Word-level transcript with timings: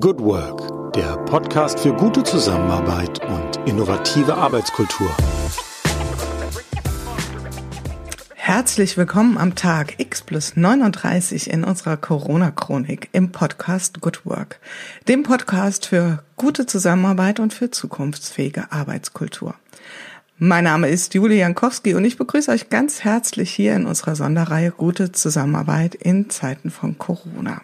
Good 0.00 0.20
Work, 0.20 0.94
der 0.94 1.18
Podcast 1.26 1.80
für 1.80 1.92
gute 1.92 2.22
Zusammenarbeit 2.22 3.20
und 3.26 3.68
innovative 3.68 4.34
Arbeitskultur. 4.34 5.14
Herzlich 8.34 8.96
willkommen 8.96 9.36
am 9.36 9.54
Tag 9.54 10.00
X 10.00 10.22
plus 10.22 10.56
39 10.56 11.50
in 11.50 11.62
unserer 11.62 11.98
Corona-Chronik 11.98 13.10
im 13.12 13.32
Podcast 13.32 14.00
Good 14.00 14.24
Work, 14.24 14.60
dem 15.08 15.24
Podcast 15.24 15.84
für 15.84 16.22
gute 16.36 16.64
Zusammenarbeit 16.64 17.38
und 17.38 17.52
für 17.52 17.70
zukunftsfähige 17.70 18.72
Arbeitskultur. 18.72 19.54
Mein 20.38 20.64
Name 20.64 20.88
ist 20.88 21.12
Julie 21.12 21.38
Jankowski 21.38 21.94
und 21.94 22.06
ich 22.06 22.16
begrüße 22.16 22.50
euch 22.50 22.70
ganz 22.70 23.04
herzlich 23.04 23.52
hier 23.52 23.76
in 23.76 23.84
unserer 23.84 24.16
Sonderreihe 24.16 24.70
Gute 24.70 25.12
Zusammenarbeit 25.12 25.94
in 25.94 26.30
Zeiten 26.30 26.70
von 26.70 26.96
Corona. 26.96 27.60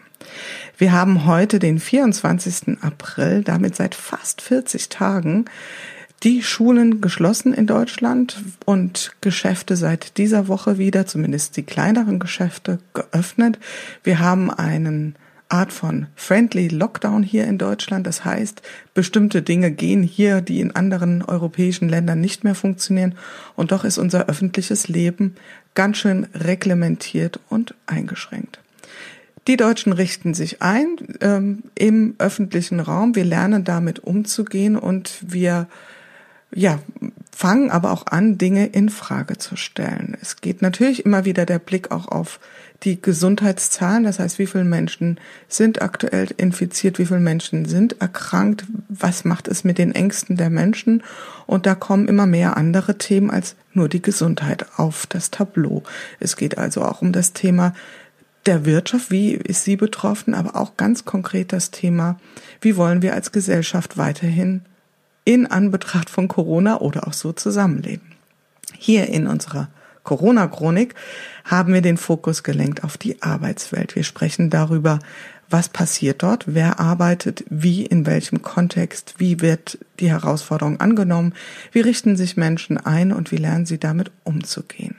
Wir 0.77 0.93
haben 0.93 1.27
heute 1.27 1.59
den 1.59 1.79
24. 1.79 2.79
April, 2.81 3.43
damit 3.43 3.77
seit 3.77 3.95
fast 3.95 4.41
40 4.43 4.89
Tagen 4.89 5.46
die 6.23 6.43
Schulen 6.43 7.00
geschlossen 7.00 7.55
in 7.55 7.67
Deutschland 7.67 8.43
und 8.64 9.13
Geschäfte 9.21 9.77
seit 9.77 10.19
dieser 10.19 10.49
Woche 10.49 10.79
wieder, 10.79 11.07
zumindest 11.07 11.57
die 11.57 11.63
kleineren 11.63 12.19
Geschäfte, 12.19 12.81
geöffnet. 12.93 13.59
Wir 14.03 14.19
haben 14.19 14.50
einen 14.50 15.14
Art 15.49 15.72
von 15.72 16.09
Friendly 16.14 16.69
Lockdown 16.69 17.22
hier 17.22 17.45
in 17.45 17.57
Deutschland. 17.57 18.07
Das 18.07 18.25
heißt, 18.25 18.63
bestimmte 18.95 19.43
Dinge 19.43 19.71
gehen 19.71 20.03
hier, 20.03 20.41
die 20.41 20.61
in 20.61 20.77
anderen 20.77 21.22
europäischen 21.22 21.89
Ländern 21.89 22.21
nicht 22.21 22.45
mehr 22.45 22.55
funktionieren. 22.55 23.14
Und 23.57 23.72
doch 23.72 23.85
ist 23.85 23.99
unser 23.99 24.29
öffentliches 24.29 24.89
Leben 24.89 25.36
ganz 25.75 25.99
schön 25.99 26.27
reglementiert 26.35 27.41
und 27.49 27.75
eingeschränkt. 27.86 28.58
Die 29.48 29.57
Deutschen 29.57 29.94
richten 29.94 30.34
sich 30.34 30.61
ein 30.61 30.98
ähm, 31.22 31.62
im 31.75 32.14
öffentlichen 32.19 32.80
Raum. 32.80 33.14
Wir 33.14 33.25
lernen 33.25 33.64
damit 33.64 33.98
umzugehen 33.98 34.77
und 34.77 35.19
wir 35.22 35.69
ja, 36.55 36.78
fangen 37.34 37.70
aber 37.70 37.90
auch 37.92 38.06
an, 38.06 38.36
Dinge 38.36 38.66
in 38.66 38.88
Frage 38.90 39.38
zu 39.38 39.56
stellen. 39.56 40.16
Es 40.20 40.36
geht 40.36 40.60
natürlich 40.60 41.05
immer 41.05 41.24
wieder 41.24 41.46
der 41.46 41.58
Blick 41.58 41.90
auch 41.90 42.08
auf 42.08 42.40
die 42.84 43.00
Gesundheitszahlen, 43.00 44.05
das 44.05 44.18
heißt, 44.18 44.38
wie 44.38 44.46
viele 44.46 44.64
Menschen 44.64 45.18
sind 45.48 45.83
aktuell 45.83 46.28
infiziert, 46.36 46.98
wie 46.98 47.06
viele 47.06 47.20
Menschen 47.20 47.64
sind 47.64 48.00
erkrankt, 48.00 48.64
was 48.88 49.24
macht 49.24 49.48
es 49.48 49.64
mit 49.64 49.78
den 49.78 49.94
Ängsten 49.94 50.36
der 50.36 50.48
Menschen 50.48 51.02
und 51.46 51.66
da 51.66 51.74
kommen 51.74 52.06
immer 52.06 52.27
mehr 52.27 52.56
andere 52.56 52.98
Themen 52.98 53.30
als 53.30 53.56
nur 53.72 53.88
die 53.88 54.02
Gesundheit 54.02 54.66
auf 54.77 55.06
das 55.06 55.30
Tableau. 55.30 55.83
Es 56.20 56.36
geht 56.36 56.56
also 56.56 56.83
auch 56.83 57.02
um 57.02 57.12
das 57.12 57.33
Thema 57.33 57.74
der 58.48 58.64
Wirtschaft, 58.64 59.10
wie 59.10 59.32
ist 59.32 59.64
sie 59.64 59.77
betroffen, 59.77 60.34
aber 60.34 60.56
auch 60.56 60.78
ganz 60.78 61.04
konkret 61.04 61.52
das 61.52 61.70
Thema, 61.70 62.18
wie 62.62 62.77
wollen 62.77 63.02
wir 63.02 63.12
als 63.12 63.30
Gesellschaft 63.30 63.98
weiterhin 63.98 64.62
in 65.24 65.46
Anbetracht 65.46 66.08
von 66.08 66.28
Corona 66.28 66.80
oder 66.80 67.06
auch 67.06 67.12
so 67.12 67.32
zusammenleben. 67.32 68.12
Hier 68.72 69.08
in 69.08 69.27
unserer 69.27 69.68
Corona-Chronik 70.02 70.94
haben 71.44 71.74
wir 71.74 71.82
den 71.82 71.98
Fokus 71.98 72.42
gelenkt 72.42 72.84
auf 72.84 72.96
die 72.96 73.20
Arbeitswelt. 73.20 73.94
Wir 73.94 74.05
sprechen 74.05 74.48
darüber, 74.48 74.98
was 75.50 75.68
passiert 75.68 76.22
dort, 76.22 76.44
wer 76.46 76.80
arbeitet, 76.80 77.44
wie, 77.50 77.84
in 77.84 78.06
welchem 78.06 78.40
Kontext, 78.40 79.16
wie 79.18 79.40
wird 79.40 79.78
die 80.00 80.10
Herausforderung 80.10 80.80
angenommen, 80.80 81.34
wie 81.72 81.80
richten 81.80 82.16
sich 82.16 82.38
Menschen 82.38 82.78
ein 82.78 83.12
und 83.12 83.30
wie 83.30 83.36
lernen 83.36 83.66
sie 83.66 83.78
damit 83.78 84.10
umzugehen. 84.24 84.96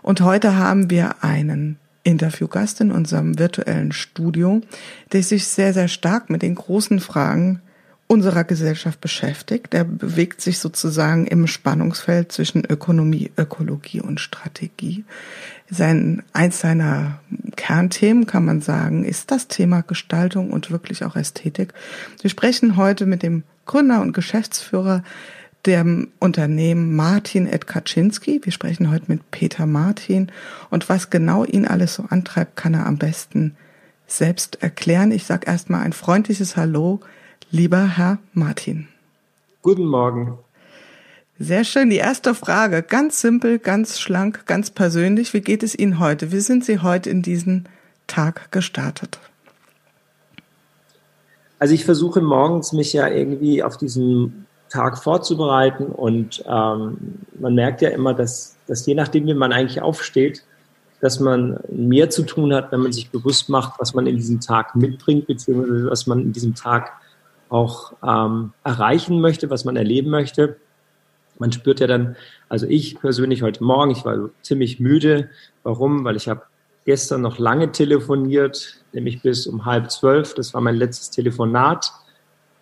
Und 0.00 0.22
heute 0.22 0.56
haben 0.56 0.88
wir 0.88 1.22
einen 1.22 1.78
Interviewgast 2.04 2.80
in 2.80 2.90
unserem 2.90 3.38
virtuellen 3.38 3.92
Studio, 3.92 4.60
der 5.12 5.22
sich 5.22 5.46
sehr, 5.46 5.72
sehr 5.72 5.88
stark 5.88 6.30
mit 6.30 6.42
den 6.42 6.54
großen 6.54 7.00
Fragen 7.00 7.60
unserer 8.12 8.44
Gesellschaft 8.44 9.00
beschäftigt. 9.00 9.72
Er 9.72 9.84
bewegt 9.84 10.42
sich 10.42 10.58
sozusagen 10.58 11.26
im 11.26 11.46
Spannungsfeld 11.46 12.30
zwischen 12.30 12.62
Ökonomie, 12.64 13.30
Ökologie 13.38 14.02
und 14.02 14.20
Strategie. 14.20 15.04
Sein, 15.70 16.22
eins 16.34 16.60
seiner 16.60 17.20
Kernthemen, 17.56 18.26
kann 18.26 18.44
man 18.44 18.60
sagen, 18.60 19.04
ist 19.04 19.30
das 19.30 19.48
Thema 19.48 19.80
Gestaltung 19.80 20.50
und 20.50 20.70
wirklich 20.70 21.04
auch 21.04 21.16
Ästhetik. 21.16 21.72
Wir 22.20 22.28
sprechen 22.28 22.76
heute 22.76 23.06
mit 23.06 23.22
dem 23.22 23.44
Gründer 23.64 24.02
und 24.02 24.12
Geschäftsführer 24.12 25.02
dem 25.66 26.08
Unternehmen 26.18 26.96
Martin 26.96 27.46
Ed 27.46 27.66
Kaczynski. 27.66 28.40
Wir 28.42 28.52
sprechen 28.52 28.90
heute 28.90 29.04
mit 29.08 29.30
Peter 29.30 29.66
Martin 29.66 30.32
und 30.70 30.88
was 30.88 31.10
genau 31.10 31.44
ihn 31.44 31.66
alles 31.66 31.94
so 31.94 32.04
antreibt, 32.08 32.56
kann 32.56 32.74
er 32.74 32.86
am 32.86 32.98
besten 32.98 33.56
selbst 34.06 34.62
erklären. 34.62 35.12
Ich 35.12 35.24
sage 35.24 35.46
erstmal 35.46 35.82
ein 35.82 35.92
freundliches 35.92 36.56
Hallo, 36.56 37.00
lieber 37.50 37.96
Herr 37.96 38.18
Martin. 38.32 38.88
Guten 39.62 39.86
Morgen. 39.86 40.38
Sehr 41.38 41.64
schön. 41.64 41.90
Die 41.90 41.96
erste 41.96 42.34
Frage, 42.34 42.82
ganz 42.82 43.20
simpel, 43.20 43.58
ganz 43.58 43.98
schlank, 43.98 44.46
ganz 44.46 44.70
persönlich. 44.70 45.32
Wie 45.34 45.40
geht 45.40 45.62
es 45.62 45.76
Ihnen 45.76 45.98
heute? 45.98 46.30
Wie 46.32 46.40
sind 46.40 46.64
Sie 46.64 46.80
heute 46.80 47.10
in 47.10 47.22
diesen 47.22 47.68
Tag 48.06 48.52
gestartet? 48.52 49.18
Also 51.58 51.74
ich 51.74 51.84
versuche 51.84 52.20
morgens 52.20 52.72
mich 52.72 52.92
ja 52.92 53.08
irgendwie 53.08 53.62
auf 53.62 53.76
diesen 53.76 54.46
Tag 54.72 54.98
vorzubereiten. 54.98 55.86
Und 55.86 56.42
ähm, 56.46 56.96
man 57.38 57.54
merkt 57.54 57.82
ja 57.82 57.90
immer, 57.90 58.14
dass, 58.14 58.56
dass 58.66 58.86
je 58.86 58.94
nachdem, 58.94 59.26
wie 59.26 59.34
man 59.34 59.52
eigentlich 59.52 59.82
aufsteht, 59.82 60.44
dass 61.00 61.20
man 61.20 61.58
mehr 61.68 62.10
zu 62.10 62.22
tun 62.22 62.54
hat, 62.54 62.72
wenn 62.72 62.80
man 62.80 62.92
sich 62.92 63.10
bewusst 63.10 63.48
macht, 63.48 63.78
was 63.78 63.92
man 63.92 64.06
in 64.06 64.16
diesem 64.16 64.40
Tag 64.40 64.74
mitbringt, 64.76 65.26
beziehungsweise 65.26 65.90
was 65.90 66.06
man 66.06 66.20
in 66.20 66.32
diesem 66.32 66.54
Tag 66.54 66.92
auch 67.48 67.92
ähm, 68.02 68.52
erreichen 68.64 69.20
möchte, 69.20 69.50
was 69.50 69.64
man 69.64 69.76
erleben 69.76 70.10
möchte. 70.10 70.56
Man 71.38 71.52
spürt 71.52 71.80
ja 71.80 71.86
dann, 71.86 72.16
also 72.48 72.66
ich 72.66 72.98
persönlich 73.00 73.42
heute 73.42 73.64
Morgen, 73.64 73.90
ich 73.90 74.04
war 74.04 74.30
ziemlich 74.42 74.80
müde. 74.80 75.28
Warum? 75.64 76.04
Weil 76.04 76.16
ich 76.16 76.28
habe 76.28 76.42
gestern 76.84 77.20
noch 77.20 77.38
lange 77.38 77.72
telefoniert, 77.72 78.76
nämlich 78.92 79.22
bis 79.22 79.46
um 79.46 79.64
halb 79.64 79.90
zwölf. 79.90 80.34
Das 80.34 80.54
war 80.54 80.60
mein 80.60 80.76
letztes 80.76 81.10
Telefonat. 81.10 81.92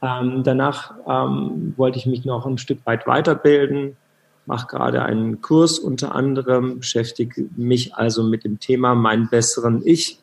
Ähm, 0.02 0.42
danach 0.44 0.94
ähm, 1.06 1.74
wollte 1.76 1.98
ich 1.98 2.06
mich 2.06 2.24
noch 2.24 2.46
ein 2.46 2.58
Stück 2.58 2.84
weit 2.86 3.06
weiterbilden, 3.06 3.96
mache 4.46 4.66
gerade 4.66 5.02
einen 5.02 5.42
Kurs 5.42 5.78
unter 5.78 6.14
anderem, 6.14 6.78
beschäftige 6.78 7.48
mich 7.56 7.94
also 7.94 8.22
mit 8.22 8.44
dem 8.44 8.58
Thema 8.58 8.94
meinen 8.94 9.28
besseren 9.28 9.82
Ich 9.84 10.18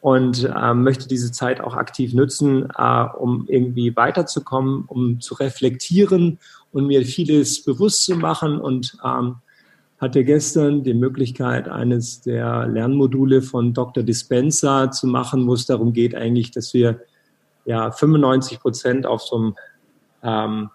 und 0.00 0.44
äh, 0.44 0.74
möchte 0.74 1.06
diese 1.06 1.30
Zeit 1.30 1.60
auch 1.60 1.74
aktiv 1.74 2.12
nutzen, 2.12 2.68
äh, 2.76 3.04
um 3.18 3.46
irgendwie 3.48 3.94
weiterzukommen, 3.94 4.84
um 4.88 5.20
zu 5.20 5.34
reflektieren 5.34 6.38
und 6.72 6.88
mir 6.88 7.04
vieles 7.06 7.64
bewusst 7.64 8.04
zu 8.04 8.16
machen 8.16 8.58
und 8.58 8.98
ähm, 9.04 9.36
hatte 10.00 10.24
gestern 10.24 10.82
die 10.82 10.94
Möglichkeit, 10.94 11.68
eines 11.68 12.22
der 12.22 12.66
Lernmodule 12.66 13.40
von 13.40 13.72
Dr. 13.72 14.02
Dispenza 14.02 14.90
zu 14.90 15.06
machen, 15.06 15.46
wo 15.46 15.54
es 15.54 15.66
darum 15.66 15.92
geht 15.92 16.16
eigentlich, 16.16 16.50
dass 16.50 16.74
wir 16.74 17.00
ja 17.64 17.90
95 17.90 18.60
Prozent 18.60 19.06
auf 19.06 19.22
so 19.22 19.36
einem 19.36 19.54
ähm, 20.22 20.70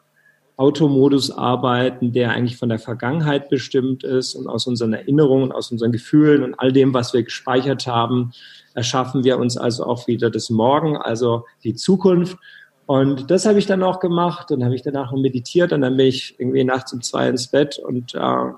Automodus 0.58 1.30
arbeiten, 1.30 2.14
der 2.14 2.32
eigentlich 2.32 2.58
von 2.58 2.70
der 2.70 2.80
Vergangenheit 2.80 3.50
bestimmt 3.50 4.04
ist 4.04 4.34
und 4.34 4.48
aus 4.48 4.66
unseren 4.66 4.94
Erinnerungen, 4.94 5.52
aus 5.52 5.72
unseren 5.72 5.92
Gefühlen 5.92 6.44
und 6.44 6.56
all 6.56 6.72
dem, 6.72 6.96
was 6.96 7.14
wir 7.14 7.22
gespeichert 7.22 7.86
haben, 7.86 8.32
erschaffen 8.74 9.24
wir 9.24 9.38
uns 9.38 9.56
also 9.56 9.86
auch 9.86 10.08
wieder 10.08 10.32
das 10.32 10.50
Morgen, 10.50 10.98
also 10.98 11.46
die 11.64 11.76
Zukunft. 11.76 12.38
Und 12.88 13.30
das 13.30 13.46
habe 13.46 13.60
ich 13.60 13.68
dann 13.68 13.84
auch 13.84 14.00
gemacht 14.00 14.50
und 14.50 14.64
habe 14.64 14.74
ich 14.74 14.82
danach 14.82 15.12
meditiert 15.12 15.74
und 15.74 15.82
dann 15.82 15.96
bin 15.96 16.08
ich 16.08 16.40
irgendwie 16.40 16.64
nachts 16.64 16.92
um 16.92 17.02
zwei 17.02 17.30
ins 17.30 17.48
Bett 17.48 17.78
und 17.78 18.16
äh, 18.16 18.52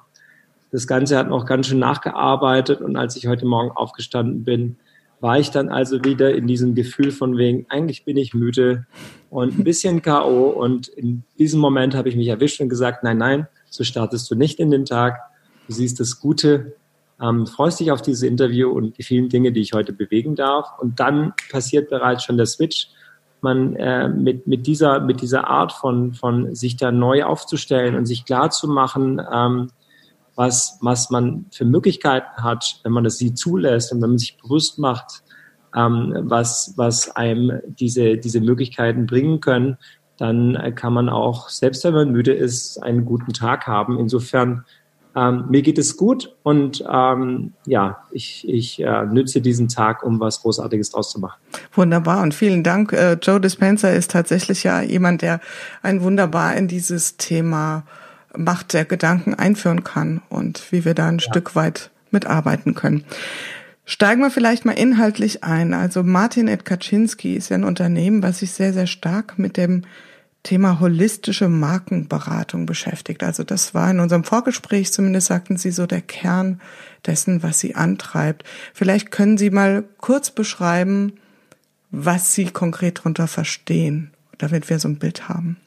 das 0.71 0.87
Ganze 0.87 1.17
hat 1.17 1.29
noch 1.29 1.45
ganz 1.45 1.67
schön 1.67 1.79
nachgearbeitet 1.79 2.79
und 2.79 2.95
als 2.95 3.15
ich 3.17 3.27
heute 3.27 3.45
Morgen 3.45 3.71
aufgestanden 3.71 4.43
bin, 4.43 4.77
war 5.21 5.39
ich 5.39 5.51
dann 5.51 5.69
also 5.69 6.03
wieder 6.03 6.33
in 6.33 6.47
diesem 6.47 6.75
Gefühl 6.75 7.11
von 7.11 7.37
wegen, 7.37 7.65
eigentlich 7.69 8.05
bin 8.05 8.17
ich 8.17 8.33
müde 8.33 8.85
und 9.29 9.57
ein 9.57 9.63
bisschen 9.63 10.01
K.O. 10.01 10.49
Und 10.49 10.87
in 10.87 11.23
diesem 11.37 11.59
Moment 11.59 11.95
habe 11.95 12.09
ich 12.09 12.15
mich 12.15 12.27
erwischt 12.27 12.61
und 12.61 12.69
gesagt, 12.69 13.03
nein, 13.03 13.17
nein, 13.17 13.47
so 13.69 13.83
startest 13.83 14.29
du 14.31 14.35
nicht 14.35 14.59
in 14.59 14.71
den 14.71 14.85
Tag. 14.85 15.19
Du 15.67 15.73
siehst 15.73 15.99
das 15.99 16.19
Gute, 16.19 16.75
ähm, 17.21 17.45
freust 17.47 17.79
dich 17.79 17.91
auf 17.91 18.01
dieses 18.01 18.23
Interview 18.23 18.69
und 18.71 18.97
die 18.97 19.03
vielen 19.03 19.29
Dinge, 19.29 19.51
die 19.51 19.61
ich 19.61 19.73
heute 19.73 19.93
bewegen 19.93 20.35
darf. 20.35 20.67
Und 20.79 20.99
dann 20.99 21.33
passiert 21.51 21.89
bereits 21.89 22.23
schon 22.23 22.37
der 22.37 22.45
Switch. 22.45 22.87
Man 23.41 23.75
äh, 23.75 24.09
mit, 24.09 24.47
mit, 24.47 24.67
dieser, 24.67 24.99
mit 24.99 25.21
dieser 25.21 25.47
Art 25.47 25.71
von, 25.71 26.13
von 26.13 26.55
sich 26.55 26.75
da 26.75 26.91
neu 26.91 27.23
aufzustellen 27.23 27.95
und 27.95 28.05
sich 28.05 28.25
klar 28.25 28.49
zu 28.49 28.67
machen, 28.67 29.21
ähm, 29.31 29.69
was, 30.39 30.77
was 30.79 31.09
man 31.09 31.47
für 31.51 31.65
Möglichkeiten 31.65 32.41
hat, 32.41 32.79
wenn 32.83 32.93
man 32.93 33.03
das 33.03 33.17
sie 33.17 33.33
zulässt 33.33 33.91
und 33.91 34.01
wenn 34.01 34.11
man 34.11 34.17
sich 34.17 34.37
bewusst 34.37 34.79
macht, 34.79 35.21
ähm, 35.75 36.13
was, 36.21 36.75
was 36.77 37.13
einem 37.13 37.59
diese, 37.67 38.15
diese 38.15 38.39
Möglichkeiten 38.39 39.05
bringen 39.05 39.41
können, 39.41 39.77
dann 40.17 40.73
kann 40.75 40.93
man 40.93 41.09
auch, 41.09 41.49
selbst 41.49 41.83
wenn 41.83 41.93
man 41.93 42.11
müde 42.11 42.31
ist, 42.31 42.81
einen 42.81 43.03
guten 43.03 43.33
Tag 43.33 43.67
haben. 43.67 43.99
Insofern 43.99 44.63
ähm, 45.13 45.45
mir 45.49 45.61
geht 45.61 45.77
es 45.77 45.97
gut 45.97 46.33
und 46.43 46.85
ähm, 46.89 47.51
ja, 47.65 47.97
ich, 48.11 48.47
ich 48.47 48.79
äh, 48.81 49.05
nütze 49.07 49.41
diesen 49.41 49.67
Tag, 49.67 50.03
um 50.03 50.21
was 50.21 50.41
Großartiges 50.41 50.91
draus 50.91 51.11
zu 51.11 51.19
machen. 51.19 51.41
Wunderbar 51.73 52.21
und 52.21 52.33
vielen 52.33 52.63
Dank. 52.63 52.93
Äh, 52.93 53.17
Joe 53.21 53.41
Dispenza 53.41 53.89
ist 53.89 54.11
tatsächlich 54.11 54.63
ja 54.63 54.81
jemand, 54.81 55.21
der 55.21 55.41
ein 55.81 56.01
wunderbar 56.01 56.55
in 56.55 56.69
dieses 56.69 57.17
Thema 57.17 57.83
Macht 58.35 58.73
der 58.73 58.85
Gedanken 58.85 59.33
einführen 59.33 59.83
kann 59.83 60.21
und 60.29 60.71
wie 60.71 60.85
wir 60.85 60.93
da 60.93 61.07
ein 61.07 61.19
ja. 61.19 61.29
Stück 61.29 61.55
weit 61.55 61.91
mitarbeiten 62.11 62.75
können. 62.75 63.03
Steigen 63.85 64.21
wir 64.21 64.29
vielleicht 64.29 64.65
mal 64.65 64.73
inhaltlich 64.73 65.43
ein. 65.43 65.73
Also 65.73 66.03
Martin 66.03 66.47
Ed 66.47 66.63
Kaczynski 66.63 67.35
ist 67.35 67.49
ja 67.49 67.57
ein 67.57 67.63
Unternehmen, 67.63 68.21
was 68.21 68.39
sich 68.39 68.51
sehr, 68.51 68.71
sehr 68.71 68.85
stark 68.85 69.39
mit 69.39 69.57
dem 69.57 69.83
Thema 70.43 70.79
holistische 70.79 71.49
Markenberatung 71.49 72.65
beschäftigt. 72.65 73.23
Also 73.23 73.43
das 73.43 73.73
war 73.73 73.89
in 73.91 73.99
unserem 73.99 74.23
Vorgespräch, 74.23 74.93
zumindest 74.93 75.27
sagten 75.27 75.57
Sie 75.57 75.71
so, 75.71 75.85
der 75.85 76.01
Kern 76.01 76.61
dessen, 77.05 77.43
was 77.43 77.59
Sie 77.59 77.75
antreibt. 77.75 78.43
Vielleicht 78.73 79.11
können 79.11 79.37
Sie 79.37 79.49
mal 79.49 79.83
kurz 79.97 80.29
beschreiben, 80.31 81.13
was 81.91 82.33
Sie 82.33 82.45
konkret 82.45 82.99
darunter 82.99 83.27
verstehen, 83.27 84.11
damit 84.37 84.69
wir 84.69 84.79
so 84.79 84.87
ein 84.87 84.99
Bild 84.99 85.27
haben. 85.27 85.57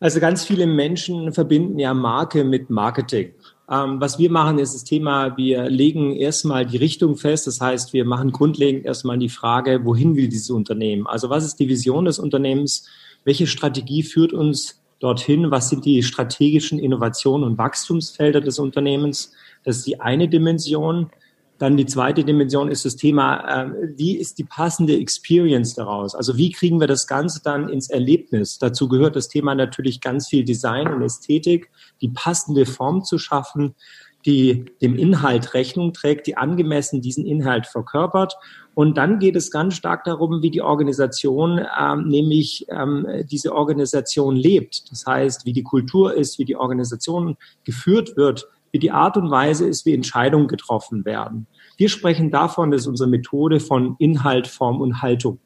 Also 0.00 0.20
ganz 0.20 0.44
viele 0.44 0.66
Menschen 0.66 1.32
verbinden 1.32 1.78
ja 1.78 1.92
Marke 1.92 2.44
mit 2.44 2.70
Marketing. 2.70 3.32
Ähm, 3.70 4.00
was 4.00 4.18
wir 4.18 4.30
machen, 4.30 4.58
ist 4.58 4.74
das 4.74 4.84
Thema, 4.84 5.36
wir 5.36 5.68
legen 5.68 6.14
erstmal 6.14 6.64
die 6.64 6.76
Richtung 6.76 7.16
fest. 7.16 7.46
Das 7.46 7.60
heißt, 7.60 7.92
wir 7.92 8.04
machen 8.04 8.32
grundlegend 8.32 8.86
erstmal 8.86 9.18
die 9.18 9.28
Frage, 9.28 9.84
wohin 9.84 10.16
will 10.16 10.28
dieses 10.28 10.50
Unternehmen? 10.50 11.06
Also 11.06 11.28
was 11.30 11.44
ist 11.44 11.56
die 11.56 11.68
Vision 11.68 12.04
des 12.04 12.18
Unternehmens? 12.18 12.88
Welche 13.24 13.46
Strategie 13.46 14.02
führt 14.02 14.32
uns 14.32 14.80
dorthin? 15.00 15.50
Was 15.50 15.68
sind 15.68 15.84
die 15.84 16.02
strategischen 16.02 16.78
Innovationen 16.78 17.46
und 17.46 17.58
Wachstumsfelder 17.58 18.40
des 18.40 18.58
Unternehmens? 18.58 19.32
Das 19.64 19.78
ist 19.78 19.86
die 19.86 20.00
eine 20.00 20.28
Dimension. 20.28 21.10
Dann 21.58 21.76
die 21.76 21.86
zweite 21.86 22.24
Dimension 22.24 22.70
ist 22.70 22.84
das 22.84 22.96
Thema, 22.96 23.64
äh, 23.64 23.70
wie 23.96 24.16
ist 24.16 24.38
die 24.38 24.44
passende 24.44 24.96
Experience 24.96 25.74
daraus? 25.74 26.14
Also 26.14 26.36
wie 26.36 26.52
kriegen 26.52 26.80
wir 26.80 26.86
das 26.86 27.06
Ganze 27.06 27.42
dann 27.42 27.68
ins 27.68 27.90
Erlebnis? 27.90 28.58
Dazu 28.58 28.88
gehört 28.88 29.16
das 29.16 29.28
Thema 29.28 29.54
natürlich 29.54 30.00
ganz 30.00 30.28
viel 30.28 30.44
Design 30.44 30.88
und 30.88 31.02
Ästhetik, 31.02 31.70
die 32.00 32.08
passende 32.08 32.64
Form 32.64 33.04
zu 33.04 33.18
schaffen, 33.18 33.74
die 34.24 34.66
dem 34.82 34.96
Inhalt 34.96 35.54
Rechnung 35.54 35.92
trägt, 35.92 36.26
die 36.26 36.36
angemessen 36.36 37.00
diesen 37.00 37.24
Inhalt 37.24 37.66
verkörpert. 37.66 38.36
Und 38.74 38.96
dann 38.96 39.18
geht 39.18 39.36
es 39.36 39.50
ganz 39.50 39.74
stark 39.74 40.04
darum, 40.04 40.42
wie 40.42 40.50
die 40.50 40.62
Organisation 40.62 41.60
ähm, 41.80 42.08
nämlich 42.08 42.66
ähm, 42.68 43.06
diese 43.24 43.54
Organisation 43.54 44.36
lebt. 44.36 44.90
Das 44.90 45.06
heißt, 45.06 45.46
wie 45.46 45.52
die 45.52 45.62
Kultur 45.62 46.14
ist, 46.14 46.38
wie 46.38 46.44
die 46.44 46.56
Organisation 46.56 47.36
geführt 47.64 48.16
wird, 48.16 48.48
wie 48.72 48.78
die 48.78 48.90
Art 48.90 49.16
und 49.16 49.30
Weise 49.30 49.66
ist, 49.66 49.86
wie 49.86 49.94
Entscheidungen 49.94 50.48
getroffen 50.48 51.04
werden. 51.04 51.46
Wir 51.76 51.88
sprechen 51.88 52.30
davon, 52.30 52.70
das 52.70 52.82
ist 52.82 52.86
unsere 52.86 53.08
Methode 53.08 53.60
von 53.60 53.96
Inhalt, 53.98 54.46
Form 54.46 54.80
und 54.80 55.02
Haltung. 55.02 55.38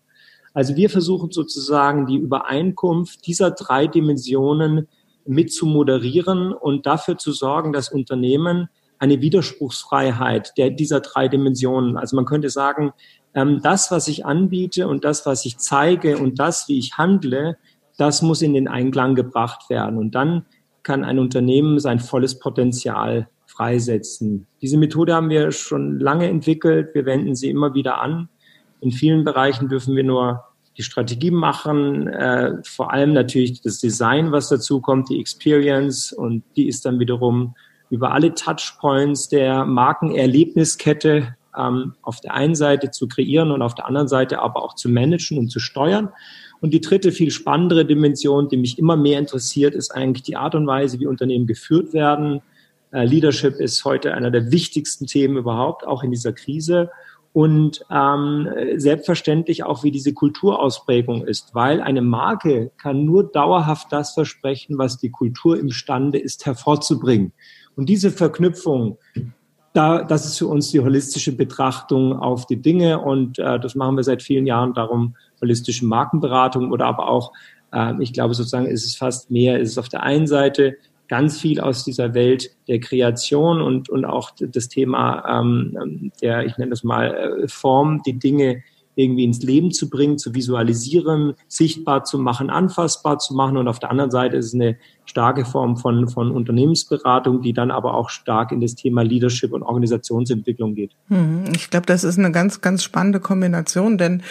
Also 0.55 0.77
wir 0.77 0.91
versuchen 0.91 1.31
sozusagen 1.31 2.07
die 2.07 2.17
Übereinkunft 2.17 3.27
dieser 3.27 3.53
drei 3.53 3.87
Dimensionen 3.87 4.89
mit 5.27 5.53
zu 5.53 5.67
moderieren 5.67 6.53
und 6.53 6.87
dafür 6.87 7.17
zu 7.17 7.33
sorgen, 7.33 7.73
dass 7.73 7.91
Unternehmen 7.91 8.69
eine 8.99 9.21
Widerspruchsfreiheit 9.21 10.53
der, 10.57 10.71
dieser 10.71 11.01
drei 11.01 11.29
Dimensionen, 11.29 11.97
also 11.97 12.17
man 12.17 12.25
könnte 12.25 12.51
sagen, 12.51 12.93
ähm, 13.35 13.61
das, 13.63 13.91
was 13.91 14.09
ich 14.09 14.27
anbiete 14.27 14.87
und 14.89 15.05
das, 15.05 15.27
was 15.27 15.45
ich 15.45 15.59
zeige 15.59 16.19
und 16.19 16.39
das, 16.39 16.69
wie 16.69 16.79
ich 16.79 16.99
handle, 16.99 17.57
das 17.99 18.23
muss 18.23 18.43
in 18.43 18.55
den 18.55 18.69
Einklang 18.69 19.15
gebracht 19.15 19.71
werden. 19.71 19.99
Und 19.99 20.15
dann 20.15 20.47
kann 20.83 21.05
ein 21.05 21.19
Unternehmen 21.19 21.79
sein 21.79 22.01
volles 22.01 22.39
Potenzial 22.39 23.29
freisetzen. 23.47 24.47
Diese 24.61 24.79
Methode 24.79 25.15
haben 25.15 25.31
wir 25.31 25.53
schon 25.53 26.01
lange 26.01 26.29
entwickelt. 26.29 26.95
Wir 26.95 27.05
wenden 27.05 27.35
sie 27.35 27.51
immer 27.51 27.75
wieder 27.75 28.01
an. 28.01 28.29
In 28.81 28.91
vielen 28.91 29.25
Bereichen 29.25 29.69
dürfen 29.69 29.95
wir 29.95 30.05
nur 30.05 30.45
die 30.77 30.83
Strategie 30.83 31.31
machen, 31.31 32.09
äh, 32.09 32.55
vor 32.65 32.93
allem 32.93 33.13
natürlich 33.13 33.61
das 33.61 33.79
Design, 33.79 34.33
was 34.33 34.49
dazu 34.49 34.81
kommt, 34.81 35.11
die 35.11 35.21
Experience 35.21 36.13
und 36.13 36.45
die 36.57 36.67
ist 36.67 36.87
dann 36.87 36.99
wiederum 36.99 37.55
über 37.91 38.13
alle 38.13 38.33
Touchpoints 38.35 39.29
der 39.29 39.67
Markenerlebniskette 39.67 41.37
ähm, 41.57 41.95
auf 42.01 42.21
der 42.21 42.33
einen 42.33 42.55
Seite 42.55 42.91
zu 42.91 43.07
kreieren 43.07 43.51
und 43.51 43.61
auf 43.61 43.75
der 43.75 43.87
anderen 43.87 44.09
Seite 44.09 44.41
aber 44.41 44.63
auch 44.63 44.75
zu 44.75 44.89
managen 44.89 45.39
und 45.39 45.51
zu 45.51 45.61
steuern. 45.61 46.09
Und 46.63 46.73
die 46.73 46.81
dritte, 46.81 47.11
viel 47.11 47.33
spannendere 47.33 47.85
Dimension, 47.85 48.49
die 48.49 48.57
mich 48.57 48.79
immer 48.79 48.97
mehr 48.97 49.19
interessiert, 49.19 49.75
ist 49.75 49.91
eigentlich 49.91 50.23
die 50.23 50.37
Art 50.37 50.55
und 50.55 50.65
Weise, 50.65 51.01
wie 51.01 51.07
Unternehmen 51.07 51.49
geführt 51.49 51.93
werden. 51.93 52.41
Äh, 52.93 53.05
Leadership 53.05 53.57
ist 53.57 53.85
heute 53.85 54.15
einer 54.15 54.31
der 54.31 54.53
wichtigsten 54.53 55.09
Themen 55.09 55.37
überhaupt, 55.37 55.85
auch 55.85 56.05
in 56.05 56.13
dieser 56.13 56.33
Krise. 56.33 56.89
Und 57.33 57.85
ähm, 57.91 58.49
selbstverständlich 58.77 59.65
auch, 59.65 59.83
wie 59.83 59.91
diese 59.91 60.13
Kulturausprägung 60.13 61.27
ist, 61.27 61.53
weil 61.53 61.81
eine 61.81 62.03
Marke 62.03 62.71
kann 62.81 63.05
nur 63.05 63.25
dauerhaft 63.25 63.89
das 63.91 64.13
versprechen, 64.13 64.79
was 64.79 64.99
die 64.99 65.11
Kultur 65.11 65.59
imstande 65.59 66.19
ist 66.19 66.47
hervorzubringen. 66.47 67.33
Und 67.75 67.89
diese 67.89 68.13
Verknüpfung, 68.13 68.99
da, 69.73 70.05
das 70.05 70.27
ist 70.27 70.39
für 70.39 70.47
uns 70.47 70.71
die 70.71 70.81
holistische 70.81 71.35
Betrachtung 71.35 72.17
auf 72.17 72.47
die 72.47 72.61
Dinge 72.61 73.01
und 73.01 73.41
äh, 73.41 73.59
das 73.59 73.75
machen 73.75 73.97
wir 73.97 74.05
seit 74.05 74.23
vielen 74.23 74.47
Jahren 74.47 74.75
darum, 74.75 75.17
holistische 75.43 75.85
Markenberatung 75.85 76.71
oder 76.71 76.87
aber 76.87 77.09
auch, 77.09 77.33
äh, 77.73 77.93
ich 78.01 78.13
glaube 78.13 78.35
sozusagen, 78.35 78.67
ist 78.67 78.87
es 78.87 78.95
fast 78.95 79.31
mehr, 79.31 79.59
ist 79.61 79.73
es 79.73 79.79
auf 79.79 79.89
der 79.89 80.03
einen 80.03 80.27
Seite 80.27 80.77
ganz 81.09 81.39
viel 81.39 81.61
aus 81.61 81.85
dieser 81.85 82.15
Welt 82.15 82.51
der 82.69 82.81
Kreation 82.81 83.61
und, 83.61 83.91
und 83.91 84.07
auch 84.07 84.31
das 84.39 84.69
Thema 84.69 85.41
ähm, 85.41 86.11
der, 86.23 86.47
ich 86.47 86.57
nenne 86.57 86.71
das 86.71 86.85
mal, 86.85 87.43
äh, 87.43 87.49
Form, 87.49 88.03
die 88.07 88.19
Dinge 88.19 88.63
irgendwie 88.95 89.25
ins 89.25 89.43
Leben 89.43 89.73
zu 89.73 89.89
bringen, 89.89 90.19
zu 90.19 90.35
visualisieren, 90.35 91.35
sichtbar 91.49 92.05
zu 92.05 92.19
machen, 92.19 92.51
anfassbar 92.51 93.19
zu 93.19 93.35
machen. 93.35 93.57
Und 93.57 93.69
auf 93.69 93.79
der 93.79 93.91
anderen 93.91 94.11
Seite 94.11 94.37
ist 94.37 94.47
es 94.47 94.55
eine 94.55 94.77
starke 95.07 95.45
Form 95.45 95.77
von, 95.77 96.09
von 96.09 96.31
Unternehmensberatung, 96.31 97.43
die 97.43 97.53
dann 97.53 97.71
aber 97.71 97.95
auch 97.95 98.11
stark 98.11 98.53
in 98.53 98.61
das 98.61 98.75
Thema 98.75 99.03
Leadership 99.03 99.53
und 99.53 99.63
Organisationsentwicklung 99.63 100.75
geht. 100.75 100.93
Mhm. 101.09 101.45
Ich 101.55 101.71
glaube, 101.71 101.87
das 101.87 102.05
ist 102.05 102.19
eine 102.19 102.33
ganz, 102.33 102.61
ganz 102.61 102.83
spannende 102.83 103.21
Kombination, 103.21 103.97
denn 103.97 104.23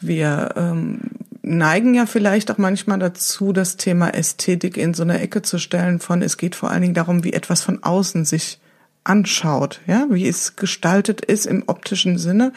wir 0.00 0.50
ähm, 0.56 1.00
neigen 1.42 1.94
ja 1.94 2.06
vielleicht 2.06 2.50
auch 2.50 2.58
manchmal 2.58 2.98
dazu, 2.98 3.52
das 3.52 3.76
Thema 3.76 4.14
Ästhetik 4.14 4.76
in 4.76 4.94
so 4.94 5.02
eine 5.02 5.20
Ecke 5.20 5.42
zu 5.42 5.58
stellen 5.58 6.00
von, 6.00 6.22
es 6.22 6.36
geht 6.36 6.54
vor 6.54 6.70
allen 6.70 6.82
Dingen 6.82 6.94
darum, 6.94 7.24
wie 7.24 7.32
etwas 7.32 7.62
von 7.62 7.82
außen 7.82 8.24
sich 8.24 8.58
anschaut, 9.04 9.80
ja, 9.86 10.06
wie 10.10 10.26
es 10.26 10.56
gestaltet 10.56 11.20
ist 11.20 11.46
im 11.46 11.64
optischen 11.66 12.18
Sinne. 12.18 12.52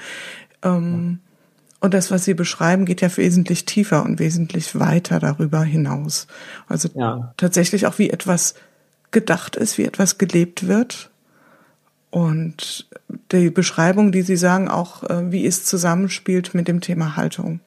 Ähm, 0.64 1.20
ja 1.24 1.31
und 1.82 1.96
das, 1.96 2.12
was 2.12 2.24
Sie 2.24 2.36
beschreiben, 2.36 2.86
geht 2.86 3.02
ja 3.02 3.18
wesentlich 3.18 3.66
tiefer 3.66 4.06
und 4.06 4.20
wesentlich 4.20 4.80
weiter 4.80 5.20
darüber 5.20 5.64
hinaus. 5.64 6.28
Also 6.68 6.90
ja. 6.94 7.34
tatsächlich 7.38 7.88
auch, 7.88 7.98
wie 7.98 8.12
etwas 8.12 8.54
gedacht 9.10 9.56
ist, 9.56 9.80
wie 9.80 9.86
etwas 9.86 10.20
gelebt 10.20 10.68
wird. 10.68 11.10
Und 12.12 12.88
die 13.32 13.50
Beschreibung, 13.50 14.12
die 14.12 14.22
Sie 14.22 14.36
sagen, 14.36 14.68
auch 14.68 15.04
äh, 15.10 15.32
wie 15.32 15.46
es 15.46 15.66
zusammenspielt 15.66 16.54
mit 16.54 16.68
dem 16.68 16.82
Thema 16.82 17.16
Haltung. 17.16 17.62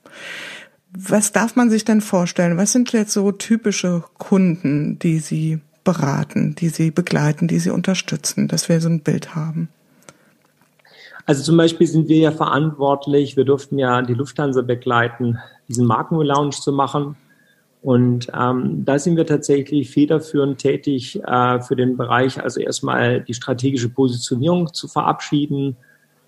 Was 0.96 1.32
darf 1.32 1.56
man 1.56 1.68
sich 1.68 1.84
denn 1.84 2.00
vorstellen? 2.00 2.56
Was 2.56 2.70
sind 2.70 2.92
jetzt 2.92 3.12
so 3.12 3.32
typische 3.32 4.04
Kunden, 4.16 4.96
die 5.00 5.18
Sie 5.18 5.58
beraten, 5.82 6.54
die 6.54 6.68
Sie 6.68 6.92
begleiten, 6.92 7.48
die 7.48 7.58
Sie 7.58 7.70
unterstützen, 7.70 8.46
dass 8.46 8.68
wir 8.68 8.80
so 8.80 8.88
ein 8.88 9.00
Bild 9.00 9.34
haben? 9.34 9.70
Also 11.26 11.42
zum 11.42 11.56
Beispiel 11.56 11.86
sind 11.86 12.08
wir 12.08 12.18
ja 12.18 12.32
verantwortlich, 12.32 13.36
wir 13.36 13.44
durften 13.44 13.78
ja 13.78 14.02
die 14.02 14.14
Lufthansa 14.14 14.60
begleiten, 14.62 15.38
diesen 15.68 15.86
Markenlounge 15.86 16.50
zu 16.50 16.72
machen. 16.72 17.16
Und 17.80 18.30
ähm, 18.34 18.84
da 18.84 18.98
sind 18.98 19.16
wir 19.16 19.26
tatsächlich 19.26 19.90
federführend 19.90 20.58
tätig 20.58 21.20
äh, 21.22 21.60
für 21.60 21.76
den 21.76 21.96
Bereich, 21.96 22.42
also 22.42 22.60
erstmal 22.60 23.20
die 23.20 23.34
strategische 23.34 23.90
Positionierung 23.90 24.72
zu 24.72 24.88
verabschieden, 24.88 25.76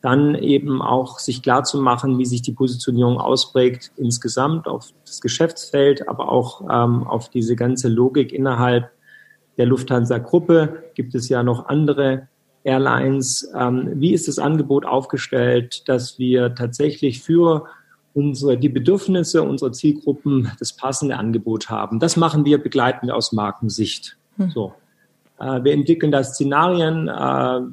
dann 0.02 0.34
eben 0.34 0.82
auch 0.82 1.18
sich 1.18 1.42
klar 1.42 1.64
zu 1.64 1.80
machen, 1.80 2.18
wie 2.18 2.26
sich 2.26 2.42
die 2.42 2.52
Positionierung 2.52 3.18
ausprägt 3.18 3.90
insgesamt 3.96 4.68
auf 4.68 4.92
das 5.04 5.20
Geschäftsfeld, 5.20 6.08
aber 6.08 6.30
auch 6.30 6.60
ähm, 6.70 7.06
auf 7.06 7.30
diese 7.30 7.56
ganze 7.56 7.88
Logik 7.88 8.32
innerhalb 8.32 8.90
der 9.56 9.66
Lufthansa-Gruppe. 9.66 10.84
Gibt 10.94 11.14
es 11.14 11.28
ja 11.28 11.42
noch 11.42 11.66
andere 11.68 12.28
Airlines. 12.66 13.49
Ähm, 13.54 13.92
wie 13.94 14.12
ist 14.12 14.28
das 14.28 14.38
Angebot 14.38 14.85
aufgestellt, 14.85 15.88
dass 15.88 16.18
wir 16.18 16.54
tatsächlich 16.54 17.23
für 17.23 17.66
unsere, 18.12 18.58
die 18.58 18.68
Bedürfnisse 18.68 19.42
unserer 19.42 19.73
Zielgruppen 19.73 20.50
das 20.58 20.73
passende 20.73 21.16
Angebot 21.16 21.70
haben? 21.70 22.00
Das 22.00 22.16
machen 22.16 22.44
wir, 22.44 22.58
begleiten 22.58 23.06
wir 23.06 23.14
aus 23.14 23.32
Markensicht. 23.32 24.16
Hm. 24.37 24.50
So. 24.50 24.75
Äh, 25.38 25.64
wir 25.64 25.73
entwickeln 25.73 26.11
da 26.11 26.25
Szenarien, 26.25 27.09
äh, 27.09 27.12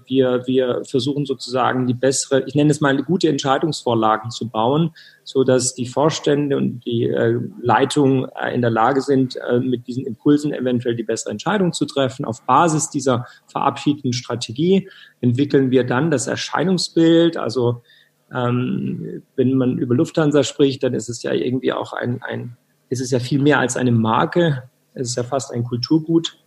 wir, 0.06 0.44
wir 0.46 0.82
versuchen 0.86 1.26
sozusagen 1.26 1.88
die 1.88 1.94
bessere, 1.94 2.44
ich 2.46 2.56
nenne 2.56 2.72
es 2.72 2.82
mal 2.82 2.90
eine 2.90 3.04
gute 3.04 3.30
Entscheidungsvorlagen 3.30 4.32
zu 4.32 4.50
bauen, 4.50 4.92
so 5.24 5.44
dass 5.44 5.74
die 5.74 5.88
Vorstände 5.88 6.58
und 6.58 6.86
die 6.86 7.04
äh, 7.06 7.40
Leitung 7.62 8.28
in 8.54 8.62
der 8.62 8.70
Lage 8.70 9.02
sind, 9.02 9.38
mit 9.62 9.88
diesen 9.88 10.06
Impulsen 10.06 10.54
eventuell 10.54 10.96
die 10.96 11.04
bessere 11.04 11.32
Entscheidung 11.32 11.72
zu 11.72 11.86
treffen. 11.86 12.26
Auf 12.26 12.46
Basis 12.46 12.90
dieser 12.90 13.26
verabschiedeten 13.48 14.12
Strategie 14.12 14.90
entwickeln 15.22 15.72
wir 15.72 15.86
dann 15.86 16.12
das 16.12 16.28
Erscheinungsbild, 16.28 17.38
also 17.38 17.84
ähm, 18.34 19.24
wenn 19.36 19.54
man 19.54 19.78
über 19.78 19.96
Lufthansa 19.96 20.44
spricht, 20.44 20.84
dann 20.84 20.94
ist 20.94 21.08
es 21.08 21.24
ja 21.24 21.32
irgendwie 21.32 21.72
auch 21.72 21.94
ein, 21.94 22.22
ein 22.24 22.58
ist 22.90 23.00
es 23.00 23.12
ja 23.12 23.20
viel 23.20 23.42
mehr 23.42 23.60
als 23.60 23.78
eine 23.78 23.92
Marke. 23.92 24.64
Es 24.94 25.10
ist 25.10 25.16
ja 25.16 25.24
fast 25.24 25.52
ein 25.52 25.64
Kulturgut 25.64 26.38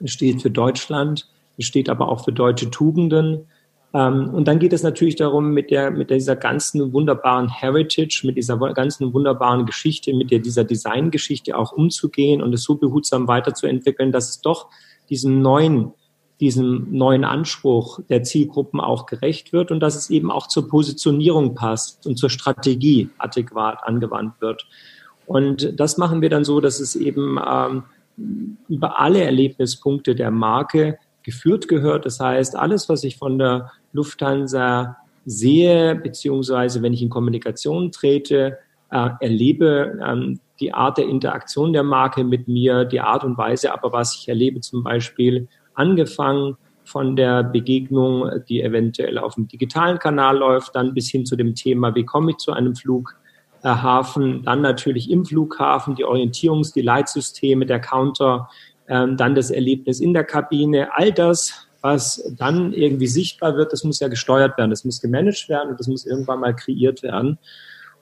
es 0.00 0.12
steht 0.12 0.42
für 0.42 0.50
Deutschland, 0.50 1.28
es 1.56 1.66
steht 1.66 1.88
aber 1.88 2.08
auch 2.08 2.24
für 2.24 2.32
deutsche 2.32 2.70
Tugenden. 2.70 3.46
Ähm, 3.94 4.30
und 4.34 4.46
dann 4.46 4.58
geht 4.58 4.72
es 4.72 4.82
natürlich 4.82 5.16
darum, 5.16 5.50
mit, 5.52 5.70
der, 5.70 5.90
mit 5.90 6.10
dieser 6.10 6.36
ganzen 6.36 6.92
wunderbaren 6.92 7.48
Heritage, 7.48 8.22
mit 8.24 8.36
dieser 8.36 8.56
ganzen 8.74 9.12
wunderbaren 9.12 9.66
Geschichte, 9.66 10.14
mit 10.14 10.30
der, 10.30 10.38
dieser 10.40 10.64
Designgeschichte 10.64 11.56
auch 11.56 11.72
umzugehen 11.72 12.42
und 12.42 12.52
es 12.52 12.62
so 12.62 12.76
behutsam 12.76 13.28
weiterzuentwickeln, 13.28 14.12
dass 14.12 14.28
es 14.28 14.40
doch 14.40 14.68
diesem 15.08 15.40
neuen, 15.40 15.92
diesem 16.40 16.86
neuen 16.90 17.24
Anspruch 17.24 18.00
der 18.08 18.22
Zielgruppen 18.22 18.80
auch 18.80 19.06
gerecht 19.06 19.52
wird 19.52 19.70
und 19.70 19.80
dass 19.80 19.96
es 19.96 20.10
eben 20.10 20.30
auch 20.30 20.46
zur 20.46 20.68
Positionierung 20.68 21.54
passt 21.54 22.06
und 22.06 22.16
zur 22.16 22.30
Strategie 22.30 23.08
adäquat 23.18 23.78
angewandt 23.82 24.40
wird. 24.40 24.66
Und 25.26 25.78
das 25.78 25.98
machen 25.98 26.22
wir 26.22 26.30
dann 26.30 26.44
so, 26.44 26.60
dass 26.60 26.78
es 26.78 26.94
eben 26.94 27.38
ähm, 27.44 27.84
über 28.68 29.00
alle 29.00 29.22
Erlebnispunkte 29.22 30.14
der 30.14 30.30
Marke 30.30 30.98
geführt 31.22 31.68
gehört. 31.68 32.06
Das 32.06 32.20
heißt, 32.20 32.56
alles, 32.56 32.88
was 32.88 33.04
ich 33.04 33.16
von 33.16 33.38
der 33.38 33.70
Lufthansa 33.92 34.96
sehe, 35.24 35.94
beziehungsweise 35.94 36.82
wenn 36.82 36.94
ich 36.94 37.02
in 37.02 37.10
Kommunikation 37.10 37.92
trete, 37.92 38.58
äh, 38.90 39.10
erlebe, 39.20 39.98
ähm, 40.04 40.40
die 40.60 40.72
Art 40.72 40.98
der 40.98 41.06
Interaktion 41.06 41.72
der 41.72 41.82
Marke 41.82 42.24
mit 42.24 42.48
mir, 42.48 42.84
die 42.84 43.00
Art 43.00 43.24
und 43.24 43.36
Weise, 43.38 43.72
aber 43.72 43.92
was 43.92 44.16
ich 44.16 44.28
erlebe, 44.28 44.60
zum 44.60 44.82
Beispiel 44.82 45.48
angefangen 45.74 46.56
von 46.84 47.14
der 47.14 47.42
Begegnung, 47.44 48.28
die 48.48 48.62
eventuell 48.62 49.18
auf 49.18 49.34
dem 49.34 49.46
digitalen 49.46 49.98
Kanal 49.98 50.38
läuft, 50.38 50.74
dann 50.74 50.94
bis 50.94 51.10
hin 51.10 51.26
zu 51.26 51.36
dem 51.36 51.54
Thema, 51.54 51.94
wie 51.94 52.04
komme 52.04 52.30
ich 52.30 52.38
zu 52.38 52.52
einem 52.52 52.74
Flug, 52.74 53.14
Hafen, 53.64 54.42
dann 54.44 54.60
natürlich 54.60 55.10
im 55.10 55.24
Flughafen 55.24 55.94
die 55.94 56.04
Orientierungs-, 56.04 56.72
die 56.72 56.82
Leitsysteme, 56.82 57.66
der 57.66 57.80
Counter, 57.80 58.48
ähm, 58.88 59.16
dann 59.16 59.34
das 59.34 59.50
Erlebnis 59.50 60.00
in 60.00 60.14
der 60.14 60.24
Kabine, 60.24 60.88
all 60.96 61.12
das, 61.12 61.68
was 61.80 62.34
dann 62.36 62.72
irgendwie 62.72 63.06
sichtbar 63.06 63.56
wird, 63.56 63.72
das 63.72 63.84
muss 63.84 64.00
ja 64.00 64.08
gesteuert 64.08 64.58
werden, 64.58 64.70
das 64.70 64.84
muss 64.84 65.00
gemanagt 65.00 65.48
werden 65.48 65.70
und 65.70 65.80
das 65.80 65.88
muss 65.88 66.06
irgendwann 66.06 66.40
mal 66.40 66.54
kreiert 66.54 67.02
werden. 67.02 67.38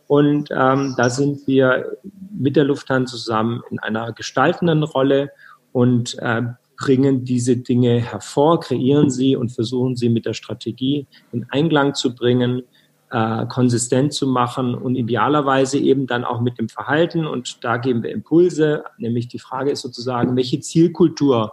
Und 0.07 0.51
ähm, 0.53 0.95
da 0.97 1.11
sind 1.11 1.47
wir 1.47 1.97
mit 2.39 2.57
der 2.57 2.65
Lufthansa 2.65 3.17
zusammen 3.17 3.63
in 3.71 3.79
einer 3.81 4.13
gestaltenden 4.13 4.85
Rolle 4.85 5.33
und 5.73 6.17
äh, 6.21 6.43
bringen 6.79 7.25
diese 7.25 7.57
Dinge 7.57 8.01
hervor, 8.01 8.61
kreieren 8.61 9.11
sie 9.11 9.35
und 9.35 9.51
versuchen 9.51 9.97
sie 9.97 10.09
mit 10.09 10.27
der 10.27 10.35
Strategie 10.35 11.07
in 11.33 11.47
Einklang 11.51 11.95
zu 11.95 12.15
bringen 12.15 12.63
äh, 13.11 13.47
konsistent 13.47 14.13
zu 14.13 14.27
machen 14.27 14.75
und 14.75 14.97
idealerweise 14.97 15.79
eben 15.79 16.07
dann 16.07 16.25
auch 16.25 16.41
mit 16.41 16.59
dem 16.59 16.69
Verhalten. 16.69 17.27
Und 17.27 17.63
da 17.65 17.77
geben 17.77 18.03
wir 18.03 18.11
Impulse, 18.11 18.85
nämlich 18.99 19.29
die 19.29 19.39
Frage 19.39 19.71
ist 19.71 19.83
sozusagen, 19.83 20.37
welche 20.37 20.61
Zielkultur 20.61 21.53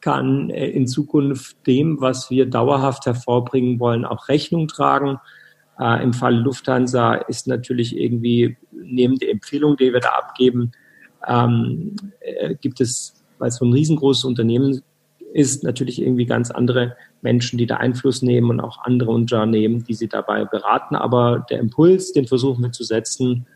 kann 0.00 0.50
äh, 0.50 0.68
in 0.68 0.86
Zukunft 0.86 1.66
dem, 1.66 2.00
was 2.00 2.30
wir 2.30 2.46
dauerhaft 2.46 3.06
hervorbringen 3.06 3.80
wollen, 3.80 4.04
auch 4.04 4.28
Rechnung 4.28 4.68
tragen. 4.68 5.18
Äh, 5.78 6.02
Im 6.02 6.12
Fall 6.12 6.36
Lufthansa 6.36 7.14
ist 7.14 7.46
natürlich 7.46 7.96
irgendwie 7.96 8.56
neben 8.72 9.18
der 9.18 9.30
Empfehlung, 9.30 9.76
die 9.76 9.92
wir 9.92 10.00
da 10.00 10.10
abgeben, 10.10 10.72
ähm, 11.26 11.96
äh, 12.20 12.54
gibt 12.54 12.80
es, 12.80 13.24
weil 13.38 13.48
es 13.48 13.56
so 13.56 13.64
ein 13.64 13.72
riesengroßes 13.72 14.24
Unternehmen 14.24 14.82
ist, 15.34 15.64
natürlich 15.64 16.00
irgendwie 16.00 16.26
ganz 16.26 16.50
andere 16.50 16.96
Menschen, 17.20 17.58
die 17.58 17.66
da 17.66 17.76
Einfluss 17.76 18.22
nehmen 18.22 18.50
und 18.50 18.60
auch 18.60 18.84
andere 18.84 19.10
Unternehmen, 19.10 19.84
die 19.84 19.94
sie 19.94 20.08
dabei 20.08 20.44
beraten. 20.44 20.94
Aber 20.94 21.44
der 21.50 21.58
Impuls, 21.58 22.12
den 22.12 22.26
versuchen 22.26 22.62
wir 22.62 22.70
zu 22.70 22.84
setzen 22.84 23.46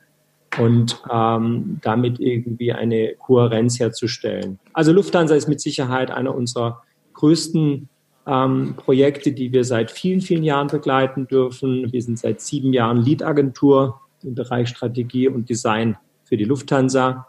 und 0.59 1.01
ähm, 1.11 1.79
damit 1.83 2.19
irgendwie 2.19 2.73
eine 2.73 3.15
Kohärenz 3.15 3.79
herzustellen. 3.79 4.59
Also 4.73 4.93
Lufthansa 4.93 5.37
ist 5.37 5.49
mit 5.49 5.61
Sicherheit 5.61 6.11
einer 6.11 6.35
unserer 6.35 6.83
größten 7.15 7.89
ähm, 8.27 8.75
Projekte, 8.77 9.31
die 9.31 9.53
wir 9.53 9.65
seit 9.65 9.93
vielen, 9.93 10.21
vielen 10.21 10.43
Jahren 10.43 10.67
begleiten 10.67 11.29
dürfen. 11.29 11.93
Wir 11.93 12.03
sind 12.03 12.19
seit 12.19 12.41
sieben 12.41 12.73
Jahren 12.73 12.97
Lead-Agentur 13.03 14.01
im 14.25 14.35
Bereich 14.35 14.69
Strategie 14.69 15.29
und 15.29 15.49
Design 15.49 15.97
für 16.25 16.37
die 16.37 16.45
Lufthansa. 16.45 17.29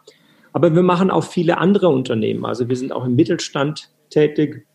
Aber 0.53 0.73
wir 0.73 0.81
machen 0.81 1.11
auch 1.11 1.23
viele 1.23 1.59
andere 1.59 1.89
Unternehmen. 1.89 2.45
Also 2.45 2.67
wir 2.67 2.75
sind 2.75 2.91
auch 2.91 3.05
im 3.05 3.15
Mittelstand 3.15 3.91
tätig. 4.09 4.65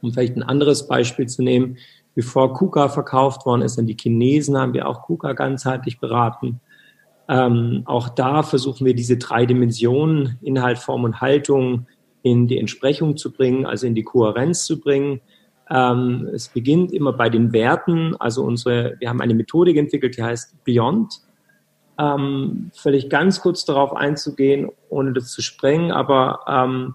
Um 0.00 0.12
vielleicht 0.12 0.36
ein 0.36 0.42
anderes 0.42 0.86
Beispiel 0.86 1.26
zu 1.26 1.42
nehmen, 1.42 1.78
bevor 2.14 2.54
KUKA 2.54 2.88
verkauft 2.88 3.46
worden 3.46 3.62
ist 3.62 3.78
an 3.78 3.86
die 3.86 3.96
Chinesen, 3.98 4.56
haben 4.56 4.74
wir 4.74 4.88
auch 4.88 5.02
KUKA 5.02 5.32
ganzheitlich 5.32 5.98
beraten. 5.98 6.60
Ähm, 7.28 7.82
auch 7.86 8.10
da 8.10 8.42
versuchen 8.42 8.84
wir 8.84 8.94
diese 8.94 9.16
drei 9.16 9.46
Dimensionen, 9.46 10.38
Inhalt, 10.42 10.78
Form 10.78 11.04
und 11.04 11.20
Haltung, 11.20 11.86
in 12.22 12.48
die 12.48 12.58
Entsprechung 12.58 13.16
zu 13.16 13.32
bringen, 13.32 13.66
also 13.66 13.86
in 13.86 13.94
die 13.94 14.02
Kohärenz 14.02 14.64
zu 14.64 14.80
bringen. 14.80 15.20
Ähm, 15.70 16.28
es 16.32 16.48
beginnt 16.48 16.92
immer 16.92 17.12
bei 17.12 17.28
den 17.28 17.52
Werten. 17.52 18.16
Also 18.18 18.44
unsere, 18.44 18.96
wir 18.98 19.08
haben 19.08 19.20
eine 19.20 19.34
Methodik 19.34 19.76
entwickelt, 19.76 20.16
die 20.16 20.22
heißt 20.22 20.64
Beyond. 20.64 21.20
Ähm, 21.98 22.70
völlig 22.74 23.08
ganz 23.08 23.40
kurz 23.40 23.64
darauf 23.64 23.94
einzugehen, 23.94 24.70
ohne 24.88 25.12
das 25.12 25.30
zu 25.30 25.42
sprengen, 25.42 25.92
aber 25.92 26.40
ähm, 26.48 26.94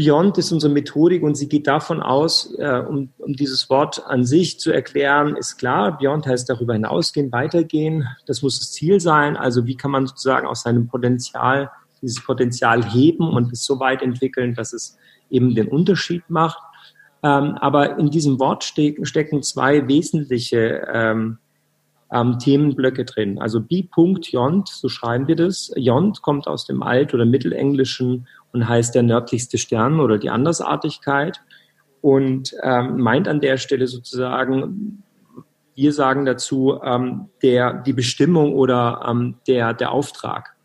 Beyond 0.00 0.38
ist 0.38 0.50
unsere 0.50 0.72
Methodik 0.72 1.22
und 1.22 1.34
sie 1.34 1.46
geht 1.46 1.66
davon 1.66 2.00
aus, 2.00 2.54
äh, 2.58 2.82
um, 2.88 3.10
um 3.18 3.34
dieses 3.34 3.68
Wort 3.68 4.02
an 4.06 4.24
sich 4.24 4.58
zu 4.58 4.72
erklären, 4.72 5.36
ist 5.36 5.58
klar, 5.58 5.98
Beyond 5.98 6.26
heißt 6.26 6.48
darüber 6.48 6.72
hinausgehen, 6.72 7.30
weitergehen. 7.32 8.08
Das 8.24 8.40
muss 8.40 8.58
das 8.58 8.72
Ziel 8.72 8.98
sein. 8.98 9.36
Also 9.36 9.66
wie 9.66 9.76
kann 9.76 9.90
man 9.90 10.06
sozusagen 10.06 10.46
aus 10.46 10.62
seinem 10.62 10.88
Potenzial, 10.88 11.70
dieses 12.00 12.24
Potenzial 12.24 12.82
heben 12.82 13.28
und 13.28 13.52
es 13.52 13.62
so 13.62 13.78
weit 13.78 14.00
entwickeln, 14.00 14.54
dass 14.54 14.72
es 14.72 14.96
eben 15.28 15.54
den 15.54 15.68
Unterschied 15.68 16.22
macht. 16.28 16.62
Ähm, 17.22 17.58
aber 17.60 17.98
in 17.98 18.08
diesem 18.08 18.40
Wort 18.40 18.64
stecken, 18.64 19.04
stecken 19.04 19.42
zwei 19.42 19.86
wesentliche 19.86 20.88
ähm, 20.90 21.36
ähm, 22.10 22.38
Themenblöcke 22.38 23.04
drin. 23.04 23.38
Also 23.38 23.60
B-Punkt-Jont, 23.60 24.68
so 24.68 24.88
schreiben 24.88 25.28
wir 25.28 25.36
das. 25.36 25.70
Jont 25.76 26.22
kommt 26.22 26.46
aus 26.46 26.64
dem 26.64 26.82
Alt- 26.82 27.12
oder 27.12 27.26
Mittelenglischen 27.26 28.26
und 28.52 28.68
heißt 28.68 28.94
der 28.94 29.02
nördlichste 29.02 29.58
Stern 29.58 30.00
oder 30.00 30.18
die 30.18 30.30
Andersartigkeit 30.30 31.40
und 32.00 32.54
ähm, 32.62 32.98
meint 32.98 33.28
an 33.28 33.40
der 33.40 33.56
Stelle 33.56 33.86
sozusagen, 33.86 35.02
wir 35.74 35.92
sagen 35.92 36.24
dazu, 36.24 36.78
ähm, 36.82 37.30
der, 37.42 37.74
die 37.82 37.92
Bestimmung 37.92 38.54
oder 38.54 39.02
ähm, 39.08 39.36
der, 39.46 39.74
der 39.74 39.92
Auftrag. 39.92 40.56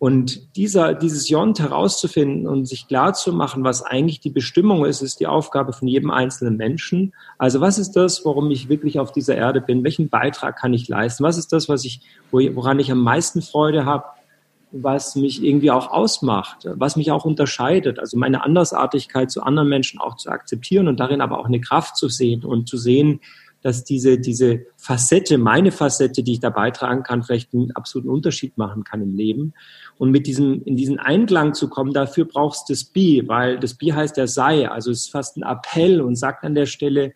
Und 0.00 0.56
dieser, 0.56 0.94
dieses 0.94 1.28
Jont 1.28 1.60
herauszufinden 1.60 2.46
und 2.46 2.64
sich 2.64 2.88
klar 2.88 3.12
zu 3.12 3.34
machen, 3.34 3.64
was 3.64 3.82
eigentlich 3.82 4.18
die 4.18 4.30
Bestimmung 4.30 4.86
ist, 4.86 5.02
ist 5.02 5.20
die 5.20 5.26
Aufgabe 5.26 5.74
von 5.74 5.88
jedem 5.88 6.10
einzelnen 6.10 6.56
Menschen. 6.56 7.12
Also 7.36 7.60
was 7.60 7.78
ist 7.78 7.92
das, 7.92 8.24
worum 8.24 8.50
ich 8.50 8.70
wirklich 8.70 8.98
auf 8.98 9.12
dieser 9.12 9.34
Erde 9.34 9.60
bin? 9.60 9.84
Welchen 9.84 10.08
Beitrag 10.08 10.58
kann 10.58 10.72
ich 10.72 10.88
leisten? 10.88 11.22
Was 11.22 11.36
ist 11.36 11.52
das, 11.52 11.68
was 11.68 11.84
ich, 11.84 12.00
woran 12.30 12.78
ich 12.78 12.90
am 12.90 13.02
meisten 13.02 13.42
Freude 13.42 13.84
habe? 13.84 14.04
Was 14.72 15.16
mich 15.16 15.42
irgendwie 15.42 15.70
auch 15.70 15.90
ausmacht, 15.90 16.68
was 16.74 16.96
mich 16.96 17.10
auch 17.10 17.24
unterscheidet. 17.24 17.98
Also 17.98 18.16
meine 18.16 18.44
Andersartigkeit 18.44 19.30
zu 19.30 19.42
anderen 19.42 19.68
Menschen 19.68 20.00
auch 20.00 20.16
zu 20.16 20.30
akzeptieren 20.30 20.88
und 20.88 21.00
darin 21.00 21.20
aber 21.20 21.38
auch 21.38 21.46
eine 21.46 21.60
Kraft 21.60 21.96
zu 21.96 22.08
sehen 22.08 22.44
und 22.44 22.68
zu 22.68 22.76
sehen, 22.76 23.20
dass 23.62 23.84
diese, 23.84 24.18
diese 24.18 24.66
Facette, 24.76 25.36
meine 25.36 25.70
Facette, 25.70 26.22
die 26.22 26.32
ich 26.32 26.40
da 26.40 26.50
beitragen 26.50 27.02
kann, 27.02 27.22
vielleicht 27.22 27.52
einen 27.52 27.72
absoluten 27.72 28.08
Unterschied 28.08 28.56
machen 28.56 28.84
kann 28.84 29.02
im 29.02 29.14
Leben. 29.14 29.52
Und 29.98 30.10
mit 30.10 30.26
diesem, 30.26 30.62
in 30.64 30.76
diesen 30.76 30.98
Einklang 30.98 31.52
zu 31.52 31.68
kommen, 31.68 31.92
dafür 31.92 32.24
brauchst 32.24 32.68
du 32.68 32.72
das 32.72 32.84
Bi, 32.84 33.24
weil 33.26 33.58
das 33.58 33.74
Bi 33.74 33.88
heißt 33.88 34.16
ja 34.16 34.26
sei. 34.26 34.70
Also 34.70 34.90
es 34.90 35.00
ist 35.00 35.10
fast 35.10 35.36
ein 35.36 35.42
Appell 35.42 36.00
und 36.00 36.16
sagt 36.16 36.44
an 36.44 36.54
der 36.54 36.66
Stelle, 36.66 37.12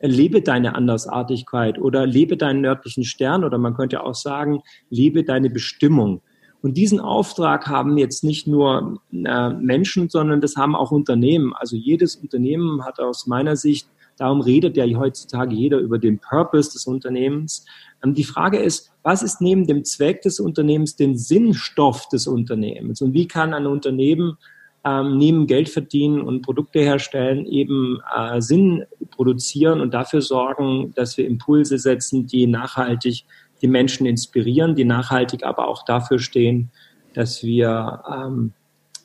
lebe 0.00 0.42
deine 0.42 0.74
Andersartigkeit 0.74 1.78
oder 1.78 2.06
lebe 2.06 2.36
deinen 2.36 2.60
nördlichen 2.60 3.04
Stern 3.04 3.44
oder 3.44 3.56
man 3.56 3.74
könnte 3.74 4.02
auch 4.02 4.14
sagen, 4.14 4.60
lebe 4.90 5.24
deine 5.24 5.48
Bestimmung. 5.48 6.20
Und 6.62 6.76
diesen 6.76 7.00
Auftrag 7.00 7.66
haben 7.68 7.96
jetzt 7.98 8.24
nicht 8.24 8.46
nur 8.46 9.00
äh, 9.12 9.50
Menschen, 9.50 10.08
sondern 10.08 10.40
das 10.40 10.56
haben 10.56 10.74
auch 10.74 10.90
Unternehmen. 10.90 11.52
Also 11.54 11.76
jedes 11.76 12.16
Unternehmen 12.16 12.84
hat 12.84 12.98
aus 12.98 13.26
meiner 13.26 13.56
Sicht, 13.56 13.88
darum 14.16 14.40
redet 14.40 14.76
ja 14.76 14.84
heutzutage 14.98 15.54
jeder 15.54 15.78
über 15.78 15.98
den 15.98 16.18
Purpose 16.18 16.72
des 16.72 16.86
Unternehmens. 16.86 17.64
Ähm, 18.02 18.14
die 18.14 18.24
Frage 18.24 18.58
ist, 18.58 18.92
was 19.02 19.22
ist 19.22 19.40
neben 19.40 19.66
dem 19.66 19.84
Zweck 19.84 20.22
des 20.22 20.40
Unternehmens 20.40 20.96
den 20.96 21.16
Sinnstoff 21.16 22.08
des 22.08 22.26
Unternehmens? 22.26 23.00
Und 23.00 23.12
wie 23.14 23.28
kann 23.28 23.54
ein 23.54 23.66
Unternehmen 23.66 24.38
ähm, 24.86 25.18
neben 25.18 25.46
Geld 25.46 25.68
verdienen 25.68 26.20
und 26.20 26.42
Produkte 26.42 26.78
herstellen, 26.78 27.44
eben 27.46 28.00
äh, 28.16 28.40
Sinn 28.40 28.84
produzieren 29.10 29.80
und 29.80 29.92
dafür 29.92 30.22
sorgen, 30.22 30.92
dass 30.94 31.16
wir 31.16 31.26
Impulse 31.26 31.78
setzen, 31.78 32.26
die 32.26 32.46
nachhaltig 32.46 33.24
die 33.62 33.68
Menschen 33.68 34.06
inspirieren, 34.06 34.74
die 34.74 34.84
nachhaltig 34.84 35.44
aber 35.44 35.68
auch 35.68 35.84
dafür 35.84 36.18
stehen, 36.18 36.70
dass 37.14 37.42
wir 37.42 38.02
ähm, 38.10 38.52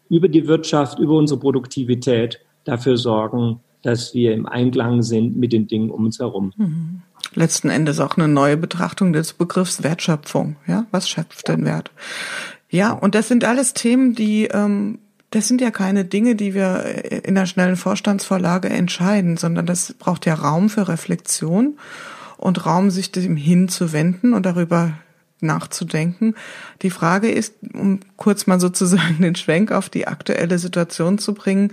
über 0.09 0.27
die 0.27 0.47
Wirtschaft, 0.47 0.99
über 0.99 1.15
unsere 1.17 1.39
Produktivität 1.39 2.39
dafür 2.65 2.97
sorgen, 2.97 3.61
dass 3.81 4.13
wir 4.13 4.33
im 4.33 4.45
Einklang 4.45 5.01
sind 5.01 5.37
mit 5.37 5.53
den 5.53 5.67
Dingen 5.67 5.89
um 5.89 6.05
uns 6.05 6.19
herum. 6.19 6.53
Mhm. 6.57 7.01
Letzten 7.33 7.69
Endes 7.69 7.99
auch 7.99 8.17
eine 8.17 8.27
neue 8.27 8.57
Betrachtung 8.57 9.13
des 9.13 9.33
Begriffs 9.33 9.83
Wertschöpfung. 9.83 10.57
Ja, 10.67 10.85
was 10.91 11.09
schöpft 11.09 11.47
denn 11.47 11.65
Wert? 11.65 11.91
Ja, 12.69 12.91
und 12.91 13.15
das 13.15 13.27
sind 13.27 13.45
alles 13.45 13.73
Themen, 13.73 14.15
die 14.15 14.45
ähm, 14.45 14.99
das 15.31 15.47
sind 15.47 15.61
ja 15.61 15.71
keine 15.71 16.03
Dinge, 16.03 16.35
die 16.35 16.53
wir 16.53 17.23
in 17.25 17.35
der 17.35 17.45
schnellen 17.45 17.77
Vorstandsvorlage 17.77 18.69
entscheiden, 18.69 19.37
sondern 19.37 19.65
das 19.65 19.93
braucht 19.93 20.25
ja 20.25 20.33
Raum 20.33 20.69
für 20.69 20.89
Reflexion 20.89 21.77
und 22.41 22.65
Raum, 22.65 22.89
sich 22.89 23.11
dem 23.11 23.35
hinzuwenden 23.35 24.33
und 24.33 24.45
darüber 24.45 24.93
nachzudenken. 25.41 26.35
Die 26.81 26.91
Frage 26.91 27.31
ist, 27.31 27.55
um 27.73 27.99
kurz 28.17 28.47
mal 28.47 28.59
sozusagen 28.59 29.21
den 29.21 29.35
Schwenk 29.35 29.71
auf 29.71 29.89
die 29.89 30.07
aktuelle 30.07 30.59
Situation 30.59 31.17
zu 31.17 31.33
bringen, 31.33 31.71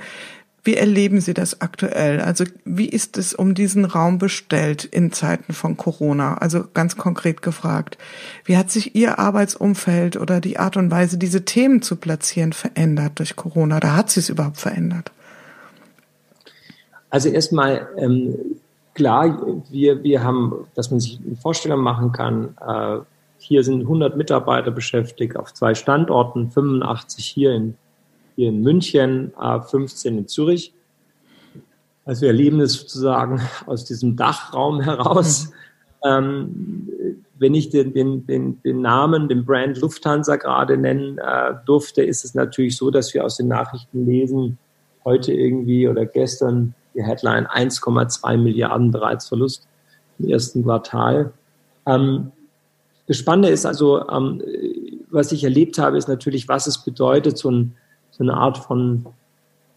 wie 0.65 0.75
erleben 0.75 1.23
Sie 1.23 1.33
das 1.33 1.63
aktuell? 1.63 2.21
Also 2.21 2.45
wie 2.65 2.89
ist 2.89 3.17
es 3.17 3.33
um 3.33 3.55
diesen 3.55 3.87
Raum 3.87 4.19
bestellt 4.19 4.85
in 4.85 5.13
Zeiten 5.13 5.55
von 5.55 5.79
Corona? 5.79 6.37
Also 6.39 6.65
ganz 6.75 6.97
konkret 6.97 7.41
gefragt, 7.41 7.97
wie 8.45 8.57
hat 8.57 8.71
sich 8.71 8.95
Ihr 8.95 9.19
Arbeitsumfeld 9.19 10.17
oder 10.17 10.41
die 10.43 10.59
Art 10.59 10.77
und 10.77 10.91
Weise, 10.91 11.17
diese 11.17 11.47
Themen 11.47 11.81
zu 11.81 11.97
platzieren, 11.97 12.53
verändert 12.53 13.19
durch 13.19 13.35
Corona? 13.35 13.79
Oder 13.79 13.97
hat 13.97 14.11
sie 14.11 14.21
es 14.21 14.29
überhaupt 14.29 14.59
verändert? 14.59 15.11
Also 17.09 17.31
erstmal 17.31 17.89
ähm, 17.97 18.35
klar, 18.99 19.41
wir, 19.71 20.03
wir 20.03 20.23
haben, 20.23 20.67
dass 20.75 20.91
man 20.91 21.01
sich 21.01 21.19
eine 21.25 21.37
Vorstellung 21.37 21.81
machen 21.81 22.13
kann, 22.13 22.57
äh, 22.61 22.99
hier 23.39 23.63
sind 23.63 23.83
100 23.83 24.17
Mitarbeiter 24.17 24.71
beschäftigt 24.71 25.37
auf 25.37 25.55
zwei 25.55 25.75
Standorten, 25.75 26.51
85 26.51 27.25
hier 27.25 27.55
in 27.55 27.75
hier 28.39 28.51
in 28.51 28.63
München, 28.63 29.33
15 29.37 30.17
in 30.17 30.29
Zürich. 30.29 30.73
Also 32.05 32.23
wir 32.23 32.29
erleben 32.29 32.61
es 32.61 32.75
sozusagen 32.75 33.41
aus 33.67 33.85
diesem 33.85 34.15
Dachraum 34.15 34.81
heraus. 34.81 35.51
Ähm, 36.05 36.89
wenn 37.37 37.55
ich 37.55 37.71
den, 37.71 37.93
den, 37.93 38.25
den, 38.29 38.63
den 38.63 38.81
Namen, 38.81 39.29
den 39.29 39.45
Brand 39.45 39.81
Lufthansa 39.81 40.37
gerade 40.37 40.77
nennen 40.77 41.19
äh, 41.19 41.55
durfte, 41.67 42.03
ist 42.03 42.25
es 42.25 42.37
natürlich 42.37 42.77
so, 42.77 42.93
dass 42.93 43.13
wir 43.13 43.25
aus 43.25 43.39
den 43.39 43.49
Nachrichten 43.49 44.07
lesen, 44.07 44.57
heute 45.05 45.33
irgendwie 45.33 45.89
oder 45.89 46.07
gestern 46.07 46.75
die 46.99 47.05
Headline 47.05 47.47
1,2 47.47 48.37
Milliarden 48.37 48.91
bereits 48.91 49.29
Verlust 49.29 49.67
im 50.19 50.29
ersten 50.29 50.65
Quartal. 50.65 51.33
Ähm, 51.87 52.33
das 53.07 53.17
Spannende 53.17 53.49
ist 53.49 53.65
also, 53.65 54.07
ähm, 54.09 54.43
was 55.11 55.33
ich 55.33 55.45
erlebt 55.45 55.79
habe, 55.79 55.97
ist 55.97 56.09
natürlich, 56.09 56.49
was 56.49 56.67
es 56.67 56.85
bedeutet, 56.85 57.39
so 57.39 57.51
ein 57.51 57.75
so 58.19 58.25
eine 58.25 58.35
Art 58.35 58.59
von 58.59 59.07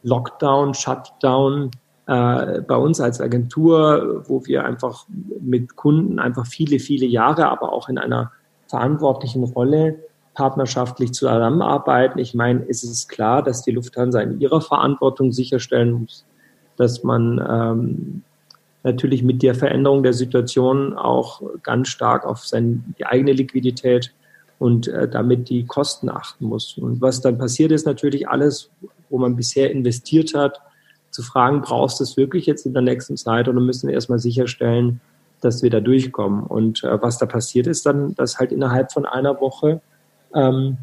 Lockdown, 0.03 0.73
Shutdown 0.73 1.71
äh, 2.07 2.61
bei 2.61 2.75
uns 2.75 2.99
als 2.99 3.21
Agentur, 3.21 4.23
wo 4.27 4.45
wir 4.45 4.65
einfach 4.65 5.05
mit 5.39 5.75
Kunden 5.75 6.19
einfach 6.19 6.47
viele, 6.47 6.79
viele 6.79 7.05
Jahre, 7.05 7.49
aber 7.49 7.71
auch 7.71 7.87
in 7.87 7.97
einer 7.97 8.31
verantwortlichen 8.67 9.43
Rolle 9.43 9.99
partnerschaftlich 10.33 11.11
zusammenarbeiten. 11.11 12.17
Ich 12.17 12.33
meine, 12.33 12.65
es 12.67 12.83
ist 12.83 13.09
klar, 13.09 13.43
dass 13.43 13.63
die 13.63 13.71
Lufthansa 13.71 14.21
in 14.21 14.39
ihrer 14.39 14.61
Verantwortung 14.61 15.31
sicherstellen 15.31 15.91
muss, 15.91 16.25
dass 16.77 17.03
man 17.03 17.43
ähm, 17.49 18.23
natürlich 18.83 19.23
mit 19.23 19.43
der 19.43 19.55
Veränderung 19.55 20.03
der 20.03 20.13
Situation 20.13 20.93
auch 20.93 21.41
ganz 21.63 21.89
stark 21.89 22.25
auf 22.25 22.45
seine, 22.45 22.81
die 22.97 23.05
eigene 23.05 23.33
Liquidität 23.33 24.13
und 24.59 24.87
äh, 24.87 25.07
damit 25.07 25.49
die 25.49 25.65
Kosten 25.65 26.09
achten 26.09 26.45
muss. 26.45 26.77
Und 26.77 27.01
was 27.01 27.21
dann 27.21 27.37
passiert 27.37 27.71
ist 27.71 27.85
natürlich 27.85 28.27
alles, 28.27 28.69
wo 29.09 29.17
man 29.17 29.35
bisher 29.35 29.71
investiert 29.71 30.33
hat, 30.33 30.61
zu 31.09 31.21
fragen, 31.23 31.61
brauchst 31.61 31.99
du 31.99 32.03
es 32.03 32.15
wirklich 32.15 32.45
jetzt 32.45 32.65
in 32.65 32.73
der 32.73 32.81
nächsten 32.81 33.17
Zeit 33.17 33.47
oder 33.47 33.59
müssen 33.59 33.87
wir 33.87 33.93
erstmal 33.93 34.19
sicherstellen, 34.19 35.01
dass 35.41 35.61
wir 35.61 35.69
da 35.69 35.79
durchkommen. 35.79 36.43
Und 36.43 36.83
äh, 36.83 37.01
was 37.01 37.17
da 37.17 37.25
passiert 37.25 37.67
ist 37.67 37.85
dann, 37.85 38.15
dass 38.15 38.39
halt 38.39 38.51
innerhalb 38.51 38.91
von 38.91 39.05
einer 39.05 39.39
Woche 39.41 39.81
ähm, 40.33 40.77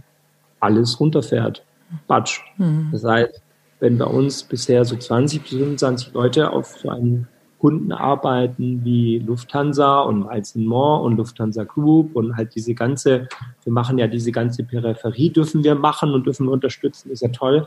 alles 0.61 1.01
runterfährt. 1.01 1.65
Batsch. 2.07 2.41
Mhm. 2.59 2.91
Das 2.93 3.05
heißt, 3.05 3.43
wenn 3.81 3.99
bei 3.99 4.07
uns 4.07 4.43
bisher 4.43 4.85
so 4.85 4.97
20 4.97 5.43
bis 5.43 5.51
25 5.51 6.13
Leute 6.13 6.53
auf 6.53 6.79
so 6.79 6.89
einen 6.89 7.29
Kunden 7.59 7.93
arbeiten 7.93 8.85
wie 8.85 9.19
Lufthansa 9.19 10.01
und 10.03 10.29
Alzenmont 10.29 11.05
und 11.05 11.17
Lufthansa 11.17 11.65
Group 11.65 12.15
und 12.15 12.37
halt 12.37 12.55
diese 12.55 12.75
ganze, 12.75 13.29
wir 13.65 13.73
machen 13.73 13.99
ja 13.99 14.07
diese 14.07 14.33
ganze 14.33 14.63
Peripherie, 14.63 15.31
dürfen 15.31 15.65
wir 15.65 15.75
machen 15.75 16.13
und 16.13 16.27
dürfen 16.27 16.47
wir 16.47 16.53
unterstützen, 16.53 17.11
ist 17.11 17.23
ja 17.23 17.29
toll. 17.29 17.67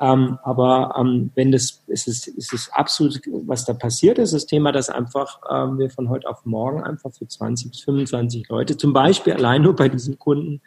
Ähm, 0.00 0.38
aber 0.42 0.94
ähm, 0.98 1.30
wenn 1.34 1.52
das, 1.52 1.82
ist 1.86 2.08
es, 2.08 2.26
ist 2.26 2.52
es 2.52 2.72
absolut, 2.72 3.20
was 3.46 3.64
da 3.64 3.74
passiert 3.74 4.18
ist, 4.18 4.34
das 4.34 4.46
Thema, 4.46 4.72
dass 4.72 4.90
einfach 4.90 5.40
ähm, 5.50 5.78
wir 5.78 5.90
von 5.90 6.08
heute 6.08 6.28
auf 6.28 6.44
morgen 6.44 6.82
einfach 6.82 7.12
für 7.12 7.28
20 7.28 7.70
bis 7.70 7.80
25 7.80 8.48
Leute, 8.48 8.76
zum 8.76 8.92
Beispiel 8.92 9.34
allein 9.34 9.62
nur 9.62 9.76
bei 9.76 9.88
diesen 9.88 10.18
Kunden, 10.18 10.60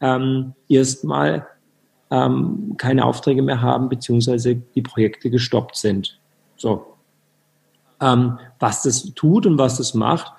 ähm, 0.00 0.54
erstmal 0.68 1.46
ähm, 2.10 2.74
keine 2.76 3.04
Aufträge 3.04 3.42
mehr 3.42 3.62
haben, 3.62 3.88
beziehungsweise 3.88 4.56
die 4.56 4.82
Projekte 4.82 5.30
gestoppt 5.30 5.76
sind. 5.76 6.18
So, 6.56 6.86
ähm, 8.00 8.38
was 8.58 8.82
das 8.82 9.12
tut 9.14 9.46
und 9.46 9.58
was 9.58 9.78
das 9.78 9.94
macht, 9.94 10.32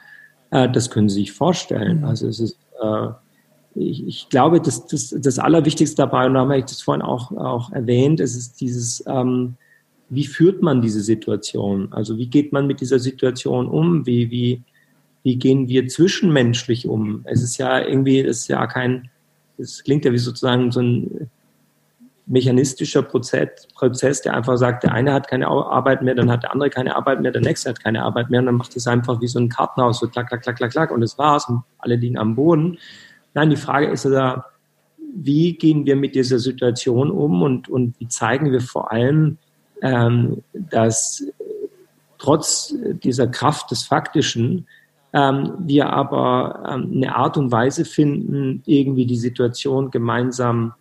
äh, 0.51 0.69
das 0.69 0.89
können 0.89 1.10
Sie 1.10 1.21
sich 1.21 1.32
vorstellen. 1.32 1.99
Mhm. 1.99 2.06
Also 2.06 2.27
es 2.27 2.39
ist, 2.39 2.58
äh, 2.82 3.08
ich, 3.75 4.08
ich 4.08 4.30
glaube, 4.30 4.62
das, 4.62 4.88
das, 4.88 5.15
das 5.17 5.39
Allerwichtigste 5.39 5.97
dabei, 5.97 6.25
und 6.25 6.34
da 6.34 6.41
habe 6.41 6.58
ich 6.58 6.65
das 6.65 6.82
vorhin 6.82 7.01
auch, 7.01 7.32
auch 7.32 7.71
erwähnt, 7.71 8.19
es 8.19 8.36
ist 8.36 8.60
dieses, 8.62 9.03
ähm, 9.08 9.56
wie 10.10 10.25
führt 10.25 10.62
man 10.62 10.82
diese 10.82 11.01
Situation? 11.01 11.89
Also 11.91 12.17
wie 12.17 12.27
geht 12.27 12.53
man 12.53 12.65
mit 12.65 12.82
dieser 12.82 12.99
Situation 12.99 13.67
um? 13.67 14.06
Wie, 14.06 14.32
wie, 14.32 14.63
wie 15.23 15.36
gehen 15.36 15.67
wir 15.67 15.88
zwischenmenschlich 15.88 16.88
um? 16.88 17.21
Es 17.25 17.43
ist 17.43 17.58
ja 17.58 17.82
irgendwie, 17.82 18.21
es 18.21 18.39
ist 18.39 18.47
ja 18.47 18.65
kein, 18.67 19.10
es 19.58 19.84
klingt 19.84 20.06
ja 20.06 20.13
wie 20.13 20.17
sozusagen 20.17 20.71
so 20.71 20.80
ein 20.80 21.30
mechanistischer 22.28 23.02
Prozess, 23.04 23.68
Prozess, 23.74 24.22
der 24.22 24.36
einfach 24.36 24.58
sagt, 24.58 24.84
der 24.84 24.92
eine 24.92 25.13
hat 25.13 25.28
keine 25.28 25.48
Arbeit 25.48 26.02
mehr, 26.02 26.13
dann 26.13 26.30
hat 26.30 26.44
der 26.44 26.52
andere 26.52 26.70
keine 26.70 26.96
Arbeit 26.96 27.22
mehr, 27.22 27.32
der 27.32 27.42
nächste 27.42 27.70
hat 27.70 27.82
keine 27.82 28.04
Arbeit 28.04 28.30
mehr 28.30 28.42
und 28.42 28.48
dann 28.48 28.56
macht 28.56 28.76
es 28.76 28.86
einfach 28.86 29.22
wie 29.22 29.28
so 29.28 29.40
ein 29.40 29.50
Kartenhaus, 29.50 30.00
so 30.00 30.08
klack, 30.08 30.28
klack, 30.28 30.42
klack, 30.42 30.58
klack, 30.58 30.72
klack 30.72 30.92
und 30.92 31.02
das 31.02 31.18
war's 31.18 31.48
und 31.48 31.63
alle 31.80 31.96
liegen 31.96 32.18
am 32.18 32.36
Boden. 32.36 32.78
Nein, 33.34 33.50
die 33.50 33.56
Frage 33.56 33.88
ist 33.88 34.04
ja, 34.06 34.46
wie 35.16 35.54
gehen 35.54 35.86
wir 35.86 35.96
mit 35.96 36.16
dieser 36.16 36.40
Situation 36.40 37.12
um 37.12 37.42
und, 37.42 37.70
und 37.70 37.98
wie 38.00 38.08
zeigen 38.08 38.52
wir 38.52 38.62
vor 38.62 38.92
allem, 38.92 39.38
ähm, 39.82 40.44
dass 40.54 41.24
trotz 42.18 42.76
dieser 43.04 43.28
Kraft 43.28 43.72
des 43.72 43.84
Faktischen 43.84 44.68
ähm, 45.13 45.54
wir 45.60 45.90
aber 45.90 46.63
ähm, 46.68 46.92
eine 46.96 47.16
Art 47.16 47.38
und 47.38 47.52
Weise 47.52 47.86
finden, 47.86 48.63
irgendwie 48.66 49.06
die 49.06 49.16
Situation 49.16 49.92
gemeinsam 49.92 50.74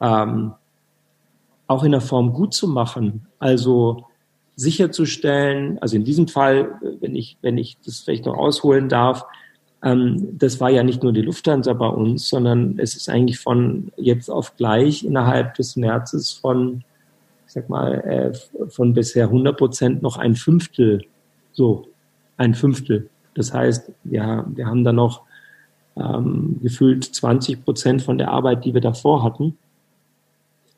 ähm, 0.00 0.52
auch 1.66 1.84
in 1.84 1.92
der 1.92 2.00
Form 2.00 2.32
gut 2.32 2.54
zu 2.54 2.68
machen. 2.68 3.26
Also 3.38 4.04
sicherzustellen, 4.56 5.78
also 5.80 5.96
in 5.96 6.04
diesem 6.04 6.28
Fall, 6.28 6.80
wenn 7.00 7.14
ich, 7.14 7.36
wenn 7.42 7.58
ich 7.58 7.76
das 7.84 8.00
vielleicht 8.00 8.26
noch 8.26 8.36
ausholen 8.36 8.88
darf, 8.88 9.24
ähm, 9.82 10.38
das 10.38 10.60
war 10.60 10.70
ja 10.70 10.82
nicht 10.82 11.02
nur 11.02 11.12
die 11.12 11.22
Lufthansa 11.22 11.72
bei 11.74 11.88
uns, 11.88 12.28
sondern 12.28 12.78
es 12.78 12.96
ist 12.96 13.08
eigentlich 13.08 13.38
von 13.38 13.92
jetzt 13.96 14.30
auf 14.30 14.56
gleich 14.56 15.04
innerhalb 15.04 15.54
des 15.54 15.76
Märzes 15.76 16.32
von, 16.32 16.84
ich 17.46 17.52
sag 17.52 17.68
mal, 17.68 18.00
äh, 18.00 18.68
von 18.68 18.94
bisher 18.94 19.24
100 19.24 19.56
Prozent 19.56 20.02
noch 20.02 20.16
ein 20.16 20.34
Fünftel, 20.34 21.02
so 21.52 21.86
ein 22.38 22.54
Fünftel. 22.54 23.10
Das 23.34 23.52
heißt, 23.52 23.92
ja, 24.04 24.46
wir 24.48 24.66
haben 24.66 24.84
da 24.84 24.92
noch 24.92 25.22
ähm, 25.96 26.58
gefühlt 26.62 27.04
20 27.04 27.62
Prozent 27.64 28.02
von 28.02 28.16
der 28.16 28.30
Arbeit, 28.30 28.64
die 28.64 28.72
wir 28.72 28.80
davor 28.80 29.22
hatten 29.22 29.58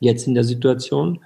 jetzt 0.01 0.27
in 0.27 0.35
der 0.35 0.45
Situation. 0.45 1.21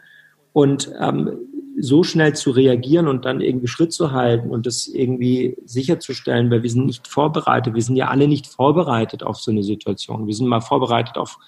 Und 0.53 0.93
ähm, 1.01 1.39
so 1.79 2.03
schnell 2.03 2.35
zu 2.35 2.51
reagieren 2.51 3.09
und 3.09 3.25
dann 3.25 3.41
irgendwie 3.41 3.67
Schritt 3.67 3.93
zu 3.93 4.13
halten 4.13 4.51
und 4.51 4.67
das 4.67 4.87
irgendwie 4.87 5.57
sicherzustellen, 5.65 6.51
weil 6.51 6.63
wir 6.63 6.71
sind 6.71 6.87
nicht 6.87 7.09
vorbereitet. 7.09 7.75
Wir 7.75 7.83
sind 7.83 7.97
ja 7.97 8.09
alle 8.09 8.29
nicht 8.29 8.47
vorbereitet 8.47 9.23
auf 9.23 9.39
so 9.39 9.51
eine 9.51 9.63
Situation. 9.63 10.27
Wir 10.27 10.35
sind 10.35 10.49
mal 10.49 10.61
vorbereitet 10.61 11.17
auf 11.17 11.39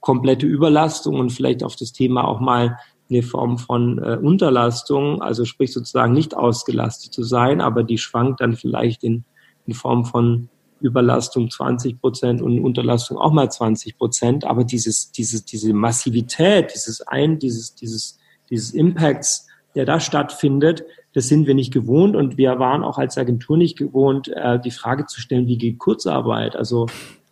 komplette 0.00 0.46
Überlastung 0.46 1.20
und 1.20 1.30
vielleicht 1.30 1.62
auf 1.62 1.76
das 1.76 1.92
Thema 1.92 2.26
auch 2.26 2.40
mal 2.40 2.78
eine 3.08 3.22
Form 3.22 3.58
von 3.58 3.98
äh, 3.98 4.18
Unterlastung, 4.20 5.22
also 5.22 5.44
sprich 5.44 5.72
sozusagen 5.72 6.12
nicht 6.12 6.36
ausgelastet 6.36 7.12
zu 7.12 7.22
sein, 7.22 7.60
aber 7.60 7.82
die 7.82 7.98
schwankt 7.98 8.40
dann 8.40 8.56
vielleicht 8.56 9.04
in, 9.04 9.24
in 9.66 9.74
Form 9.74 10.04
von 10.04 10.48
Überlastung 10.80 11.50
20 11.50 12.00
Prozent 12.00 12.42
und 12.42 12.60
Unterlastung 12.60 13.18
auch 13.18 13.32
mal 13.32 13.50
20 13.50 13.96
Prozent. 13.96 14.44
Aber 14.44 14.64
dieses, 14.64 15.10
dieses, 15.10 15.44
diese 15.44 15.72
Massivität, 15.72 16.72
dieses 16.74 17.00
ein, 17.02 17.38
dieses, 17.38 17.74
dieses, 17.74 18.18
dieses 18.50 18.72
Impacts, 18.72 19.46
der 19.74 19.84
da 19.84 20.00
stattfindet, 20.00 20.84
das 21.14 21.28
sind 21.28 21.46
wir 21.46 21.54
nicht 21.54 21.72
gewohnt 21.72 22.14
und 22.14 22.36
wir 22.36 22.58
waren 22.58 22.84
auch 22.84 22.98
als 22.98 23.16
Agentur 23.16 23.56
nicht 23.56 23.78
gewohnt, 23.78 24.28
äh, 24.28 24.60
die 24.60 24.70
Frage 24.70 25.06
zu 25.06 25.20
stellen, 25.20 25.46
wie 25.46 25.56
geht 25.56 25.78
Kurzarbeit? 25.78 26.56
Also 26.56 26.86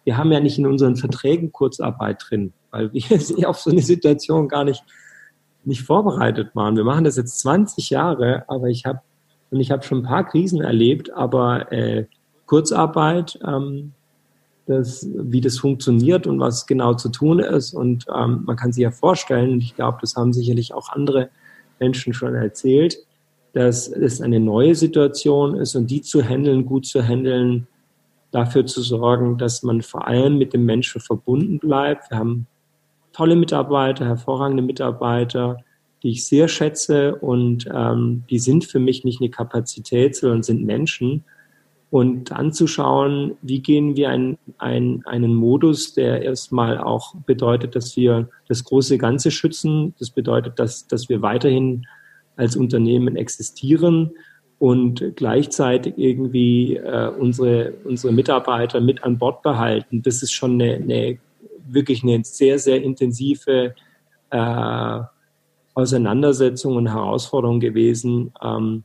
wir 0.05 0.17
haben 0.17 0.33
ja 0.33 0.41
nicht 0.41 0.59
in 0.59 0.67
unseren 0.67 0.97
Verträgen 0.97 1.53
Kurzarbeit 1.53 2.25
drin, 2.27 2.53
weil 2.71 2.93
wir 2.93 3.03
auf 3.49 3.61
so 3.61 3.71
eine 3.71 3.83
Situation 3.83 4.49
gar 4.49 4.65
nicht, 4.65 4.83
nicht 5.65 5.83
vorbereitet 5.83 6.55
waren. 6.55 6.77
Wir 6.77 6.85
machen 6.85 7.05
das 7.05 7.17
jetzt 7.17 7.41
20 7.41 7.91
Jahre, 7.91 8.45
aber 8.49 8.69
ich 8.69 8.87
habe 8.87 9.01
und 9.51 9.61
ich 9.61 9.71
habe 9.71 9.85
schon 9.85 9.99
ein 9.99 10.05
paar 10.05 10.27
Krisen 10.27 10.61
erlebt, 10.63 11.13
aber 11.13 11.71
äh, 11.71 12.07
Kurzarbeit, 12.47 13.39
ähm, 13.47 13.93
das, 14.67 15.07
wie 15.15 15.41
das 15.41 15.59
funktioniert 15.59 16.27
und 16.27 16.41
was 16.41 16.67
genau 16.67 16.95
zu 16.95 17.11
tun 17.11 17.39
ist. 17.39 17.75
Und 17.75 18.07
ähm, 18.15 18.43
man 18.47 18.57
kann 18.57 18.73
sich 18.73 18.83
ja 18.83 18.91
vorstellen, 18.91 19.53
und 19.53 19.61
ich 19.63 19.75
glaube, 19.75 19.99
das 20.01 20.17
haben 20.17 20.33
sicherlich 20.33 20.73
auch 20.73 20.89
andere 20.91 21.29
Menschen 21.79 22.15
schon 22.15 22.35
erzählt, 22.35 22.99
dass 23.53 23.89
es 23.89 24.21
eine 24.21 24.41
neue 24.41 24.75
Situation 24.75 25.55
ist 25.57 25.77
und 25.77 25.91
die 25.91 26.03
zu 26.03 26.23
handeln, 26.23 26.67
gut 26.67 26.87
zu 26.87 27.03
handeln, 27.03 27.67
dafür 28.31 28.67
zu 28.67 28.83
sorgen, 28.83 29.39
dass 29.39 29.63
man 29.63 29.81
vor 29.81 30.09
allem 30.09 30.39
mit 30.39 30.53
dem 30.55 30.65
Menschen 30.65 31.01
verbunden 31.01 31.61
bleibt. 31.61 32.11
Wir 32.11 32.19
haben 32.19 32.47
tolle 33.13 33.37
Mitarbeiter, 33.37 34.07
hervorragende 34.07 34.63
Mitarbeiter, 34.63 35.59
die 36.03 36.11
ich 36.11 36.27
sehr 36.27 36.49
schätze 36.49 37.15
und 37.15 37.69
ähm, 37.73 38.25
die 38.29 38.41
sind 38.41 38.65
für 38.65 38.81
mich 38.81 39.05
nicht 39.05 39.21
eine 39.21 39.31
Kapazität, 39.31 40.17
sondern 40.17 40.43
sind 40.43 40.65
Menschen 40.65 41.23
und 41.91 42.33
anzuschauen, 42.33 43.37
wie 43.43 43.61
gehen 43.61 43.97
wir 43.97 44.11
ein, 44.11 44.37
ein, 44.59 45.03
einen 45.07 45.35
Modus, 45.35 45.95
der 45.95 46.23
erstmal 46.23 46.79
auch 46.79 47.15
bedeutet, 47.27 47.77
dass 47.77 47.97
wir 47.97 48.29
das 48.49 48.65
große 48.65 48.99
Ganze 48.99 49.31
schützen. 49.31 49.95
Das 49.99 50.11
bedeutet, 50.11 50.59
dass, 50.59 50.89
dass 50.89 51.09
wir 51.09 51.23
weiterhin 51.23 51.87
als 52.37 52.57
Unternehmen 52.57 53.17
existieren 53.17 54.11
und 54.59 55.05
gleichzeitig 55.17 55.95
irgendwie 55.97 56.77
äh, 56.77 57.09
unsere, 57.09 57.75
unsere 57.85 58.13
Mitarbeiter 58.13 58.81
mit 58.81 59.05
an 59.05 59.19
Bord 59.19 59.43
behalten. 59.43 60.03
Das 60.03 60.23
ist 60.23 60.33
schon 60.33 60.61
eine, 60.61 60.75
eine 60.75 61.19
wirklich 61.67 62.03
eine 62.03 62.25
sehr, 62.25 62.59
sehr 62.59 62.83
intensive 62.83 63.75
äh, 64.31 65.01
Auseinandersetzung 65.75 66.77
und 66.77 66.93
Herausforderung 66.93 67.61
gewesen. 67.61 68.33
Ähm, 68.43 68.85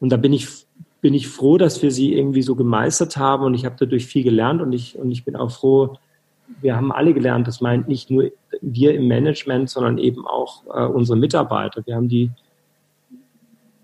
und 0.00 0.10
da 0.10 0.16
bin 0.16 0.32
ich 0.32 0.48
bin 1.04 1.12
ich 1.12 1.28
froh, 1.28 1.58
dass 1.58 1.82
wir 1.82 1.90
sie 1.90 2.14
irgendwie 2.14 2.40
so 2.40 2.54
gemeistert 2.54 3.18
haben 3.18 3.44
und 3.44 3.52
ich 3.52 3.66
habe 3.66 3.76
dadurch 3.78 4.06
viel 4.06 4.24
gelernt 4.24 4.62
und 4.62 4.72
ich, 4.72 4.98
und 4.98 5.10
ich 5.10 5.22
bin 5.22 5.36
auch 5.36 5.50
froh, 5.50 5.98
wir 6.62 6.76
haben 6.76 6.90
alle 6.92 7.12
gelernt, 7.12 7.46
das 7.46 7.60
meint 7.60 7.88
nicht 7.88 8.10
nur 8.10 8.30
wir 8.62 8.94
im 8.94 9.06
Management, 9.06 9.68
sondern 9.68 9.98
eben 9.98 10.26
auch 10.26 10.62
äh, 10.74 10.86
unsere 10.86 11.18
Mitarbeiter. 11.18 11.82
Wir 11.84 11.96
haben 11.96 12.08
die, 12.08 12.30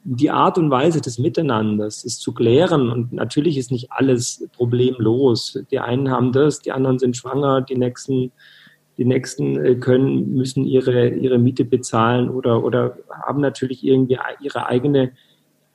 die 0.04 0.30
Art 0.30 0.56
und 0.56 0.70
Weise 0.70 1.02
des 1.02 1.18
Miteinanders, 1.18 2.06
es 2.06 2.18
zu 2.18 2.32
klären 2.32 2.88
und 2.88 3.12
natürlich 3.12 3.58
ist 3.58 3.70
nicht 3.70 3.92
alles 3.92 4.48
problemlos. 4.54 5.62
Die 5.70 5.78
einen 5.78 6.10
haben 6.10 6.32
das, 6.32 6.60
die 6.60 6.72
anderen 6.72 6.98
sind 6.98 7.18
schwanger, 7.18 7.60
die 7.60 7.76
nächsten 7.76 8.32
die 8.96 9.04
nächsten 9.04 9.62
äh, 9.62 9.74
können, 9.74 10.34
müssen 10.34 10.64
ihre, 10.64 11.08
ihre 11.10 11.38
Miete 11.38 11.66
bezahlen 11.66 12.30
oder, 12.30 12.64
oder 12.64 12.96
haben 13.10 13.42
natürlich 13.42 13.84
irgendwie 13.84 14.18
ihre 14.40 14.66
eigene 14.66 15.12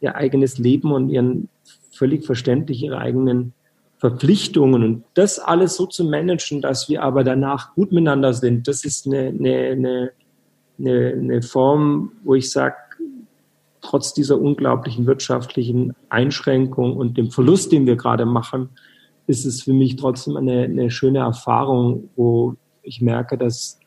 ihr 0.05 0.15
eigenes 0.15 0.57
Leben 0.57 0.91
und 0.91 1.09
ihren 1.09 1.49
völlig 1.91 2.25
verständlich 2.25 2.83
ihre 2.83 2.99
eigenen 2.99 3.53
Verpflichtungen. 3.97 4.83
Und 4.83 5.03
das 5.13 5.39
alles 5.39 5.75
so 5.75 5.85
zu 5.85 6.05
managen, 6.05 6.61
dass 6.61 6.89
wir 6.89 7.03
aber 7.03 7.23
danach 7.23 7.73
gut 7.73 7.91
miteinander 7.91 8.33
sind, 8.33 8.67
das 8.67 8.85
ist 8.85 9.07
eine, 9.07 9.27
eine, 9.27 10.11
eine, 10.79 11.13
eine 11.13 11.41
Form, 11.41 12.11
wo 12.23 12.35
ich 12.35 12.51
sage, 12.51 12.75
trotz 13.81 14.13
dieser 14.13 14.39
unglaublichen 14.39 15.05
wirtschaftlichen 15.05 15.93
Einschränkung 16.09 16.97
und 16.97 17.17
dem 17.17 17.31
Verlust, 17.31 17.71
den 17.71 17.85
wir 17.85 17.95
gerade 17.95 18.25
machen, 18.25 18.69
ist 19.27 19.45
es 19.45 19.63
für 19.63 19.73
mich 19.73 19.95
trotzdem 19.95 20.37
eine, 20.37 20.63
eine 20.63 20.91
schöne 20.91 21.19
Erfahrung, 21.19 22.09
wo 22.15 22.55
ich 22.83 23.01
merke, 23.01 23.37
dass, 23.37 23.79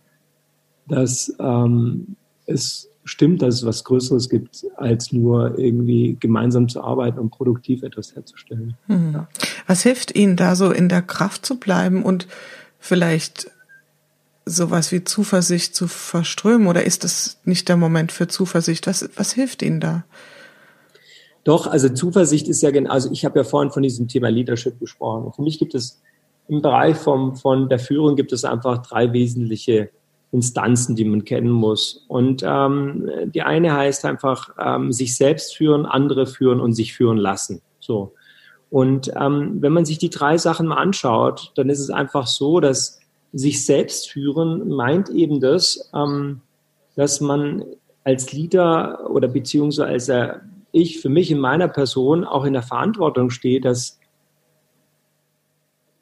dass 0.86 1.34
ähm, 1.38 2.16
es 2.46 2.88
stimmt, 3.08 3.42
dass 3.42 3.56
es 3.56 3.66
was 3.66 3.84
Größeres 3.84 4.28
gibt, 4.28 4.64
als 4.76 5.12
nur 5.12 5.58
irgendwie 5.58 6.16
gemeinsam 6.20 6.68
zu 6.68 6.82
arbeiten 6.82 7.18
und 7.18 7.30
produktiv 7.30 7.82
etwas 7.82 8.14
herzustellen. 8.14 8.76
Mhm. 8.86 9.12
Ja. 9.14 9.28
Was 9.66 9.82
hilft 9.82 10.14
Ihnen 10.14 10.36
da 10.36 10.54
so 10.54 10.70
in 10.70 10.88
der 10.88 11.02
Kraft 11.02 11.44
zu 11.44 11.58
bleiben 11.58 12.02
und 12.02 12.26
vielleicht 12.78 13.50
sowas 14.44 14.92
wie 14.92 15.04
Zuversicht 15.04 15.74
zu 15.74 15.88
verströmen 15.88 16.68
oder 16.68 16.84
ist 16.84 17.04
das 17.04 17.38
nicht 17.44 17.68
der 17.68 17.76
Moment 17.76 18.12
für 18.12 18.28
Zuversicht? 18.28 18.86
Was, 18.86 19.08
was 19.16 19.32
hilft 19.32 19.62
Ihnen 19.62 19.80
da? 19.80 20.04
Doch, 21.44 21.66
also 21.66 21.88
Zuversicht 21.88 22.48
ist 22.48 22.62
ja 22.62 22.70
genau, 22.70 22.90
also 22.90 23.10
ich 23.10 23.24
habe 23.24 23.38
ja 23.38 23.44
vorhin 23.44 23.70
von 23.70 23.82
diesem 23.82 24.08
Thema 24.08 24.28
Leadership 24.28 24.78
gesprochen. 24.78 25.32
Für 25.32 25.42
mich 25.42 25.58
gibt 25.58 25.74
es 25.74 26.00
im 26.48 26.62
Bereich 26.62 26.96
vom, 26.96 27.36
von 27.36 27.68
der 27.68 27.78
Führung 27.78 28.16
gibt 28.16 28.32
es 28.32 28.44
einfach 28.44 28.86
drei 28.86 29.12
wesentliche 29.12 29.90
Instanzen, 30.30 30.94
die 30.94 31.04
man 31.04 31.24
kennen 31.24 31.50
muss. 31.50 32.04
Und 32.08 32.42
ähm, 32.44 33.10
die 33.26 33.42
eine 33.42 33.74
heißt 33.74 34.04
einfach 34.04 34.50
ähm, 34.58 34.92
sich 34.92 35.16
selbst 35.16 35.56
führen, 35.56 35.86
andere 35.86 36.26
führen 36.26 36.60
und 36.60 36.74
sich 36.74 36.94
führen 36.94 37.16
lassen. 37.16 37.62
So. 37.80 38.12
Und 38.70 39.10
ähm, 39.18 39.62
wenn 39.62 39.72
man 39.72 39.86
sich 39.86 39.98
die 39.98 40.10
drei 40.10 40.36
Sachen 40.36 40.66
mal 40.66 40.76
anschaut, 40.76 41.52
dann 41.56 41.70
ist 41.70 41.80
es 41.80 41.90
einfach 41.90 42.26
so, 42.26 42.60
dass 42.60 43.00
sich 43.32 43.64
selbst 43.64 44.10
führen 44.10 44.68
meint 44.68 45.08
eben 45.08 45.40
das, 45.40 45.90
ähm, 45.94 46.42
dass 46.96 47.20
man 47.20 47.64
als 48.04 48.32
Leader 48.32 49.10
oder 49.10 49.28
beziehungsweise 49.28 49.86
als 49.86 50.08
äh, 50.08 50.34
ich 50.72 51.00
für 51.00 51.08
mich 51.08 51.30
in 51.30 51.38
meiner 51.38 51.68
Person 51.68 52.24
auch 52.24 52.44
in 52.44 52.52
der 52.52 52.62
Verantwortung 52.62 53.30
stehe, 53.30 53.60
dass 53.60 53.98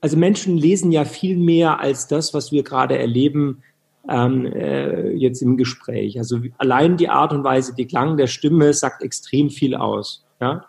also 0.00 0.16
Menschen 0.16 0.56
lesen 0.56 0.92
ja 0.92 1.04
viel 1.04 1.36
mehr 1.36 1.80
als 1.80 2.06
das, 2.06 2.34
was 2.34 2.52
wir 2.52 2.62
gerade 2.62 2.98
erleben, 2.98 3.62
ähm, 4.08 4.46
äh, 4.46 5.10
jetzt 5.12 5.42
im 5.42 5.56
Gespräch. 5.56 6.18
Also 6.18 6.40
allein 6.58 6.96
die 6.96 7.08
Art 7.08 7.32
und 7.32 7.44
Weise, 7.44 7.74
die 7.74 7.86
Klang 7.86 8.16
der 8.16 8.26
Stimme 8.26 8.72
sagt 8.72 9.02
extrem 9.02 9.50
viel 9.50 9.74
aus. 9.74 10.24
Ja? 10.40 10.66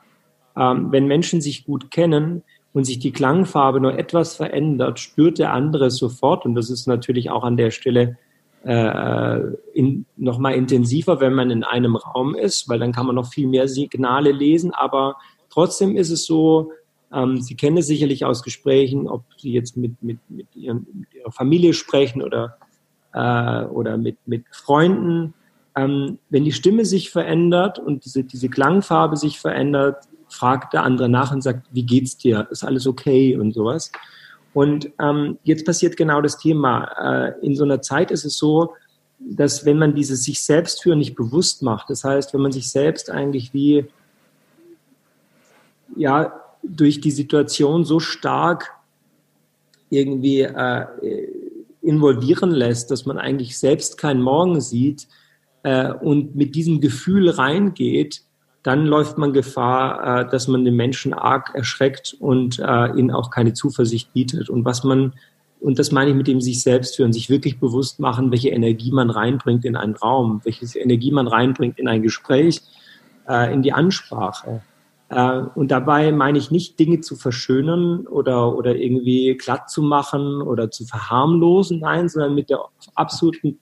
Ähm, 0.58 0.92
wenn 0.92 1.08
Menschen 1.08 1.42
sich 1.42 1.66
gut 1.66 1.92
kennen 1.92 2.44
und 2.74 2.86
sich 2.86 3.00
die 3.00 3.12
Klangfarbe 3.12 3.80
nur 3.80 3.98
etwas 3.98 4.36
verändert, 4.36 5.00
spürt 5.00 5.40
der 5.40 5.54
andere 5.54 5.92
sofort. 5.92 6.46
Und 6.46 6.56
das 6.56 6.70
ist 6.70 6.88
natürlich 6.88 7.30
auch 7.30 7.44
an 7.44 7.58
der 7.58 7.72
Stelle 7.72 8.18
äh, 8.64 9.40
in, 9.74 10.06
noch 10.18 10.40
mal 10.40 10.54
intensiver, 10.54 11.20
wenn 11.20 11.34
man 11.34 11.52
in 11.52 11.64
einem 11.64 11.96
Raum 11.96 12.36
ist, 12.36 12.68
weil 12.70 12.80
dann 12.80 12.92
kann 12.92 13.06
man 13.06 13.16
noch 13.16 13.32
viel 13.32 13.48
mehr 13.48 13.68
Signale 13.68 14.32
lesen. 14.32 14.74
Aber 14.74 15.16
trotzdem 15.50 15.96
ist 15.96 16.10
es 16.10 16.26
so, 16.26 16.72
ähm, 17.14 17.40
Sie 17.42 17.56
kennen 17.56 17.78
es 17.78 17.88
sicherlich 17.88 18.26
aus 18.26 18.44
Gesprächen, 18.44 19.08
ob 19.08 19.24
Sie 19.38 19.52
jetzt 19.52 19.78
mit, 19.78 20.02
mit, 20.02 20.18
mit, 20.28 20.48
ihren, 20.56 20.88
mit 20.94 21.14
Ihrer 21.14 21.32
Familie 21.32 21.74
sprechen 21.74 22.22
oder 22.22 22.58
äh, 23.18 23.66
oder 23.66 23.98
mit, 23.98 24.18
mit 24.26 24.46
Freunden. 24.52 25.34
Ähm, 25.76 26.20
wenn 26.30 26.44
die 26.44 26.52
Stimme 26.52 26.86
sich 26.86 27.10
verändert 27.10 27.80
und 27.80 28.06
diese, 28.06 28.24
diese 28.24 28.50
Klangfarbe 28.50 29.18
sich 29.18 29.40
verändert, 29.40 30.04
fragt 30.30 30.74
der 30.74 30.84
andere 30.84 31.10
nach 31.10 31.32
und 31.32 31.42
sagt, 31.42 31.68
wie 31.72 31.84
geht's 31.84 32.18
dir? 32.18 32.48
Ist 32.52 32.64
alles 32.64 32.86
okay 32.86 33.36
und 33.38 33.54
sowas. 33.54 33.92
Und 34.54 34.90
ähm, 35.00 35.38
jetzt 35.44 35.66
passiert 35.66 35.98
genau 35.98 36.22
das 36.22 36.38
Thema. 36.38 37.36
Äh, 37.40 37.46
in 37.46 37.56
so 37.56 37.64
einer 37.64 37.82
Zeit 37.82 38.12
ist 38.12 38.26
es 38.26 38.38
so, 38.38 38.74
dass 39.20 39.66
wenn 39.66 39.78
man 39.80 39.96
dieses 39.96 40.24
sich 40.24 40.44
selbst 40.44 40.84
führen 40.84 41.00
nicht 41.00 41.16
bewusst 41.16 41.64
macht, 41.64 41.90
das 41.90 42.04
heißt, 42.04 42.34
wenn 42.34 42.42
man 42.42 42.52
sich 42.52 42.70
selbst 42.70 43.10
eigentlich 43.10 43.54
wie 43.54 43.86
ja 45.96 46.40
durch 46.62 47.02
die 47.02 47.12
Situation 47.12 47.84
so 47.84 48.00
stark 48.00 48.74
irgendwie 49.90 50.42
äh, 50.42 50.86
involvieren 51.88 52.52
lässt, 52.52 52.92
dass 52.92 53.06
man 53.06 53.18
eigentlich 53.18 53.58
selbst 53.58 53.98
keinen 53.98 54.22
Morgen 54.22 54.62
sieht 54.62 55.08
äh, 55.64 55.92
und 55.94 56.36
mit 56.36 56.56
diesem 56.56 56.82
Gefühl 56.82 57.30
reingeht, 57.30 58.22
dann 58.64 58.86
läuft 58.86 59.18
man 59.18 59.32
Gefahr, 59.32 60.22
äh, 60.22 60.30
dass 60.30 60.48
man 60.48 60.66
den 60.66 60.76
Menschen 60.76 61.14
arg 61.14 61.56
erschreckt 61.56 62.16
und 62.20 62.60
äh, 62.60 62.90
ihnen 62.98 63.12
auch 63.12 63.30
keine 63.32 63.54
Zuversicht 63.54 64.12
bietet. 64.12 64.50
Und 64.50 64.66
was 64.66 64.84
man, 64.84 65.14
und 65.62 65.80
das 65.80 65.92
meine 65.92 66.12
ich 66.12 66.18
mit 66.18 66.28
dem 66.28 66.42
sich 66.42 66.62
selbst 66.62 66.98
führen, 66.98 67.14
sich 67.14 67.30
wirklich 67.30 67.60
bewusst 67.60 68.00
machen, 68.00 68.32
welche 68.32 68.50
Energie 68.50 68.92
man 68.92 69.10
reinbringt 69.10 69.64
in 69.64 69.78
einen 69.78 69.96
Raum, 69.96 70.42
welche 70.44 70.66
Energie 70.78 71.12
man 71.12 71.28
reinbringt 71.28 71.80
in 71.80 71.88
ein 71.88 72.02
Gespräch, 72.02 72.62
äh, 73.30 73.54
in 73.54 73.62
die 73.62 73.72
Ansprache. 73.72 74.62
Äh, 75.10 75.42
und 75.56 75.72
dabei 75.72 76.12
meine 76.12 76.38
ich 76.38 76.52
nicht, 76.52 76.80
Dinge 76.80 77.00
zu 77.02 77.16
verschönern 77.16 78.08
oder, 78.08 78.56
oder 78.56 78.76
irgendwie 78.76 79.36
glatt 79.38 79.70
zu 79.70 79.82
machen 79.82 80.42
oder 80.42 80.70
zu 80.72 80.86
verharmlosen, 80.86 81.80
nein, 81.80 82.10
sondern 82.10 82.36
mit 82.36 82.50
der 82.50 82.60
absoluten 82.96 83.60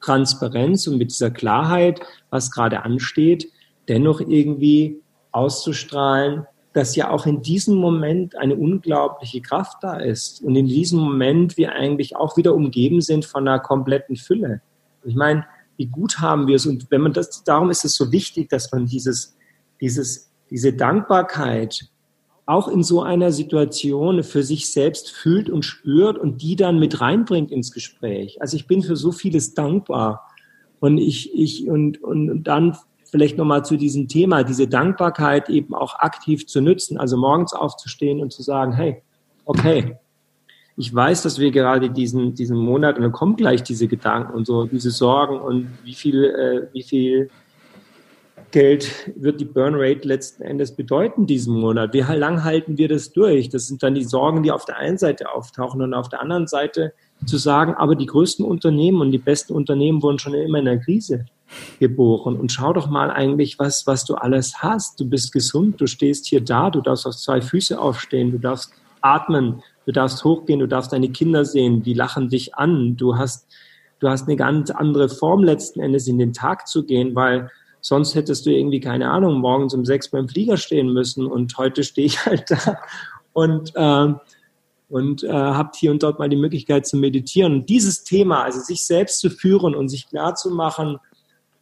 Transparenz 0.00 0.86
und 0.86 0.98
mit 0.98 1.10
dieser 1.10 1.30
Klarheit, 1.30 2.00
was 2.30 2.50
gerade 2.50 2.84
ansteht, 2.84 3.48
dennoch 3.88 4.20
irgendwie 4.20 5.00
auszustrahlen, 5.32 6.46
dass 6.72 6.94
ja 6.94 7.10
auch 7.10 7.26
in 7.26 7.42
diesem 7.42 7.76
Moment 7.76 8.36
eine 8.36 8.54
unglaubliche 8.54 9.40
Kraft 9.40 9.78
da 9.82 9.96
ist 9.96 10.42
und 10.42 10.54
in 10.54 10.66
diesem 10.66 11.00
Moment 11.00 11.56
wir 11.56 11.72
eigentlich 11.72 12.14
auch 12.16 12.36
wieder 12.36 12.54
umgeben 12.54 13.00
sind 13.00 13.24
von 13.24 13.48
einer 13.48 13.58
kompletten 13.58 14.16
Fülle. 14.16 14.60
Ich 15.04 15.16
meine, 15.16 15.44
wie 15.76 15.86
gut 15.86 16.20
haben 16.20 16.46
wir 16.46 16.56
es 16.56 16.66
und 16.66 16.90
wenn 16.90 17.00
man 17.00 17.12
das, 17.12 17.42
darum 17.44 17.70
ist 17.70 17.84
es 17.84 17.94
so 17.94 18.12
wichtig, 18.12 18.48
dass 18.48 18.70
man 18.70 18.86
dieses, 18.86 19.36
dieses, 19.80 20.30
diese 20.50 20.72
Dankbarkeit 20.72 21.88
auch 22.46 22.68
in 22.68 22.82
so 22.82 23.02
einer 23.02 23.30
Situation 23.30 24.22
für 24.22 24.42
sich 24.42 24.72
selbst 24.72 25.10
fühlt 25.10 25.50
und 25.50 25.64
spürt 25.64 26.16
und 26.16 26.40
die 26.40 26.56
dann 26.56 26.78
mit 26.78 27.00
reinbringt 27.00 27.50
ins 27.50 27.72
Gespräch. 27.72 28.40
Also 28.40 28.56
ich 28.56 28.66
bin 28.66 28.82
für 28.82 28.96
so 28.96 29.12
vieles 29.12 29.52
dankbar 29.52 30.26
und 30.80 30.96
ich, 30.96 31.34
ich 31.34 31.68
und, 31.68 32.02
und 32.02 32.44
dann 32.44 32.76
vielleicht 33.10 33.36
nochmal 33.36 33.64
zu 33.64 33.76
diesem 33.76 34.08
Thema, 34.08 34.44
diese 34.44 34.66
Dankbarkeit 34.66 35.50
eben 35.50 35.74
auch 35.74 35.98
aktiv 35.98 36.46
zu 36.46 36.62
nutzen, 36.62 36.98
also 36.98 37.16
morgens 37.16 37.52
aufzustehen 37.52 38.20
und 38.20 38.32
zu 38.32 38.42
sagen, 38.42 38.72
hey, 38.72 39.02
okay, 39.44 39.96
ich 40.76 40.94
weiß, 40.94 41.22
dass 41.22 41.38
wir 41.38 41.50
gerade 41.50 41.90
diesen, 41.90 42.34
diesen 42.34 42.56
Monat, 42.56 42.96
und 42.96 43.02
dann 43.02 43.12
kommen 43.12 43.36
gleich 43.36 43.62
diese 43.62 43.88
Gedanken 43.88 44.32
und 44.32 44.46
so, 44.46 44.64
diese 44.64 44.90
Sorgen 44.90 45.40
und 45.40 45.68
wie 45.84 45.94
viel, 45.94 46.24
äh, 46.24 46.72
wie 46.72 46.82
viel 46.82 47.30
Geld 48.50 49.12
wird 49.16 49.40
die 49.40 49.44
Burnrate 49.44 50.08
letzten 50.08 50.42
Endes 50.42 50.74
bedeuten 50.74 51.26
diesen 51.26 51.58
Monat? 51.58 51.92
Wie 51.92 52.00
lang 52.00 52.44
halten 52.44 52.78
wir 52.78 52.88
das 52.88 53.12
durch? 53.12 53.48
Das 53.50 53.66
sind 53.66 53.82
dann 53.82 53.94
die 53.94 54.04
Sorgen, 54.04 54.42
die 54.42 54.50
auf 54.50 54.64
der 54.64 54.76
einen 54.76 54.96
Seite 54.96 55.32
auftauchen 55.34 55.82
und 55.82 55.92
auf 55.92 56.08
der 56.08 56.22
anderen 56.22 56.46
Seite 56.46 56.94
zu 57.26 57.36
sagen, 57.36 57.74
aber 57.74 57.94
die 57.94 58.06
größten 58.06 58.44
Unternehmen 58.44 59.00
und 59.00 59.12
die 59.12 59.18
besten 59.18 59.52
Unternehmen 59.52 60.02
wurden 60.02 60.18
schon 60.18 60.34
immer 60.34 60.60
in 60.60 60.64
der 60.64 60.78
Krise 60.78 61.26
geboren. 61.78 62.36
Und 62.36 62.52
schau 62.52 62.72
doch 62.72 62.88
mal 62.88 63.10
eigentlich, 63.10 63.58
was, 63.58 63.86
was 63.86 64.04
du 64.04 64.14
alles 64.14 64.62
hast. 64.62 65.00
Du 65.00 65.08
bist 65.08 65.32
gesund, 65.32 65.80
du 65.80 65.86
stehst 65.86 66.26
hier 66.26 66.40
da, 66.40 66.70
du 66.70 66.80
darfst 66.80 67.06
auf 67.06 67.16
zwei 67.16 67.40
Füße 67.40 67.78
aufstehen, 67.78 68.30
du 68.30 68.38
darfst 68.38 68.72
atmen, 69.00 69.62
du 69.86 69.92
darfst 69.92 70.24
hochgehen, 70.24 70.60
du 70.60 70.68
darfst 70.68 70.92
deine 70.92 71.10
Kinder 71.10 71.44
sehen, 71.44 71.82
die 71.82 71.94
lachen 71.94 72.28
dich 72.28 72.54
an. 72.54 72.96
Du 72.96 73.16
hast, 73.16 73.46
du 74.00 74.08
hast 74.08 74.26
eine 74.26 74.36
ganz 74.36 74.70
andere 74.70 75.08
Form 75.08 75.42
letzten 75.44 75.80
Endes 75.80 76.06
in 76.06 76.18
den 76.18 76.32
Tag 76.32 76.66
zu 76.66 76.84
gehen, 76.84 77.14
weil 77.14 77.50
sonst 77.80 78.14
hättest 78.14 78.46
du 78.46 78.50
irgendwie, 78.50 78.80
keine 78.80 79.10
Ahnung, 79.10 79.40
morgens 79.40 79.74
um 79.74 79.84
sechs 79.84 80.08
beim 80.08 80.28
Flieger 80.28 80.56
stehen 80.56 80.92
müssen 80.92 81.26
und 81.26 81.56
heute 81.58 81.84
stehe 81.84 82.06
ich 82.06 82.24
halt 82.26 82.50
da 82.50 82.78
und 83.32 83.72
äh, 83.74 84.14
und 84.88 85.22
äh, 85.22 85.28
habt 85.30 85.76
hier 85.76 85.90
und 85.90 86.02
dort 86.02 86.18
mal 86.18 86.28
die 86.28 86.36
Möglichkeit 86.36 86.86
zu 86.86 86.96
meditieren. 86.96 87.52
Und 87.52 87.68
dieses 87.68 88.04
Thema, 88.04 88.42
also 88.44 88.60
sich 88.60 88.82
selbst 88.82 89.20
zu 89.20 89.28
führen 89.30 89.74
und 89.74 89.88
sich 89.88 90.08
klar 90.08 90.34
zu 90.34 90.50
machen, 90.50 90.98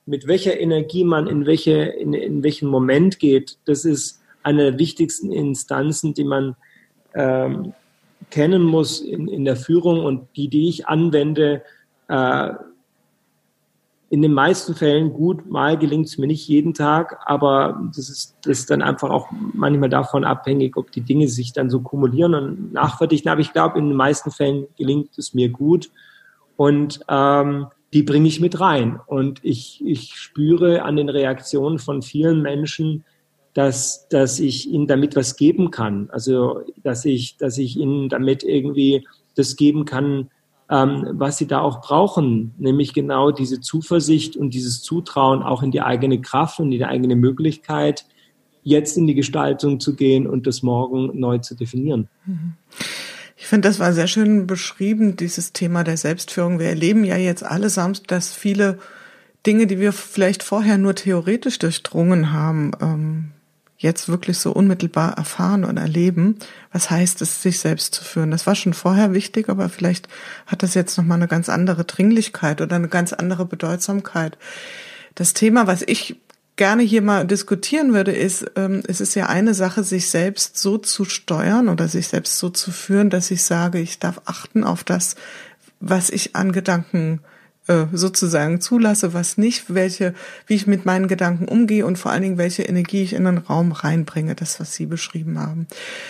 mit 0.07 0.29
welcher 0.29 0.59
Energie 0.59 1.02
man 1.02 1.26
in, 1.26 1.46
welche, 1.46 1.72
in, 1.72 2.14
in 2.14 2.44
welchen 2.44 2.68
Moment 2.68 3.18
geht, 3.18 3.59
das 3.64 3.85
ist 3.85 4.20
eine 4.44 4.70
der 4.70 4.79
wichtigsten 4.79 5.33
Instanzen, 5.33 6.14
die 6.14 6.22
man 6.22 6.55
ähm, 7.14 7.74
kennen 8.31 8.62
muss 8.62 9.00
in, 9.00 9.26
in 9.26 9.44
der 9.44 9.57
Führung 9.57 10.05
und 10.05 10.29
die, 10.37 10.46
die 10.48 10.68
ich 10.68 10.87
anwende, 10.87 11.62
äh, 12.07 12.50
in 14.09 14.23
den 14.23 14.33
meisten 14.33 14.75
Fällen 14.75 15.12
gut. 15.12 15.51
Mal 15.51 15.77
gelingt 15.79 16.07
es 16.07 16.19
mir 16.19 16.27
nicht 16.27 16.47
jeden 16.47 16.75
Tag, 16.75 17.19
aber 17.25 17.81
das 17.95 18.09
ist, 18.09 18.37
das 18.42 18.61
ist 18.61 18.71
dann 18.71 18.83
einfach 18.83 19.11
auch 19.11 19.29
manchmal 19.53 19.88
davon 19.88 20.25
abhängig, 20.25 20.77
ob 20.77 20.92
die 20.92 21.01
Dinge 21.01 21.29
sich 21.29 21.53
dann 21.53 21.71
so 21.71 21.81
kumulieren 21.81 22.35
und 22.35 22.73
nachverdichten. 22.73 23.31
Aber 23.31 23.40
ich 23.40 23.53
glaube, 23.53 23.79
in 23.79 23.88
den 23.88 23.97
meisten 23.97 24.31
Fällen 24.31 24.66
gelingt 24.77 25.19
es 25.19 25.35
mir 25.35 25.49
gut. 25.49 25.90
Und 26.57 27.01
ähm, 27.09 27.66
die 27.92 28.03
bringe 28.03 28.29
ich 28.29 28.40
mit 28.40 28.61
rein. 28.61 29.01
Und 29.07 29.40
ich, 29.42 29.83
ich 29.85 30.14
spüre 30.14 30.83
an 30.83 30.97
den 30.97 31.09
Reaktionen 31.09 31.79
von 31.79 32.03
vielen 32.03 32.42
Menschen, 32.42 33.05
dass, 33.55 34.07
dass 34.09 34.38
ich 34.38 34.69
ihnen 34.69 34.87
damit 34.87 35.16
was 35.16 35.37
geben 35.37 35.71
kann. 35.71 36.11
Also, 36.11 36.61
dass 36.83 37.05
ich, 37.05 37.38
dass 37.38 37.59
ich 37.59 37.77
ihnen 37.77 38.09
damit 38.09 38.45
irgendwie 38.45 39.07
das 39.35 39.57
geben 39.57 39.85
kann, 39.85 40.31
ähm, 40.70 41.07
was 41.12 41.38
sie 41.38 41.46
da 41.46 41.61
auch 41.61 41.81
brauchen, 41.81 42.55
nämlich 42.59 42.92
genau 42.92 43.31
diese 43.31 43.61
Zuversicht 43.61 44.37
und 44.37 44.55
dieses 44.55 44.83
Zutrauen 44.83 45.42
auch 45.42 45.62
in 45.62 45.70
die 45.70 45.83
eigene 45.83 46.20
Kraft 46.20 46.59
und 46.59 46.66
in 46.66 46.79
die 46.79 46.85
eigene 46.85 47.16
Möglichkeit, 47.16 48.05
jetzt 48.62 48.96
in 48.96 49.07
die 49.07 49.14
Gestaltung 49.14 49.79
zu 49.79 49.94
gehen 49.94 50.26
und 50.26 50.46
das 50.46 50.62
morgen 50.62 51.18
neu 51.18 51.38
zu 51.38 51.55
definieren. 51.55 52.09
Ich 53.37 53.46
finde, 53.46 53.68
das 53.68 53.79
war 53.79 53.92
sehr 53.92 54.09
schön 54.09 54.48
beschrieben, 54.48 55.16
dieses 55.16 55.52
Thema 55.52 55.85
der 55.85 55.96
Selbstführung. 55.96 56.59
Wir 56.59 56.66
erleben 56.66 57.05
ja 57.05 57.16
jetzt 57.16 57.44
allesamt, 57.44 58.11
dass 58.11 58.33
viele 58.35 58.79
Dinge, 59.46 59.68
die 59.68 59.79
wir 59.79 59.92
vielleicht 59.92 60.42
vorher 60.42 60.79
nur 60.79 60.96
theoretisch 60.96 61.61
durchdrungen 61.61 62.33
haben, 62.33 62.72
ähm, 62.81 63.33
jetzt 63.79 64.09
wirklich 64.09 64.39
so 64.39 64.53
unmittelbar 64.53 65.17
erfahren 65.19 65.65
und 65.65 65.77
erleben, 65.77 66.37
was 66.73 66.91
heißt 66.91 67.21
es, 67.23 67.43
sich 67.43 67.59
selbst 67.59 67.95
zu 67.95 68.05
führen. 68.05 68.31
Das 68.31 68.47
war 68.47 68.55
schon 68.55 68.73
vorher 68.73 69.12
wichtig, 69.12 69.49
aber 69.49 69.69
vielleicht 69.69 70.09
hat 70.47 70.62
das 70.62 70.75
jetzt 70.75 70.97
nochmal 70.97 71.19
eine 71.19 71.29
ganz 71.29 71.49
andere 71.49 71.85
Dringlichkeit 71.85 72.61
oder 72.61 72.77
eine 72.77 72.89
ganz 72.89 73.12
andere 73.12 73.45
Bedeutsamkeit. 73.45 74.39
Das 75.15 75.35
Thema, 75.35 75.67
was 75.67 75.83
ich 75.83 76.17
gerne 76.57 76.83
hier 76.83 77.03
mal 77.03 77.27
diskutieren 77.27 77.93
würde, 77.93 78.12
ist, 78.12 78.51
ähm, 78.57 78.83
es 78.87 79.01
ist 79.01 79.15
ja 79.15 79.27
eine 79.27 79.53
Sache, 79.53 79.85
sich 79.85 80.09
selbst 80.09 80.57
so 80.57 80.79
zu 80.79 81.05
steuern 81.05 81.69
oder 81.69 81.87
sich 81.87 82.09
selbst 82.09 82.39
so 82.39 82.49
zu 82.49 82.73
führen, 82.73 83.11
dass 83.11 83.31
ich 83.31 83.45
sage, 83.45 83.79
ich 83.79 83.99
darf 83.99 84.23
achten 84.25 84.65
auf 84.65 84.83
das, 84.83 85.17
was 85.81 86.09
ich 86.09 86.35
an 86.35 86.53
Gedanken 86.53 87.21
äh, 87.68 87.87
sozusagen 87.92 88.61
zulasse, 88.61 89.12
was 89.12 89.38
nicht, 89.38 89.74
welche, 89.74 90.14
wie 90.46 90.55
ich 90.55 90.66
mit 90.66 90.87
meinen 90.87 91.09
Gedanken 91.09 91.46
umgehe 91.46 91.85
und 91.85 91.98
vor 91.98 92.12
allen 92.12 92.22
Dingen, 92.22 92.38
welche 92.38 92.62
Energie 92.62 93.02
ich 93.02 93.12
in 93.12 93.24
den 93.24 93.38
Raum 93.38 93.72
reinbringe, 93.72 94.35
das, 94.35 94.61
was 94.61 94.74
Sie 94.74 94.87
beschrieben 94.87 95.38
haben. 95.38 95.66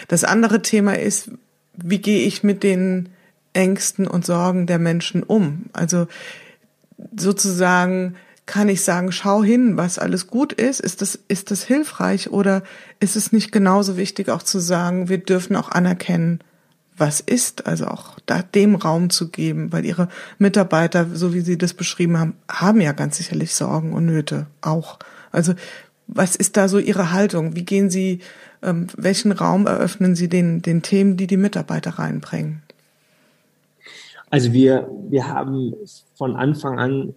Das 0.08 0.24
andere 0.24 0.62
Thema 0.62 0.98
ist, 0.98 1.30
wie 1.74 1.98
gehe 1.98 2.26
ich 2.26 2.42
mit 2.42 2.62
den 2.62 3.08
Ängsten 3.52 4.06
und 4.06 4.26
Sorgen 4.26 4.66
der 4.66 4.78
Menschen 4.78 5.22
um? 5.22 5.64
Also 5.72 6.06
sozusagen 7.16 8.16
kann 8.46 8.68
ich 8.68 8.82
sagen, 8.82 9.10
schau 9.10 9.42
hin, 9.42 9.76
was 9.76 9.98
alles 9.98 10.28
gut 10.28 10.52
ist? 10.52 10.80
Ist 10.80 11.02
das, 11.02 11.18
ist 11.28 11.50
das 11.50 11.64
hilfreich 11.64 12.30
oder 12.30 12.62
ist 13.00 13.16
es 13.16 13.32
nicht 13.32 13.50
genauso 13.50 13.96
wichtig 13.96 14.28
auch 14.28 14.42
zu 14.42 14.60
sagen, 14.60 15.08
wir 15.08 15.18
dürfen 15.18 15.56
auch 15.56 15.70
anerkennen, 15.70 16.40
was 16.96 17.20
ist, 17.20 17.66
also 17.66 17.86
auch 17.86 18.18
da 18.26 18.42
dem 18.42 18.74
Raum 18.74 19.10
zu 19.10 19.28
geben, 19.28 19.72
weil 19.72 19.84
ihre 19.84 20.08
Mitarbeiter, 20.38 21.06
so 21.12 21.34
wie 21.34 21.40
sie 21.40 21.58
das 21.58 21.74
beschrieben 21.74 22.18
haben, 22.18 22.34
haben 22.50 22.80
ja 22.80 22.92
ganz 22.92 23.18
sicherlich 23.18 23.54
Sorgen 23.54 23.92
und 23.92 24.06
Nöte 24.06 24.46
auch. 24.60 24.98
Also 25.30 25.54
was 26.06 26.36
ist 26.36 26.56
da 26.56 26.68
so 26.68 26.78
Ihre 26.78 27.12
Haltung? 27.12 27.56
Wie 27.56 27.64
gehen 27.64 27.90
Sie, 27.90 28.20
ähm, 28.62 28.86
welchen 28.96 29.32
Raum 29.32 29.66
eröffnen 29.66 30.14
Sie 30.14 30.28
den, 30.28 30.62
den 30.62 30.82
Themen, 30.82 31.16
die 31.16 31.26
die 31.26 31.36
Mitarbeiter 31.36 31.98
reinbringen? 31.98 32.62
Also 34.30 34.52
wir, 34.52 34.88
wir 35.08 35.28
haben 35.28 35.74
von 36.14 36.36
Anfang 36.36 36.78
an 36.78 37.14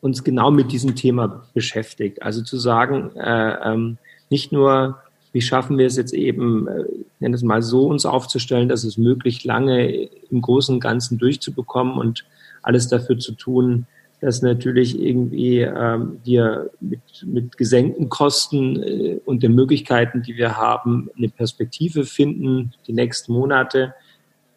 uns 0.00 0.24
genau 0.24 0.50
mit 0.50 0.72
diesem 0.72 0.96
Thema 0.96 1.44
beschäftigt. 1.54 2.22
Also 2.22 2.42
zu 2.42 2.58
sagen, 2.58 3.14
äh, 3.16 3.72
ähm, 3.72 3.98
nicht 4.30 4.52
nur, 4.52 4.98
wie 5.32 5.40
schaffen 5.40 5.78
wir 5.78 5.86
es 5.86 5.96
jetzt 5.96 6.12
eben, 6.12 6.68
äh, 6.68 6.84
nenne 7.20 7.34
es 7.34 7.42
mal 7.42 7.62
so, 7.62 7.86
uns 7.86 8.06
aufzustellen, 8.06 8.68
dass 8.68 8.84
es 8.84 8.98
möglich 8.98 9.44
lange 9.44 10.08
im 10.30 10.40
Großen 10.40 10.74
und 10.74 10.80
Ganzen 10.80 11.18
durchzubekommen 11.18 11.98
und 11.98 12.24
alles 12.62 12.88
dafür 12.88 13.18
zu 13.18 13.32
tun, 13.32 13.86
dass 14.20 14.40
natürlich 14.40 15.00
irgendwie 15.00 15.60
ähm, 15.60 16.18
wir 16.22 16.70
mit, 16.80 17.00
mit 17.24 17.56
gesenkten 17.56 18.08
Kosten 18.08 18.80
äh, 18.80 19.20
und 19.24 19.42
den 19.42 19.54
Möglichkeiten, 19.54 20.22
die 20.22 20.36
wir 20.36 20.56
haben, 20.56 21.10
eine 21.16 21.28
Perspektive 21.28 22.04
finden, 22.04 22.72
die 22.86 22.92
nächsten 22.92 23.32
Monate. 23.32 23.94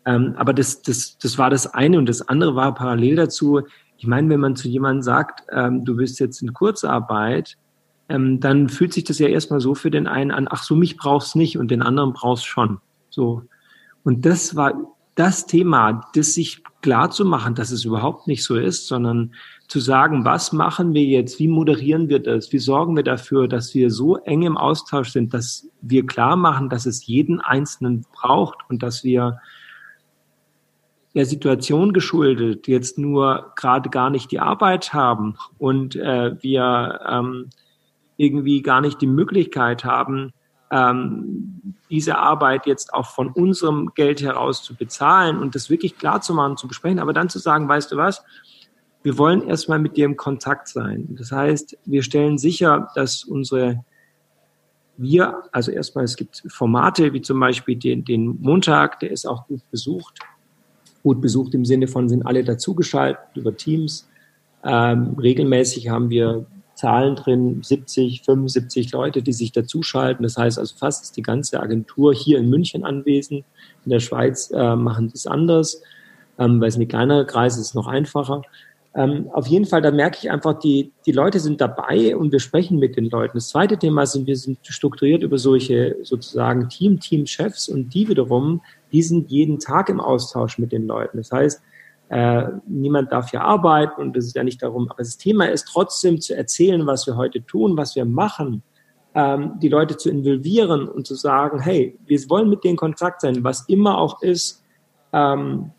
Ähm, 0.05 0.35
aber 0.37 0.53
das, 0.53 0.83
das, 0.83 1.17
das 1.17 1.39
war 1.39 1.49
das 1.49 1.73
eine 1.73 1.97
und 1.97 2.07
das 2.07 2.27
andere 2.27 2.55
war 2.55 2.75
parallel 2.75 3.15
dazu, 3.15 3.61
ich 3.97 4.05
meine, 4.05 4.29
wenn 4.29 4.39
man 4.39 4.55
zu 4.55 4.67
jemandem 4.67 5.01
sagt, 5.01 5.43
ähm, 5.51 5.83
du 5.83 5.95
bist 5.95 6.19
jetzt 6.19 6.41
in 6.41 6.53
Kurzarbeit, 6.53 7.57
ähm, 8.09 8.39
dann 8.39 8.69
fühlt 8.69 8.93
sich 8.93 9.03
das 9.03 9.19
ja 9.19 9.27
erstmal 9.27 9.59
so 9.59 9.75
für 9.75 9.91
den 9.91 10.07
einen 10.07 10.31
an, 10.31 10.47
ach 10.49 10.63
so, 10.63 10.75
mich 10.75 10.97
brauchst 10.97 11.35
nicht 11.35 11.57
und 11.57 11.71
den 11.71 11.81
anderen 11.81 12.13
brauchst 12.13 12.45
schon. 12.45 12.79
So. 13.09 13.43
Und 14.03 14.25
das 14.25 14.55
war 14.55 14.73
das 15.15 15.47
Thema, 15.47 16.09
das 16.13 16.33
sich 16.33 16.61
klar 16.81 17.09
zu 17.09 17.25
machen, 17.25 17.55
dass 17.55 17.71
es 17.71 17.85
überhaupt 17.85 18.27
nicht 18.27 18.43
so 18.43 18.57
ist, 18.57 18.87
sondern 18.87 19.33
zu 19.67 19.79
sagen, 19.79 20.25
was 20.25 20.51
machen 20.51 20.93
wir 20.93 21.03
jetzt? 21.03 21.39
Wie 21.39 21.47
moderieren 21.47 22.09
wir 22.09 22.19
das? 22.19 22.51
Wie 22.51 22.59
sorgen 22.59 22.95
wir 22.95 23.03
dafür, 23.03 23.47
dass 23.47 23.73
wir 23.73 23.89
so 23.89 24.17
eng 24.17 24.43
im 24.43 24.57
Austausch 24.57 25.09
sind, 25.09 25.33
dass 25.33 25.67
wir 25.81 26.05
klar 26.05 26.35
machen, 26.35 26.69
dass 26.69 26.85
es 26.85 27.07
jeden 27.07 27.41
Einzelnen 27.41 28.05
braucht 28.13 28.57
und 28.69 28.83
dass 28.83 29.03
wir 29.03 29.39
der 31.15 31.25
Situation 31.25 31.93
geschuldet 31.93 32.67
jetzt 32.67 32.99
nur 32.99 33.53
gerade 33.55 33.89
gar 33.89 34.09
nicht 34.09 34.31
die 34.31 34.39
Arbeit 34.39 34.93
haben 34.93 35.37
und 35.57 35.95
äh, 35.95 36.35
wir 36.43 36.99
ähm, 37.09 37.49
irgendwie 38.17 38.61
gar 38.61 38.81
nicht 38.81 39.01
die 39.01 39.07
Möglichkeit 39.07 39.83
haben, 39.83 40.33
ähm, 40.71 41.75
diese 41.89 42.17
Arbeit 42.17 42.65
jetzt 42.65 42.93
auch 42.93 43.07
von 43.07 43.29
unserem 43.29 43.91
Geld 43.95 44.21
heraus 44.21 44.63
zu 44.63 44.75
bezahlen 44.75 45.37
und 45.37 45.55
das 45.55 45.69
wirklich 45.69 45.97
klar 45.97 46.21
zu 46.21 46.33
machen, 46.33 46.57
zu 46.57 46.67
besprechen, 46.67 46.99
aber 46.99 47.13
dann 47.13 47.29
zu 47.29 47.39
sagen, 47.39 47.67
weißt 47.67 47.91
du 47.91 47.97
was, 47.97 48.23
wir 49.03 49.17
wollen 49.17 49.47
erstmal 49.47 49.77
mit 49.77 49.97
dir 49.97 50.05
im 50.05 50.17
Kontakt 50.17 50.67
sein. 50.67 51.15
Das 51.17 51.31
heißt, 51.31 51.77
wir 51.85 52.01
stellen 52.01 52.37
sicher, 52.39 52.89
dass 52.95 53.23
unsere 53.23 53.83
wir, 54.97 55.43
also 55.51 55.71
erstmal, 55.71 56.05
es 56.05 56.15
gibt 56.15 56.43
Formate 56.47 57.13
wie 57.13 57.21
zum 57.21 57.39
Beispiel 57.39 57.75
den, 57.75 58.05
den 58.05 58.41
Montag, 58.41 58.99
der 59.01 59.11
ist 59.11 59.27
auch 59.27 59.47
gut 59.47 59.61
besucht. 59.69 60.19
Gut 61.03 61.21
besucht 61.21 61.53
im 61.53 61.65
Sinne 61.65 61.87
von 61.87 62.09
sind 62.09 62.25
alle 62.25 62.43
dazugeschaltet 62.43 63.19
über 63.35 63.55
Teams. 63.55 64.07
Ähm, 64.63 65.15
regelmäßig 65.19 65.89
haben 65.89 66.09
wir 66.09 66.45
Zahlen 66.75 67.15
drin, 67.15 67.61
70, 67.63 68.21
75 68.23 68.91
Leute, 68.91 69.21
die 69.21 69.33
sich 69.33 69.51
dazuschalten. 69.51 70.23
Das 70.23 70.37
heißt 70.37 70.59
also 70.59 70.75
fast 70.77 71.03
ist 71.03 71.17
die 71.17 71.21
ganze 71.21 71.59
Agentur 71.61 72.13
hier 72.13 72.37
in 72.37 72.49
München 72.49 72.83
anwesend. 72.83 73.45
In 73.85 73.91
der 73.91 73.99
Schweiz 73.99 74.51
äh, 74.51 74.75
machen 74.75 75.07
die 75.07 75.15
es 75.15 75.25
anders, 75.25 75.81
ähm, 76.37 76.59
weil 76.59 76.67
es 76.67 76.77
ein 76.77 76.87
kleinerer 76.87 77.25
Kreis 77.25 77.57
ist, 77.57 77.75
noch 77.75 77.87
einfacher. 77.87 78.41
Ähm, 78.95 79.29
auf 79.33 79.47
jeden 79.47 79.65
Fall, 79.65 79.81
da 79.81 79.91
merke 79.91 80.19
ich 80.21 80.31
einfach, 80.31 80.57
die, 80.57 80.93
die 81.05 81.11
Leute 81.11 81.41
sind 81.41 81.59
dabei 81.59 82.15
und 82.15 82.31
wir 82.31 82.39
sprechen 82.39 82.79
mit 82.79 82.95
den 82.95 83.09
Leuten. 83.09 83.37
Das 83.37 83.49
zweite 83.49 83.77
Thema 83.77 84.05
sind, 84.05 84.25
wir 84.25 84.37
sind 84.37 84.59
strukturiert 84.63 85.21
über 85.21 85.37
solche 85.37 85.97
sozusagen 86.03 86.69
Team, 86.69 87.01
Team-Chefs 87.01 87.67
und 87.67 87.93
die 87.93 88.07
wiederum, 88.07 88.61
die 88.93 89.01
sind 89.01 89.29
jeden 89.29 89.59
Tag 89.59 89.89
im 89.89 89.99
Austausch 89.99 90.57
mit 90.59 90.71
den 90.71 90.87
Leuten. 90.87 91.17
Das 91.17 91.29
heißt, 91.31 91.61
äh, 92.09 92.47
niemand 92.67 93.11
darf 93.11 93.31
hier 93.31 93.41
arbeiten 93.41 94.01
und 94.01 94.15
das 94.15 94.25
ist 94.25 94.35
ja 94.35 94.43
nicht 94.43 94.61
darum, 94.61 94.89
aber 94.89 94.99
das 94.99 95.17
Thema 95.17 95.45
ist 95.45 95.67
trotzdem 95.71 96.21
zu 96.21 96.35
erzählen, 96.35 96.85
was 96.85 97.07
wir 97.07 97.15
heute 97.15 97.43
tun, 97.45 97.77
was 97.77 97.95
wir 97.95 98.05
machen, 98.05 98.61
ähm, 99.15 99.53
die 99.61 99.69
Leute 99.69 99.97
zu 99.97 100.09
involvieren 100.09 100.87
und 100.87 101.07
zu 101.07 101.15
sagen, 101.15 101.59
hey, 101.59 101.97
wir 102.05 102.19
wollen 102.29 102.49
mit 102.49 102.63
denen 102.63 102.77
Kontakt 102.77 103.21
sein, 103.21 103.43
was 103.43 103.67
immer 103.67 103.97
auch 103.97 104.21
ist, 104.21 104.63
ähm, 105.13 105.71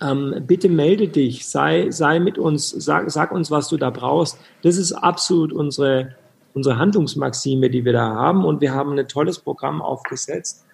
ähm, 0.00 0.34
bitte 0.46 0.68
melde 0.68 1.08
dich, 1.08 1.46
sei, 1.46 1.90
sei 1.90 2.20
mit 2.20 2.38
uns, 2.38 2.70
sag, 2.70 3.10
sag 3.10 3.32
uns, 3.32 3.50
was 3.50 3.68
du 3.68 3.76
da 3.76 3.90
brauchst. 3.90 4.38
Das 4.62 4.76
ist 4.76 4.92
absolut 4.92 5.52
unsere, 5.52 6.14
unsere 6.54 6.76
Handlungsmaxime, 6.76 7.70
die 7.70 7.84
wir 7.84 7.92
da 7.92 8.14
haben 8.14 8.44
und 8.44 8.60
wir 8.60 8.74
haben 8.74 8.98
ein 8.98 9.08
tolles 9.08 9.38
Programm 9.38 9.80
aufgesetzt, 9.80 10.66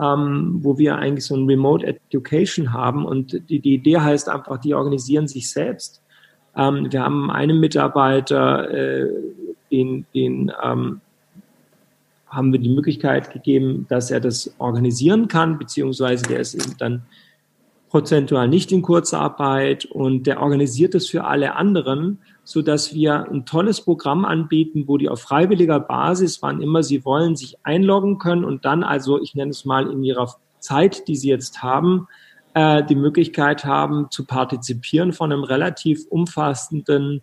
ähm, 0.00 0.58
wo 0.62 0.78
wir 0.78 0.96
eigentlich 0.96 1.24
so 1.24 1.36
ein 1.36 1.46
Remote 1.46 1.86
Education 1.86 2.72
haben. 2.72 3.04
Und 3.04 3.48
die, 3.48 3.60
die 3.60 3.74
Idee 3.74 3.98
heißt 3.98 4.28
einfach, 4.28 4.58
die 4.58 4.74
organisieren 4.74 5.28
sich 5.28 5.50
selbst. 5.50 6.02
Ähm, 6.56 6.90
wir 6.90 7.02
haben 7.02 7.30
einen 7.30 7.60
Mitarbeiter, 7.60 8.70
äh, 8.70 9.08
den, 9.70 10.06
den 10.14 10.52
ähm, 10.62 11.00
haben 12.28 12.52
wir 12.52 12.60
die 12.60 12.68
Möglichkeit 12.68 13.32
gegeben, 13.32 13.86
dass 13.88 14.10
er 14.10 14.20
das 14.20 14.54
organisieren 14.58 15.28
kann, 15.28 15.58
beziehungsweise 15.58 16.24
der 16.24 16.40
ist 16.40 16.54
eben 16.54 16.76
dann 16.78 17.02
prozentual 17.90 18.48
nicht 18.48 18.72
in 18.72 18.82
Kurzarbeit 18.82 19.84
und 19.84 20.26
der 20.26 20.42
organisiert 20.42 20.94
das 20.94 21.06
für 21.06 21.24
alle 21.24 21.54
anderen, 21.54 22.18
so 22.44 22.60
dass 22.60 22.94
wir 22.94 23.28
ein 23.30 23.46
tolles 23.46 23.80
Programm 23.80 24.24
anbieten, 24.24 24.84
wo 24.86 24.98
die 24.98 25.08
auf 25.08 25.22
freiwilliger 25.22 25.80
Basis, 25.80 26.42
wann 26.42 26.60
immer 26.60 26.82
sie 26.82 27.04
wollen, 27.04 27.36
sich 27.36 27.56
einloggen 27.62 28.18
können 28.18 28.44
und 28.44 28.64
dann 28.64 28.84
also, 28.84 29.20
ich 29.20 29.34
nenne 29.34 29.50
es 29.50 29.64
mal 29.64 29.90
in 29.90 30.04
ihrer 30.04 30.32
Zeit, 30.60 31.08
die 31.08 31.16
sie 31.16 31.28
jetzt 31.28 31.62
haben, 31.62 32.06
äh, 32.54 32.84
die 32.84 32.94
Möglichkeit 32.94 33.64
haben 33.64 34.10
zu 34.10 34.26
partizipieren 34.26 35.12
von 35.12 35.32
einem 35.32 35.44
relativ 35.44 36.06
umfassenden, 36.08 37.22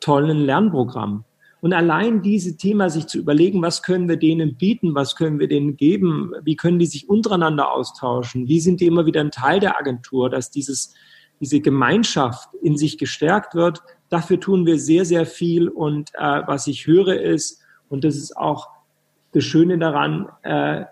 tollen 0.00 0.38
Lernprogramm. 0.38 1.24
Und 1.60 1.72
allein 1.72 2.22
diese 2.22 2.56
Thema, 2.56 2.90
sich 2.90 3.06
zu 3.06 3.18
überlegen, 3.18 3.62
was 3.62 3.84
können 3.84 4.08
wir 4.08 4.16
denen 4.16 4.56
bieten, 4.56 4.96
was 4.96 5.14
können 5.14 5.38
wir 5.38 5.46
denen 5.46 5.76
geben, 5.76 6.32
wie 6.42 6.56
können 6.56 6.80
die 6.80 6.86
sich 6.86 7.08
untereinander 7.08 7.70
austauschen, 7.70 8.48
wie 8.48 8.58
sind 8.58 8.80
die 8.80 8.86
immer 8.86 9.06
wieder 9.06 9.20
ein 9.20 9.30
Teil 9.30 9.60
der 9.60 9.78
Agentur, 9.78 10.28
dass 10.28 10.50
dieses, 10.50 10.92
diese 11.40 11.60
Gemeinschaft 11.60 12.48
in 12.62 12.76
sich 12.76 12.98
gestärkt 12.98 13.54
wird, 13.54 13.80
dafür 14.12 14.38
tun 14.38 14.66
wir 14.66 14.78
sehr, 14.78 15.04
sehr 15.04 15.26
viel. 15.26 15.68
Und 15.68 16.10
äh, 16.14 16.42
was 16.46 16.66
ich 16.66 16.86
höre 16.86 17.20
ist, 17.20 17.60
und 17.88 18.04
das 18.04 18.16
ist 18.16 18.36
auch 18.36 18.68
das 19.32 19.44
Schöne 19.44 19.78
daran, 19.78 20.28
äh, 20.42 20.84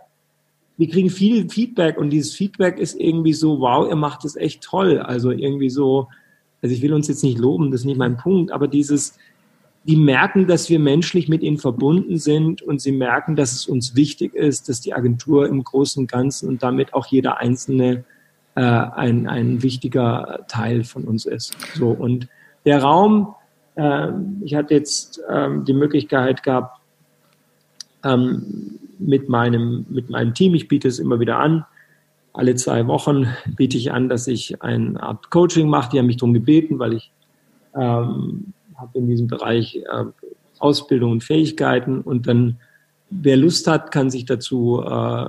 wir 0.77 0.89
kriegen 0.89 1.11
viel 1.11 1.49
Feedback 1.51 1.99
und 1.99 2.09
dieses 2.09 2.35
Feedback 2.35 2.79
ist 2.79 2.99
irgendwie 2.99 3.35
so, 3.35 3.61
wow, 3.61 3.87
ihr 3.87 3.97
macht 3.97 4.25
es 4.25 4.37
echt 4.37 4.63
toll. 4.63 4.99
Also 4.99 5.31
irgendwie 5.31 5.69
so, 5.69 6.09
also 6.63 6.75
ich 6.75 6.81
will 6.81 6.95
uns 6.95 7.07
jetzt 7.09 7.23
nicht 7.23 7.39
loben, 7.39 7.71
das 7.71 7.81
ist 7.81 7.87
nicht 7.87 7.99
mein 7.99 8.17
Punkt, 8.17 8.51
aber 8.51 8.67
dieses, 8.67 9.19
die 9.85 9.97
merken, 9.97 10.47
dass 10.47 10.71
wir 10.71 10.79
menschlich 10.79 11.29
mit 11.29 11.43
ihnen 11.43 11.59
verbunden 11.59 12.17
sind 12.17 12.63
und 12.63 12.81
sie 12.81 12.93
merken, 12.93 13.37
dass 13.37 13.53
es 13.53 13.67
uns 13.67 13.95
wichtig 13.95 14.35
ist, 14.35 14.71
dass 14.71 14.81
die 14.81 14.95
Agentur 14.95 15.47
im 15.49 15.63
Großen 15.63 16.03
und 16.03 16.11
Ganzen 16.11 16.49
und 16.49 16.63
damit 16.63 16.95
auch 16.95 17.07
jeder 17.07 17.39
Einzelne 17.39 18.05
äh, 18.55 18.63
ein, 18.63 19.29
ein 19.29 19.63
wichtiger 19.63 20.47
Teil 20.49 20.85
von 20.85 21.05
uns 21.05 21.27
ist. 21.27 21.57
So 21.75 21.91
und 21.91 22.29
der 22.65 22.83
Raum, 22.83 23.35
äh, 23.77 24.09
ich 24.43 24.55
hatte 24.55 24.75
jetzt 24.75 25.21
ähm, 25.29 25.65
die 25.65 25.75
Möglichkeit 25.75 26.43
gehabt, 26.43 26.81
ähm, 28.05 28.79
mit 28.99 29.29
meinem, 29.29 29.87
mit 29.89 30.11
meinem 30.11 30.35
Team, 30.35 30.55
ich 30.55 30.69
biete 30.69 30.89
es 30.89 30.99
immer 30.99 31.21
wieder 31.21 31.39
an, 31.39 31.65
alle 32.33 32.55
zwei 32.55 32.87
Wochen 32.87 33.27
biete 33.57 33.77
ich 33.77 33.93
an, 33.93 34.09
dass 34.09 34.27
ich 34.27 34.63
eine 34.63 35.03
Art 35.03 35.31
Coaching 35.31 35.69
mache. 35.69 35.91
Die 35.91 35.99
haben 35.99 36.07
mich 36.07 36.19
darum 36.19 36.35
gebeten, 36.35 36.79
weil 36.79 36.95
ich 36.95 37.11
ähm, 37.75 38.53
habe 38.77 38.99
in 38.99 39.09
diesem 39.09 39.27
Bereich 39.27 39.77
äh, 39.77 40.05
Ausbildung 40.59 41.13
und 41.13 41.25
Fähigkeiten 41.25 42.01
und 42.03 42.27
dann, 42.27 42.59
wer 43.11 43.37
Lust 43.37 43.67
hat, 43.67 43.91
kann 43.91 44.11
sich 44.11 44.27
dazu 44.27 44.83
äh, 44.83 45.29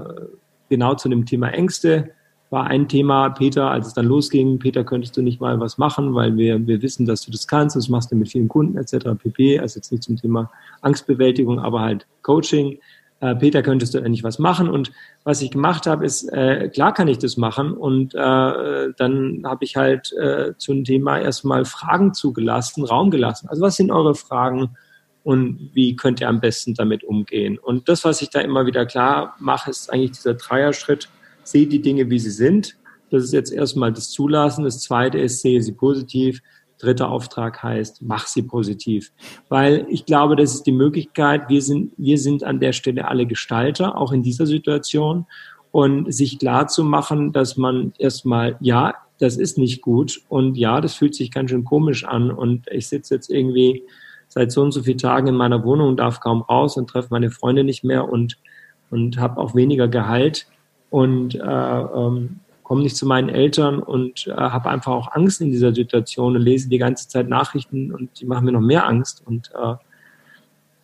genau 0.69 0.95
zu 0.95 1.09
dem 1.09 1.25
Thema 1.25 1.49
Ängste 1.49 2.11
war 2.51 2.67
ein 2.67 2.89
Thema, 2.89 3.29
Peter, 3.29 3.71
als 3.71 3.87
es 3.87 3.93
dann 3.93 4.05
losging, 4.05 4.59
Peter, 4.59 4.83
könntest 4.83 5.15
du 5.15 5.21
nicht 5.21 5.39
mal 5.39 5.59
was 5.61 5.77
machen, 5.77 6.13
weil 6.13 6.35
wir, 6.35 6.67
wir 6.67 6.81
wissen, 6.81 7.05
dass 7.05 7.21
du 7.21 7.31
das 7.31 7.47
kannst, 7.47 7.77
das 7.77 7.87
machst 7.87 8.11
du 8.11 8.17
mit 8.17 8.29
vielen 8.29 8.49
Kunden 8.49 8.77
etc. 8.77 9.11
pp. 9.17 9.59
Also 9.59 9.77
jetzt 9.77 9.91
nicht 9.91 10.03
zum 10.03 10.17
Thema 10.17 10.51
Angstbewältigung, 10.81 11.59
aber 11.59 11.79
halt 11.79 12.05
Coaching. 12.23 12.77
Äh, 13.21 13.35
Peter, 13.35 13.61
könntest 13.61 13.93
du 13.93 13.99
endlich 13.99 14.25
was 14.25 14.37
machen? 14.37 14.67
Und 14.67 14.91
was 15.23 15.41
ich 15.41 15.51
gemacht 15.51 15.87
habe, 15.87 16.05
ist, 16.05 16.23
äh, 16.33 16.67
klar 16.67 16.93
kann 16.93 17.07
ich 17.07 17.19
das 17.19 17.37
machen. 17.37 17.71
Und 17.71 18.15
äh, 18.15 18.17
dann 18.17 19.43
habe 19.45 19.63
ich 19.63 19.77
halt 19.77 20.11
äh, 20.13 20.53
zum 20.57 20.83
Thema 20.83 21.19
erstmal 21.19 21.63
Fragen 21.63 22.13
zugelassen, 22.13 22.83
Raum 22.83 23.11
gelassen. 23.11 23.47
Also 23.47 23.61
was 23.61 23.77
sind 23.77 23.91
eure 23.91 24.13
Fragen 24.13 24.75
und 25.23 25.69
wie 25.73 25.95
könnt 25.95 26.19
ihr 26.19 26.27
am 26.27 26.41
besten 26.41 26.73
damit 26.73 27.05
umgehen? 27.05 27.57
Und 27.57 27.87
das, 27.87 28.03
was 28.03 28.21
ich 28.21 28.29
da 28.29 28.41
immer 28.41 28.65
wieder 28.65 28.85
klar 28.85 29.35
mache, 29.39 29.69
ist 29.69 29.93
eigentlich 29.93 30.11
dieser 30.11 30.33
Dreierschritt. 30.33 31.07
Sehe 31.51 31.67
die 31.67 31.81
Dinge, 31.81 32.09
wie 32.09 32.19
sie 32.19 32.31
sind. 32.31 32.77
Das 33.09 33.23
ist 33.23 33.33
jetzt 33.33 33.51
erstmal 33.51 33.91
das 33.91 34.09
Zulassen. 34.09 34.63
Das 34.63 34.81
zweite 34.81 35.19
ist, 35.19 35.41
sehe 35.41 35.61
sie 35.61 35.73
positiv. 35.73 36.41
Dritter 36.79 37.09
Auftrag 37.09 37.61
heißt, 37.61 38.01
mach 38.01 38.25
sie 38.25 38.41
positiv. 38.41 39.11
Weil 39.49 39.85
ich 39.89 40.05
glaube, 40.05 40.35
das 40.35 40.55
ist 40.55 40.63
die 40.63 40.71
Möglichkeit, 40.71 41.47
wir 41.49 41.61
sind, 41.61 41.93
wir 41.97 42.17
sind 42.17 42.43
an 42.43 42.59
der 42.59 42.73
Stelle 42.73 43.07
alle 43.07 43.27
Gestalter, 43.27 43.97
auch 43.97 44.11
in 44.11 44.23
dieser 44.23 44.47
Situation. 44.47 45.25
Und 45.71 46.13
sich 46.13 46.39
klar 46.39 46.67
zu 46.67 46.83
machen, 46.83 47.31
dass 47.31 47.55
man 47.55 47.93
erstmal, 47.97 48.57
ja, 48.59 48.95
das 49.19 49.37
ist 49.37 49.57
nicht 49.57 49.81
gut 49.81 50.21
und 50.27 50.57
ja, 50.57 50.81
das 50.81 50.95
fühlt 50.95 51.15
sich 51.15 51.31
ganz 51.31 51.51
schön 51.51 51.63
komisch 51.63 52.03
an 52.03 52.31
und 52.31 52.67
ich 52.71 52.87
sitze 52.87 53.13
jetzt 53.13 53.29
irgendwie 53.29 53.83
seit 54.27 54.51
so 54.51 54.61
und 54.61 54.71
so 54.71 54.81
vielen 54.83 54.97
Tagen 54.97 55.27
in 55.27 55.35
meiner 55.35 55.63
Wohnung 55.63 55.89
und 55.89 55.97
darf 55.97 56.19
kaum 56.19 56.41
raus 56.41 56.75
und 56.75 56.89
treffe 56.89 57.09
meine 57.11 57.29
Freunde 57.29 57.63
nicht 57.63 57.83
mehr 57.83 58.09
und, 58.09 58.37
und 58.89 59.19
habe 59.19 59.39
auch 59.39 59.53
weniger 59.53 59.87
Gehalt 59.87 60.47
und 60.91 61.35
äh, 61.35 61.39
ähm, 61.39 62.41
komme 62.63 62.83
nicht 62.83 62.97
zu 62.97 63.05
meinen 63.07 63.29
Eltern 63.29 63.79
und 63.79 64.27
äh, 64.27 64.31
habe 64.33 64.69
einfach 64.69 64.91
auch 64.91 65.11
Angst 65.13 65.41
in 65.41 65.49
dieser 65.49 65.73
Situation 65.73 66.35
und 66.35 66.41
lese 66.41 66.69
die 66.69 66.77
ganze 66.77 67.07
Zeit 67.07 67.27
Nachrichten 67.27 67.93
und 67.93 68.19
die 68.19 68.25
machen 68.25 68.45
mir 68.45 68.51
noch 68.51 68.61
mehr 68.61 68.85
Angst. 68.85 69.23
Und 69.25 69.51
äh, 69.55 69.75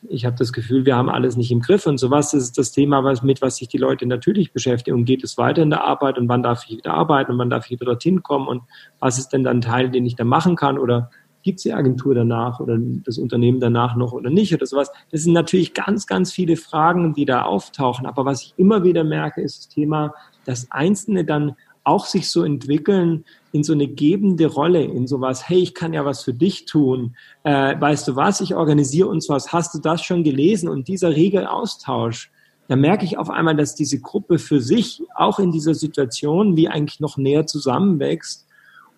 ich 0.07 0.25
habe 0.25 0.37
das 0.37 0.53
Gefühl, 0.53 0.85
wir 0.85 0.95
haben 0.95 1.09
alles 1.09 1.35
nicht 1.35 1.51
im 1.51 1.59
Griff 1.59 1.85
und 1.85 1.97
sowas. 1.97 2.31
Das 2.31 2.41
ist 2.41 2.57
das 2.57 2.71
Thema, 2.71 3.03
was, 3.03 3.21
mit 3.21 3.41
was 3.41 3.57
sich 3.57 3.67
die 3.67 3.77
Leute 3.77 4.05
natürlich 4.05 4.53
beschäftigen. 4.53 4.95
Und 4.95 5.05
geht 5.05 5.25
es 5.25 5.37
weiter 5.37 5.61
in 5.61 5.69
der 5.69 5.83
Arbeit 5.83 6.17
und 6.17 6.29
wann 6.29 6.41
darf 6.41 6.63
ich 6.67 6.77
wieder 6.77 6.93
arbeiten 6.93 7.33
und 7.33 7.39
wann 7.39 7.49
darf 7.49 7.65
ich 7.65 7.71
wieder 7.71 7.85
dorthin 7.85 8.23
kommen 8.23 8.47
und 8.47 8.63
was 8.99 9.17
ist 9.17 9.29
denn 9.29 9.43
dann 9.43 9.57
ein 9.57 9.61
Teil, 9.61 9.89
den 9.89 10.05
ich 10.05 10.15
da 10.15 10.23
machen 10.23 10.55
kann 10.55 10.79
oder 10.79 11.11
gibt 11.47 11.59
es 11.59 11.63
die 11.63 11.73
Agentur 11.73 12.13
danach 12.13 12.59
oder 12.59 12.77
das 12.77 13.17
Unternehmen 13.17 13.61
danach 13.61 13.95
noch 13.95 14.11
oder 14.11 14.29
nicht 14.29 14.53
oder 14.53 14.65
sowas. 14.65 14.91
Das 15.11 15.23
sind 15.23 15.31
natürlich 15.31 15.73
ganz, 15.73 16.05
ganz 16.05 16.33
viele 16.33 16.57
Fragen, 16.57 17.13
die 17.13 17.23
da 17.23 17.43
auftauchen. 17.43 18.05
Aber 18.05 18.25
was 18.25 18.41
ich 18.41 18.53
immer 18.57 18.83
wieder 18.83 19.05
merke, 19.05 19.41
ist 19.41 19.59
das 19.59 19.67
Thema, 19.69 20.13
dass 20.43 20.69
Einzelne 20.71 21.23
dann 21.23 21.55
auch 21.85 22.05
sich 22.05 22.29
so 22.29 22.43
entwickeln 22.43 23.23
in 23.53 23.63
so 23.63 23.71
eine 23.71 23.87
gebende 23.87 24.47
Rolle, 24.47 24.83
in 24.83 25.07
sowas, 25.07 25.47
hey, 25.47 25.59
ich 25.59 25.73
kann 25.73 25.93
ja 25.93 26.03
was 26.03 26.21
für 26.21 26.33
dich 26.33 26.65
tun, 26.65 27.15
äh, 27.43 27.79
weißt 27.79 28.09
du 28.09 28.17
was, 28.17 28.41
ich 28.41 28.53
organisiere 28.53 29.07
uns 29.07 29.29
was, 29.29 29.53
hast 29.53 29.73
du 29.73 29.79
das 29.79 30.03
schon 30.03 30.25
gelesen? 30.25 30.67
Und 30.67 30.89
dieser 30.89 31.15
rege 31.15 31.49
Austausch, 31.49 32.29
da 32.67 32.75
merke 32.75 33.05
ich 33.05 33.17
auf 33.17 33.29
einmal, 33.29 33.55
dass 33.55 33.73
diese 33.73 34.01
Gruppe 34.01 34.37
für 34.37 34.59
sich 34.59 35.01
auch 35.15 35.39
in 35.39 35.53
dieser 35.53 35.73
Situation 35.73 36.57
wie 36.57 36.67
eigentlich 36.67 36.99
noch 36.99 37.15
näher 37.15 37.47
zusammenwächst 37.47 38.46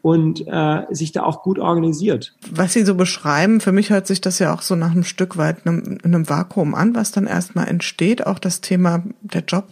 und 0.01 0.47
äh, 0.47 0.85
sich 0.91 1.11
da 1.11 1.23
auch 1.23 1.43
gut 1.43 1.59
organisiert. 1.59 2.33
Was 2.51 2.73
Sie 2.73 2.85
so 2.85 2.95
beschreiben, 2.95 3.59
für 3.59 3.71
mich 3.71 3.89
hört 3.89 4.07
sich 4.07 4.21
das 4.21 4.39
ja 4.39 4.53
auch 4.53 4.61
so 4.61 4.75
nach 4.75 4.91
einem 4.91 5.03
Stück 5.03 5.37
weit 5.37 5.65
einem, 5.65 5.97
einem 6.03 6.29
Vakuum 6.29 6.73
an, 6.73 6.95
was 6.95 7.11
dann 7.11 7.27
erstmal 7.27 7.67
entsteht, 7.67 8.25
auch 8.25 8.39
das 8.39 8.61
Thema 8.61 9.03
der 9.21 9.43
Job 9.43 9.65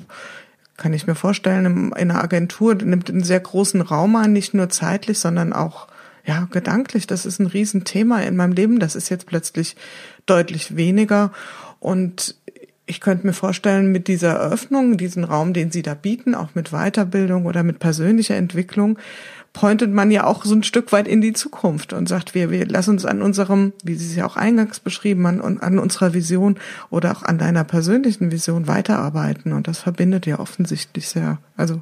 kann 0.78 0.93
ich 0.93 1.07
mir 1.07 1.15
vorstellen, 1.15 1.65
in 1.65 1.93
einer 1.93 2.23
Agentur 2.23 2.75
nimmt 2.75 3.09
einen 3.09 3.23
sehr 3.23 3.39
großen 3.39 3.82
Raum 3.82 4.15
ein, 4.15 4.32
nicht 4.32 4.53
nur 4.53 4.69
zeitlich, 4.69 5.17
sondern 5.17 5.51
auch 5.51 5.88
ja, 6.23 6.47
gedanklich. 6.51 7.07
Das 7.07 7.25
ist 7.25 7.39
ein 7.39 7.47
Riesenthema 7.47 8.21
in 8.21 8.36
meinem 8.36 8.53
Leben. 8.53 8.80
Das 8.80 8.95
ist 8.95 9.09
jetzt 9.09 9.25
plötzlich 9.25 9.75
deutlich 10.28 10.75
weniger. 10.75 11.32
Und 11.80 12.36
ich 12.86 13.01
könnte 13.01 13.25
mir 13.25 13.34
vorstellen, 13.34 13.91
mit 13.91 14.07
dieser 14.07 14.34
Eröffnung, 14.34 14.97
diesen 14.97 15.23
Raum, 15.23 15.53
den 15.53 15.71
Sie 15.71 15.82
da 15.82 15.93
bieten, 15.93 16.36
auch 16.36 16.53
mit 16.53 16.69
Weiterbildung 16.69 17.45
oder 17.45 17.63
mit 17.63 17.80
persönlicher 17.80 18.36
Entwicklung, 18.36 18.99
pointet 19.58 19.91
man 19.91 20.12
ja 20.12 20.24
auch 20.26 20.45
so 20.45 20.53
ein 20.53 20.62
Stück 20.62 20.91
weit 20.91 21.08
in 21.08 21.20
die 21.20 21.34
Zukunft 21.34 21.91
und 21.91 22.08
sagt, 22.08 22.36
wir, 22.36 22.51
wir 22.51 22.68
lassen 22.68 22.91
uns 22.91 23.05
an 23.05 23.24
unserem, 23.24 23.74
wie 23.84 23.95
Sie 23.95 24.05
es 24.05 24.16
ja 24.16 24.28
auch 24.28 24.38
eingangs 24.38 24.80
beschrieben, 24.80 25.26
an, 25.26 25.41
an 25.41 25.80
unserer 25.80 26.14
Vision 26.14 26.58
oder 26.91 27.12
auch 27.12 27.24
an 27.24 27.39
deiner 27.39 27.64
persönlichen 27.64 28.32
Vision 28.32 28.68
weiterarbeiten. 28.68 29.53
Und 29.53 29.68
das 29.68 29.80
verbindet 29.80 30.28
ja 30.28 30.38
offensichtlich 30.38 31.10
sehr. 31.10 31.39
Also 31.55 31.82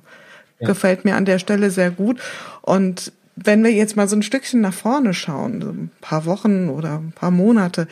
ja. 0.60 0.68
gefällt 0.68 1.04
mir 1.04 1.18
an 1.18 1.26
der 1.26 1.38
Stelle 1.38 1.70
sehr 1.70 1.92
gut. 1.92 2.22
Und 2.62 3.12
wenn 3.36 3.62
wir 3.62 3.74
jetzt 3.74 3.98
mal 3.98 4.08
so 4.08 4.16
ein 4.16 4.24
Stückchen 4.24 4.62
nach 4.62 4.74
vorne 4.74 5.14
schauen, 5.14 5.62
so 5.62 5.68
ein 5.68 5.92
paar 6.00 6.24
Wochen 6.24 6.70
oder 6.70 7.00
ein 7.00 7.12
paar 7.12 7.32
Monate, 7.32 7.90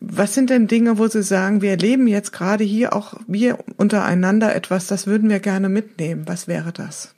was 0.00 0.32
sind 0.32 0.48
denn 0.48 0.68
Dinge, 0.68 0.96
wo 0.96 1.06
Sie 1.06 1.22
sagen, 1.22 1.60
wir 1.60 1.72
erleben 1.72 2.06
jetzt 2.06 2.32
gerade 2.32 2.64
hier 2.64 2.96
auch 2.96 3.12
wir 3.26 3.58
untereinander 3.76 4.54
etwas, 4.54 4.86
das 4.86 5.06
würden 5.06 5.28
wir 5.28 5.40
gerne 5.40 5.68
mitnehmen? 5.68 6.22
Was 6.26 6.48
wäre 6.48 6.72
das? 6.72 7.14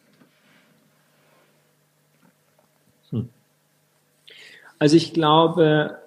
Also 4.78 4.96
ich 4.96 5.12
glaube, 5.12 5.98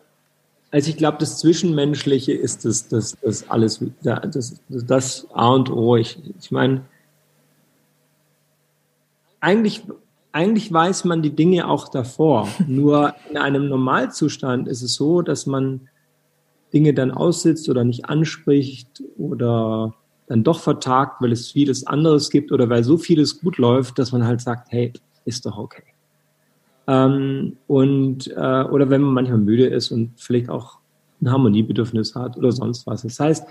also 0.72 0.90
ich 0.90 0.98
glaube, 0.98 1.18
das 1.20 1.38
Zwischenmenschliche 1.38 2.32
ist 2.32 2.64
das, 2.64 2.88
das, 2.88 3.18
das 3.22 3.50
alles, 3.50 3.84
das, 4.02 4.62
das 4.70 5.28
A 5.34 5.50
und 5.50 5.70
O. 5.70 5.98
Ich, 5.98 6.18
ich 6.40 6.52
meine, 6.52 6.82
eigentlich, 9.42 9.84
eigentlich 10.32 10.72
weiß 10.72 11.04
man 11.04 11.22
die 11.22 11.36
Dinge 11.36 11.68
auch 11.68 11.90
davor. 11.90 12.48
Nur 12.68 13.16
in 13.30 13.38
einem 13.38 13.68
Normalzustand 13.68 14.70
ist 14.70 14.82
es 14.82 14.96
so, 14.96 15.22
dass 15.22 15.46
man 15.46 15.90
Dinge 16.74 16.94
dann 16.94 17.12
aussitzt 17.12 17.68
oder 17.68 17.84
nicht 17.84 18.06
anspricht 18.06 19.04
oder 19.18 19.94
dann 20.28 20.46
doch 20.46 20.62
vertagt, 20.62 21.22
weil 21.22 21.34
es 21.34 21.52
vieles 21.52 21.86
anderes 21.86 22.30
gibt 22.30 22.54
oder 22.54 22.70
weil 22.70 22.86
so 22.86 22.98
vieles 22.98 23.42
gut 23.42 23.58
läuft, 23.58 24.00
dass 24.00 24.14
man 24.14 24.26
halt 24.26 24.40
sagt, 24.40 24.72
hey, 24.72 24.94
ist 25.26 25.46
doch 25.46 25.58
okay. 25.58 25.84
Ähm, 26.92 27.56
und 27.68 28.28
äh, 28.28 28.64
oder 28.64 28.90
wenn 28.90 29.02
man 29.02 29.14
manchmal 29.14 29.38
müde 29.38 29.68
ist 29.68 29.92
und 29.92 30.12
vielleicht 30.18 30.50
auch 30.50 30.80
ein 31.22 31.32
Harmoniebedürfnis 31.32 32.16
hat 32.16 32.38
oder 32.38 32.52
sonst 32.52 32.86
was. 32.86 33.04
Das 33.04 33.18
heißt, 33.18 33.48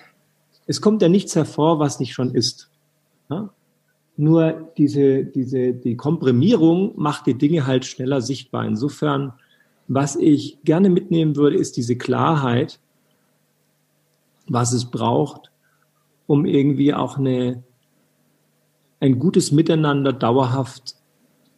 es 0.67 0.83
kommt 0.83 1.01
ja 1.01 1.09
nichts 1.09 1.35
hervor, 1.35 1.79
was 1.79 2.01
nicht 2.01 2.13
schon 2.13 2.35
ist. 2.35 2.71
Ja? 3.31 3.49
Nur 4.19 4.71
diese, 4.77 5.25
diese, 5.25 5.73
die 5.73 5.97
Komprimierung 5.97 6.93
macht 6.97 7.27
die 7.27 7.39
Dinge 7.39 7.67
halt 7.67 7.87
schneller 7.87 8.21
sichtbar. 8.21 8.67
Insofern, 8.67 9.33
was 9.89 10.17
ich 10.17 10.59
gerne 10.63 10.91
mitnehmen 10.91 11.35
würde, 11.35 11.57
ist 11.57 11.79
diese 11.79 11.97
Klarheit, 11.97 12.79
was 14.49 14.75
es 14.75 14.85
braucht, 14.85 15.51
um 16.27 16.45
irgendwie 16.45 16.93
auch 16.93 17.17
eine, 17.17 17.63
ein 19.01 19.19
gutes 19.19 19.51
Miteinander 19.51 20.13
dauerhaft 20.13 20.97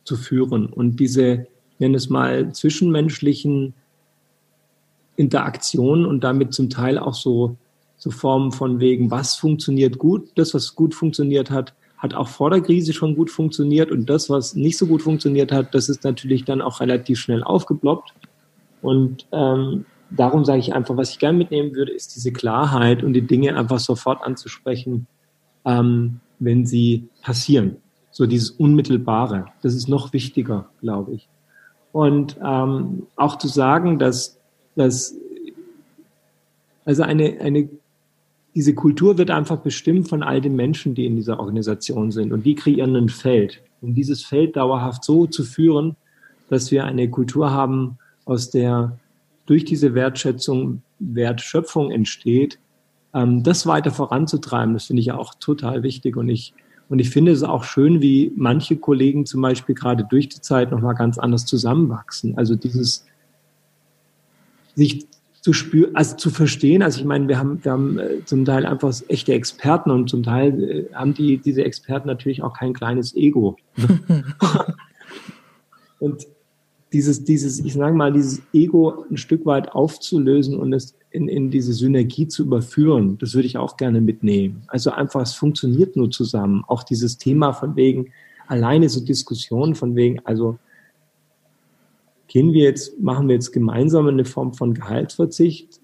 zu 0.05 0.15
führen. 0.15 0.67
Und 0.67 1.01
diese, 1.01 1.49
nenne 1.83 1.99
es 1.99 2.09
mal, 2.09 2.53
zwischenmenschlichen 2.53 3.75
Interaktionen 5.17 6.07
und 6.07 6.25
damit 6.25 6.55
zum 6.55 6.71
Teil 6.71 6.99
auch 6.99 7.15
so, 7.15 7.57
so 7.97 8.11
Formen 8.11 8.53
von 8.53 8.81
wegen, 8.81 9.11
was 9.11 9.35
funktioniert 9.35 9.99
gut, 9.99 10.31
das, 10.37 10.55
was 10.55 10.75
gut 10.75 10.95
funktioniert 10.95 11.51
hat, 11.51 11.75
hat 11.99 12.15
auch 12.15 12.29
vor 12.29 12.51
der 12.51 12.61
Krise 12.61 12.93
schon 12.93 13.15
gut 13.15 13.31
funktioniert 13.31 13.93
und 13.93 14.11
das, 14.11 14.31
was 14.31 14.57
nicht 14.57 14.79
so 14.79 14.87
gut 14.87 15.03
funktioniert 15.03 15.53
hat, 15.53 15.75
das 15.75 15.89
ist 15.89 16.03
natürlich 16.03 16.45
dann 16.45 16.61
auch 16.61 16.81
relativ 16.81 17.21
schnell 17.21 17.45
aufgeploppt. 17.45 18.15
Und 18.81 19.27
ähm, 19.31 19.85
darum 20.11 20.45
sage 20.45 20.59
ich 20.59 20.75
einfach, 20.75 20.97
was 20.97 21.11
ich 21.11 21.21
gerne 21.21 21.39
mitnehmen 21.39 21.75
würde, 21.75 21.93
ist 21.93 22.17
diese 22.17 22.33
Klarheit 22.33 23.05
und 23.05 23.13
die 23.13 23.23
Dinge 23.23 23.55
einfach 23.57 23.79
sofort 23.79 24.23
anzusprechen, 24.23 25.07
ähm, 25.65 26.19
wenn 26.41 26.67
sie 26.67 27.09
passieren. 27.23 27.77
So 28.11 28.27
dieses 28.27 28.51
Unmittelbare. 28.51 29.47
Das 29.63 29.75
ist 29.75 29.89
noch 29.89 30.13
wichtiger, 30.13 30.69
glaube 30.81 31.13
ich. 31.13 31.29
Und 31.93 32.39
ähm, 32.43 33.07
auch 33.17 33.37
zu 33.39 33.49
sagen, 33.49 33.99
dass, 33.99 34.39
dass 34.77 35.15
also 36.85 37.03
eine, 37.03 37.39
eine, 37.41 37.69
diese 38.55 38.75
Kultur 38.75 39.19
wird 39.19 39.31
einfach 39.31 39.59
bestimmt 39.59 40.09
von 40.09 40.23
all 40.23 40.41
den 40.41 40.57
Menschen, 40.57 40.95
die 40.95 41.07
in 41.07 41.17
dieser 41.17 41.39
Organisation 41.39 42.11
sind. 42.11 42.33
Und 42.33 42.45
die 42.45 42.55
kreieren 42.55 42.97
ein 42.97 43.09
Feld. 43.09 43.63
Um 43.81 43.95
dieses 43.95 44.23
Feld 44.25 44.57
dauerhaft 44.57 45.05
so 45.05 45.27
zu 45.27 45.45
führen, 45.45 45.97
dass 46.49 46.71
wir 46.71 46.85
eine 46.85 47.09
Kultur 47.11 47.51
haben, 47.51 47.99
aus 48.25 48.51
der 48.51 48.99
durch 49.47 49.65
diese 49.65 49.95
Wertschätzung 49.95 50.83
Wertschöpfung 50.99 51.91
entsteht, 51.91 52.59
ähm, 53.15 53.43
das 53.43 53.67
weiter 53.67 53.91
voranzutreiben, 53.91 54.75
das 54.75 54.87
finde 54.87 55.01
ich 55.01 55.07
ja 55.07 55.19
auch 55.19 55.35
total 55.35 55.83
wichtig. 55.83 56.17
Und 56.17 56.29
ich, 56.29 56.55
und 56.93 56.99
ich 56.99 57.09
finde 57.09 57.33
es 57.33 57.43
auch 57.43 57.65
schön, 57.65 58.03
wie 58.03 58.33
manche 58.37 58.77
Kollegen 58.77 59.25
zum 59.25 59.41
Beispiel 59.41 59.75
gerade 59.75 60.05
durch 60.05 60.29
die 60.29 60.43
Zeit 60.43 60.71
nochmal 60.71 60.95
ganz 60.95 61.17
anders 61.17 61.47
zusammenwachsen. 61.47 62.37
Also 62.37 62.55
dieses 62.55 63.07
sich 64.75 65.07
zu 65.41 65.55
spüren, 65.55 65.97
also 65.97 66.17
zu 66.17 66.29
verstehen. 66.29 66.83
Also 66.83 67.01
ich 67.01 67.07
meine, 67.07 67.29
wir 67.29 67.39
haben, 67.39 67.65
wir 67.65 67.73
haben 67.73 67.99
äh, 67.99 68.23
zum 68.27 68.45
Teil 68.45 68.67
einfach 68.67 68.93
echte 69.09 69.33
Experten 69.33 69.91
und 69.91 70.11
zum 70.11 70.23
Teil 70.23 70.63
äh, 70.63 70.95
haben 70.95 71.15
die, 71.15 71.39
diese 71.39 71.65
Experten 71.65 72.09
natürlich 72.09 72.43
auch 72.43 72.53
kein 72.53 72.75
kleines 72.75 73.17
Ego. 73.17 73.57
und 75.99 76.27
dieses, 76.93 77.25
dieses, 77.25 77.59
ich 77.61 77.73
sage 77.73 77.97
mal, 77.97 78.13
dieses 78.13 78.43
Ego 78.53 79.07
ein 79.11 79.17
Stück 79.17 79.47
weit 79.47 79.73
aufzulösen 79.73 80.59
und 80.59 80.75
es 80.75 80.95
in, 81.13 81.29
in 81.29 81.51
diese 81.51 81.73
Synergie 81.73 82.27
zu 82.29 82.45
überführen, 82.45 83.19
das 83.19 83.35
würde 83.35 83.47
ich 83.47 83.59
auch 83.59 83.77
gerne 83.77 84.01
mitnehmen. 84.01 84.63
Also 84.69 84.91
einfach, 84.91 85.21
es 85.21 85.35
funktioniert 85.35 85.97
nur 85.97 86.11
zusammen. 86.11 86.65
Auch 86.67 86.83
dieses 86.83 87.19
Thema 87.19 87.53
von 87.53 87.77
wegen, 87.77 88.13
alleine 88.47 88.89
so 88.89 89.05
Diskussionen 89.05 89.75
von 89.75 89.95
wegen, 89.95 90.21
also 90.25 90.59
gehen 92.29 92.53
wir 92.53 92.65
jetzt, 92.65 93.01
machen 93.01 93.29
wir 93.29 93.35
jetzt 93.35 93.53
gemeinsam 93.53 94.07
eine 94.07 94.25
Form 94.25 94.55
von 94.55 94.75
Gehaltsverzicht, 94.75 95.81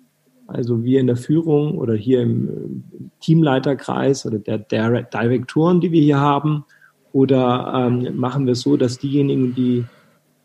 also 0.46 0.82
wir 0.82 0.98
in 1.00 1.06
der 1.06 1.16
Führung 1.16 1.76
oder 1.76 1.94
hier 1.94 2.22
im 2.22 2.82
Teamleiterkreis 3.20 4.24
oder 4.24 4.38
der, 4.38 4.58
Direktoren, 4.58 5.80
die 5.80 5.92
wir 5.92 6.02
hier 6.02 6.20
haben, 6.20 6.64
oder 7.12 7.72
ähm, 7.74 8.16
machen 8.16 8.46
wir 8.46 8.52
es 8.52 8.60
so, 8.60 8.76
dass 8.76 8.98
diejenigen, 8.98 9.54
die 9.54 9.84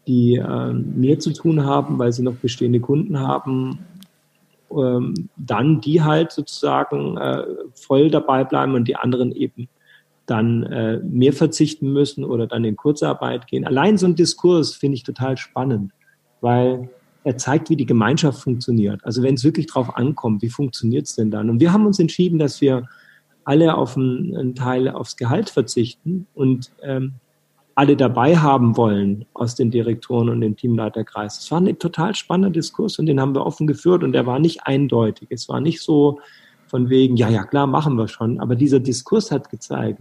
die 0.08 0.36
äh, 0.36 0.74
mehr 0.74 1.20
zu 1.20 1.32
tun 1.32 1.66
haben, 1.66 1.98
weil 1.98 2.12
sie 2.12 2.24
noch 2.24 2.36
bestehende 2.36 2.80
Kunden 2.80 3.20
haben, 3.20 3.80
ähm, 4.82 5.30
dann 5.36 5.82
die 5.82 6.02
halt 6.02 6.32
sozusagen 6.32 7.18
äh, 7.18 7.44
voll 7.74 8.10
dabei 8.10 8.44
bleiben 8.44 8.76
und 8.76 8.88
die 8.88 8.96
anderen 8.96 9.32
eben 9.32 9.68
dann 10.26 10.64
äh, 10.64 11.00
mehr 11.00 11.34
verzichten 11.34 11.92
müssen 11.92 12.24
oder 12.24 12.48
dann 12.48 12.64
in 12.64 12.78
Kurzarbeit 12.78 13.48
gehen. 13.48 13.66
Allein 13.66 13.98
so 13.98 14.06
ein 14.06 14.16
Diskurs 14.16 14.74
finde 14.74 14.96
ich 14.96 15.04
total 15.04 15.38
spannend, 15.38 15.92
weil 16.42 16.90
er 17.24 17.38
zeigt, 17.38 17.70
wie 17.70 17.76
die 17.76 17.86
Gemeinschaft 17.86 18.42
funktioniert. 18.42 19.04
Also 19.04 19.24
wenn 19.24 19.36
es 19.36 19.44
wirklich 19.44 19.68
drauf 19.68 19.96
ankommt, 19.96 20.42
wie 20.42 20.50
funktioniert 20.50 21.08
es 21.08 21.16
denn 21.16 21.32
dann? 21.32 21.50
Und 21.50 21.60
wir 21.60 21.74
haben 21.74 21.86
uns 21.86 22.00
entschieden, 22.00 22.40
dass 22.40 22.62
wir 22.62 22.88
alle 23.46 23.76
auf 23.76 23.98
einen, 23.98 24.36
einen 24.36 24.56
Teil 24.56 24.90
aufs 24.90 25.18
Gehalt 25.18 25.50
verzichten 25.50 26.28
und 26.34 26.72
ähm, 26.82 27.14
alle 27.76 27.96
dabei 27.96 28.38
haben 28.38 28.78
wollen 28.78 29.26
aus 29.34 29.56
den 29.56 29.72
Direktoren 29.72 30.30
und 30.30 30.42
dem 30.42 30.56
Teamleiterkreis. 30.56 31.40
Es 31.40 31.52
war 31.52 31.60
ein 31.60 31.80
total 31.80 32.14
spannender 32.14 32.52
Diskurs 32.52 33.00
und 33.00 33.08
den 33.08 33.20
haben 33.20 33.34
wir 33.34 33.46
offen 33.46 33.66
geführt 33.66 34.04
und 34.04 34.14
der 34.14 34.26
war 34.26 34.40
nicht 34.40 34.68
eindeutig. 34.68 35.30
Es 35.32 35.50
war 35.50 35.60
nicht 35.60 35.82
so 35.82 36.20
von 36.68 36.90
wegen, 36.90 37.18
ja, 37.18 37.30
ja, 37.30 37.44
klar, 37.44 37.68
machen 37.68 37.98
wir 37.98 38.08
schon. 38.08 38.40
Aber 38.40 38.56
dieser 38.56 38.80
Diskurs 38.80 39.32
hat 39.32 39.50
gezeigt, 39.50 40.00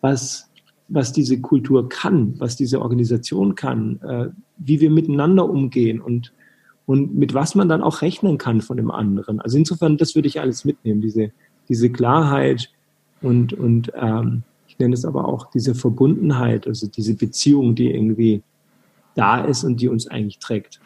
was, 0.00 0.50
was 0.88 1.12
diese 1.12 1.40
Kultur 1.40 1.88
kann, 1.88 2.34
was 2.38 2.56
diese 2.56 2.80
Organisation 2.80 3.54
kann, 3.54 4.00
äh, 4.02 4.28
wie 4.58 4.80
wir 4.80 4.90
miteinander 4.90 5.48
umgehen 5.48 6.00
und, 6.00 6.32
und 6.86 7.14
mit 7.14 7.34
was 7.34 7.54
man 7.54 7.68
dann 7.68 7.82
auch 7.82 8.02
rechnen 8.02 8.38
kann 8.38 8.60
von 8.62 8.76
dem 8.76 8.90
anderen. 8.90 9.40
Also 9.40 9.58
insofern, 9.58 9.96
das 9.98 10.14
würde 10.14 10.28
ich 10.28 10.40
alles 10.40 10.64
mitnehmen, 10.64 11.00
diese, 11.00 11.30
diese 11.68 11.90
Klarheit 11.90 12.70
und, 13.20 13.52
und 13.52 13.92
ähm, 13.94 14.42
ich 14.72 14.78
nenne 14.78 14.94
es 14.94 15.04
aber 15.04 15.28
auch 15.28 15.50
diese 15.50 15.74
Verbundenheit, 15.74 16.66
also 16.66 16.86
diese 16.86 17.14
Beziehung, 17.14 17.74
die 17.74 17.90
irgendwie 17.90 18.42
da 19.14 19.44
ist 19.44 19.64
und 19.64 19.82
die 19.82 19.88
uns 19.88 20.06
eigentlich 20.06 20.38
trägt. 20.38 20.80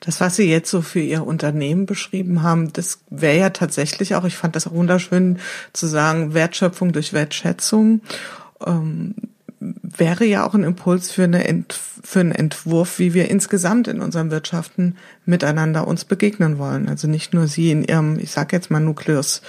Das, 0.00 0.20
was 0.20 0.36
Sie 0.36 0.50
jetzt 0.50 0.70
so 0.70 0.82
für 0.82 1.00
Ihr 1.00 1.26
Unternehmen 1.26 1.86
beschrieben 1.86 2.42
haben, 2.42 2.70
das 2.74 3.00
wäre 3.08 3.38
ja 3.38 3.50
tatsächlich 3.50 4.14
auch, 4.14 4.24
ich 4.24 4.36
fand 4.36 4.56
das 4.56 4.66
auch 4.66 4.74
wunderschön 4.74 5.38
zu 5.72 5.86
sagen, 5.86 6.34
Wertschöpfung 6.34 6.92
durch 6.92 7.14
Wertschätzung. 7.14 8.02
Ähm, 8.66 9.14
wäre 9.60 10.26
ja 10.26 10.46
auch 10.46 10.54
ein 10.54 10.64
Impuls 10.64 11.10
für, 11.10 11.24
eine 11.24 11.46
Ent, 11.46 11.72
für 11.72 12.20
einen 12.20 12.32
Entwurf, 12.32 12.98
wie 12.98 13.14
wir 13.14 13.30
insgesamt 13.30 13.88
in 13.88 14.02
unseren 14.02 14.30
Wirtschaften 14.30 14.96
miteinander 15.24 15.88
uns 15.88 16.04
begegnen 16.04 16.58
wollen. 16.58 16.88
Also 16.90 17.08
nicht 17.08 17.32
nur 17.32 17.46
Sie 17.46 17.70
in 17.70 17.84
Ihrem, 17.84 18.18
ich 18.18 18.30
sage 18.30 18.54
jetzt 18.54 18.70
mal 18.70 18.80
Nukleus 18.80 19.40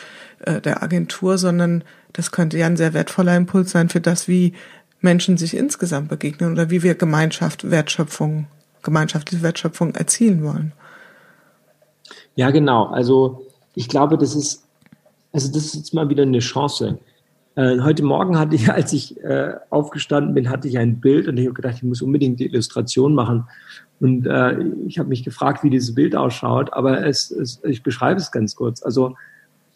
äh, 0.45 0.61
der 0.61 0.83
Agentur, 0.83 1.37
sondern 1.37 1.83
das 2.13 2.31
könnte 2.31 2.57
ja 2.57 2.65
ein 2.65 2.77
sehr 2.77 2.93
wertvoller 2.93 3.35
Impuls 3.35 3.71
sein 3.71 3.89
für 3.89 4.01
das, 4.01 4.27
wie 4.27 4.53
Menschen 4.99 5.37
sich 5.37 5.55
insgesamt 5.55 6.09
begegnen 6.09 6.51
oder 6.51 6.69
wie 6.69 6.83
wir 6.83 6.95
Gemeinschaft, 6.95 7.69
Wertschöpfung, 7.69 8.47
gemeinschaftliche 8.83 9.43
Wertschöpfung 9.43 9.95
erzielen 9.95 10.43
wollen. 10.43 10.73
Ja, 12.35 12.51
genau. 12.51 12.85
Also 12.87 13.47
ich 13.75 13.87
glaube, 13.87 14.17
das 14.17 14.35
ist 14.35 14.65
Also 15.31 15.51
das 15.51 15.65
ist 15.65 15.75
jetzt 15.75 15.93
mal 15.93 16.09
wieder 16.09 16.23
eine 16.23 16.39
Chance. 16.39 16.99
Äh, 17.55 17.79
heute 17.79 18.03
Morgen 18.03 18.37
hatte 18.37 18.55
ich, 18.55 18.71
als 18.73 18.93
ich 18.93 19.21
äh, 19.23 19.53
aufgestanden 19.69 20.33
bin, 20.33 20.49
hatte 20.49 20.67
ich 20.67 20.77
ein 20.77 20.99
Bild 20.99 21.27
und 21.27 21.37
ich 21.37 21.45
habe 21.45 21.53
gedacht, 21.53 21.75
ich 21.77 21.83
muss 21.83 22.01
unbedingt 22.01 22.39
die 22.39 22.45
Illustration 22.45 23.15
machen. 23.15 23.45
Und 23.99 24.25
äh, 24.25 24.57
ich 24.87 24.97
habe 24.97 25.09
mich 25.09 25.23
gefragt, 25.23 25.63
wie 25.63 25.69
dieses 25.69 25.93
Bild 25.93 26.15
ausschaut, 26.15 26.73
aber 26.73 27.05
es, 27.05 27.29
es, 27.29 27.61
ich 27.63 27.83
beschreibe 27.83 28.19
es 28.19 28.31
ganz 28.31 28.55
kurz. 28.55 28.81
Also 28.81 29.15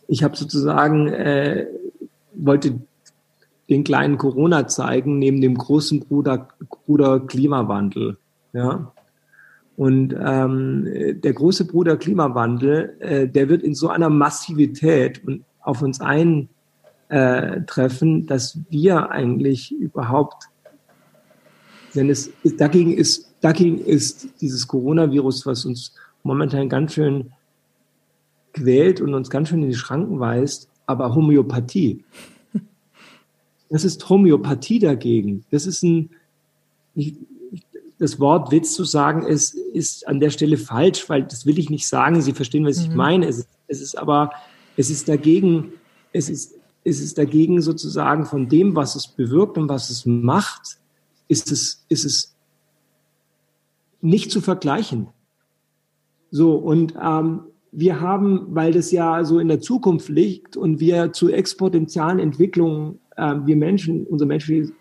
ich 0.07 0.23
habe 0.23 0.35
sozusagen 0.35 1.07
äh, 1.07 1.67
wollte 2.33 2.79
den 3.69 3.83
kleinen 3.83 4.17
Corona 4.17 4.67
zeigen 4.67 5.19
neben 5.19 5.41
dem 5.41 5.57
großen 5.57 6.01
Bruder, 6.01 6.47
Bruder 6.85 7.19
Klimawandel. 7.21 8.17
Ja. 8.53 8.91
Und 9.75 10.15
ähm, 10.17 10.87
der 11.21 11.33
große 11.33 11.65
Bruder 11.65 11.97
Klimawandel, 11.97 12.95
äh, 12.99 13.27
der 13.27 13.49
wird 13.49 13.61
in 13.63 13.75
so 13.75 13.89
einer 13.89 14.09
Massivität 14.09 15.21
und 15.25 15.43
auf 15.61 15.81
uns 15.81 15.99
eintreffen, 17.09 18.27
dass 18.27 18.59
wir 18.69 19.11
eigentlich 19.11 19.73
überhaupt, 19.73 20.45
wenn 21.93 22.09
es 22.09 22.31
dagegen 22.57 22.93
ist, 22.93 23.33
dagegen 23.41 23.79
ist 23.79 24.29
dieses 24.39 24.67
Coronavirus, 24.67 25.45
was 25.45 25.65
uns 25.65 25.93
momentan 26.23 26.69
ganz 26.69 26.93
schön 26.93 27.31
quält 28.55 29.01
und 29.01 29.13
uns 29.13 29.29
ganz 29.29 29.49
schön 29.49 29.61
in 29.61 29.69
die 29.69 29.75
Schranken 29.75 30.19
weist, 30.19 30.69
aber 30.85 31.13
Homöopathie. 31.13 32.03
Das 33.69 33.83
ist 33.83 34.07
Homöopathie 34.09 34.79
dagegen. 34.79 35.43
Das 35.51 35.65
ist 35.65 35.83
ein, 35.83 36.11
das 37.97 38.19
Wort 38.19 38.51
Witz 38.51 38.73
zu 38.73 38.83
sagen, 38.83 39.23
ist, 39.23 39.55
ist 39.55 40.07
an 40.07 40.19
der 40.19 40.29
Stelle 40.29 40.57
falsch, 40.57 41.09
weil 41.09 41.23
das 41.23 41.45
will 41.45 41.59
ich 41.59 41.69
nicht 41.69 41.87
sagen. 41.87 42.21
Sie 42.21 42.33
verstehen, 42.33 42.65
was 42.65 42.77
mhm. 42.77 42.83
ich 42.83 42.95
meine. 42.95 43.27
Es, 43.27 43.47
es 43.67 43.81
ist 43.81 43.97
aber, 43.97 44.31
es 44.77 44.89
ist 44.89 45.09
dagegen, 45.09 45.73
es 46.13 46.29
ist, 46.29 46.55
es 46.83 47.01
ist 47.01 47.17
dagegen 47.17 47.61
sozusagen 47.61 48.25
von 48.25 48.47
dem, 48.47 48.75
was 48.75 48.95
es 48.95 49.07
bewirkt 49.07 49.57
und 49.57 49.67
was 49.67 49.89
es 49.89 50.05
macht, 50.05 50.79
ist 51.27 51.51
es, 51.51 51.83
ist 51.89 52.05
es 52.05 52.35
nicht 54.01 54.31
zu 54.31 54.39
vergleichen. 54.39 55.07
So, 56.29 56.55
und 56.55 56.93
ähm, 57.01 57.41
wir 57.77 57.99
haben, 57.99 58.47
weil 58.49 58.71
das 58.71 58.91
ja 58.91 59.23
so 59.25 59.39
in 59.39 59.47
der 59.47 59.59
Zukunft 59.59 60.09
liegt 60.09 60.55
und 60.55 60.79
wir 60.79 61.11
zu 61.11 61.29
exponentiellen 61.29 62.19
Entwicklungen, 62.19 62.99
äh, 63.17 63.35
wir 63.45 63.55
Menschen, 63.55 64.05
unser 64.07 64.25
menschlicher 64.25 64.71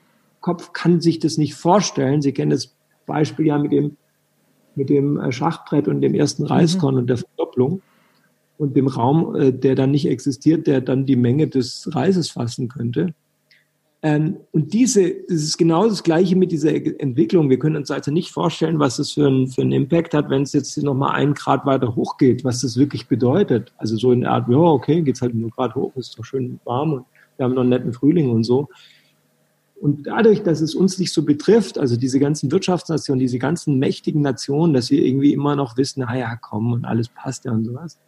Kopf 0.40 0.72
kann 0.72 1.00
sich 1.00 1.18
das 1.18 1.36
nicht 1.36 1.54
vorstellen. 1.54 2.22
Sie 2.22 2.32
kennen 2.32 2.50
das 2.50 2.74
Beispiel 3.06 3.46
ja 3.46 3.58
mit 3.58 3.72
dem, 3.72 3.96
mit 4.74 4.90
dem 4.90 5.18
äh, 5.18 5.32
Schachbrett 5.32 5.88
und 5.88 6.00
dem 6.00 6.14
ersten 6.14 6.44
Reiskorn 6.44 6.94
mhm. 6.94 7.00
und 7.00 7.06
der 7.08 7.16
Verdopplung 7.18 7.82
und 8.58 8.76
dem 8.76 8.86
Raum, 8.86 9.34
äh, 9.34 9.52
der 9.52 9.74
dann 9.74 9.90
nicht 9.90 10.06
existiert, 10.06 10.66
der 10.66 10.80
dann 10.80 11.06
die 11.06 11.16
Menge 11.16 11.48
des 11.48 11.88
Reises 11.94 12.30
fassen 12.30 12.68
könnte. 12.68 13.14
Ähm, 14.04 14.36
und 14.52 14.74
diese, 14.74 15.14
das 15.28 15.38
ist 15.38 15.56
genau 15.56 15.88
das 15.88 16.02
Gleiche 16.02 16.36
mit 16.36 16.52
dieser 16.52 16.74
Entwicklung. 16.74 17.48
Wir 17.48 17.58
können 17.58 17.76
uns 17.76 17.90
also 17.90 18.10
nicht 18.10 18.32
vorstellen, 18.32 18.78
was 18.78 18.98
das 18.98 19.12
für, 19.12 19.26
ein, 19.26 19.48
für 19.48 19.62
einen 19.62 19.72
Impact 19.72 20.12
hat, 20.12 20.28
wenn 20.28 20.42
es 20.42 20.52
jetzt 20.52 20.76
nochmal 20.76 21.12
einen 21.12 21.32
Grad 21.32 21.64
weiter 21.64 21.96
hochgeht, 21.96 22.44
was 22.44 22.60
das 22.60 22.76
wirklich 22.76 23.08
bedeutet. 23.08 23.72
Also 23.78 23.96
so 23.96 24.12
in 24.12 24.20
der 24.20 24.32
Art, 24.32 24.46
ja, 24.50 24.58
okay, 24.58 25.00
geht's 25.00 25.22
halt 25.22 25.34
nur 25.34 25.48
Grad 25.48 25.74
hoch, 25.74 25.96
ist 25.96 26.18
doch 26.18 26.24
schön 26.26 26.60
warm 26.64 26.92
und 26.92 27.06
wir 27.38 27.44
haben 27.44 27.54
noch 27.54 27.62
einen 27.62 27.70
netten 27.70 27.94
Frühling 27.94 28.28
und 28.30 28.44
so. 28.44 28.68
Und 29.80 30.06
dadurch, 30.06 30.42
dass 30.42 30.60
es 30.60 30.74
uns 30.74 30.98
nicht 30.98 31.12
so 31.14 31.24
betrifft, 31.24 31.78
also 31.78 31.96
diese 31.96 32.18
ganzen 32.18 32.52
Wirtschaftsnationen, 32.52 33.20
diese 33.20 33.38
ganzen 33.38 33.78
mächtigen 33.78 34.20
Nationen, 34.20 34.74
dass 34.74 34.90
wir 34.90 35.02
irgendwie 35.02 35.32
immer 35.32 35.56
noch 35.56 35.78
wissen, 35.78 36.00
naja, 36.00 36.36
komm 36.42 36.74
und 36.74 36.84
alles 36.84 37.08
passt 37.08 37.46
ja 37.46 37.52
und 37.52 37.64
sowas, 37.64 37.98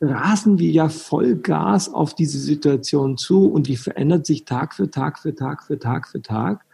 rasen 0.00 0.58
wir 0.58 0.70
ja 0.70 0.88
voll 0.88 1.36
Gas 1.36 1.92
auf 1.92 2.14
diese 2.14 2.38
Situation 2.38 3.16
zu 3.16 3.46
und 3.46 3.66
die 3.66 3.76
verändert 3.76 4.26
sich 4.26 4.44
Tag 4.44 4.74
für 4.74 4.90
Tag 4.90 5.18
für 5.18 5.34
Tag 5.34 5.62
für 5.62 5.78
Tag 5.78 6.08
für 6.08 6.22
Tag. 6.22 6.64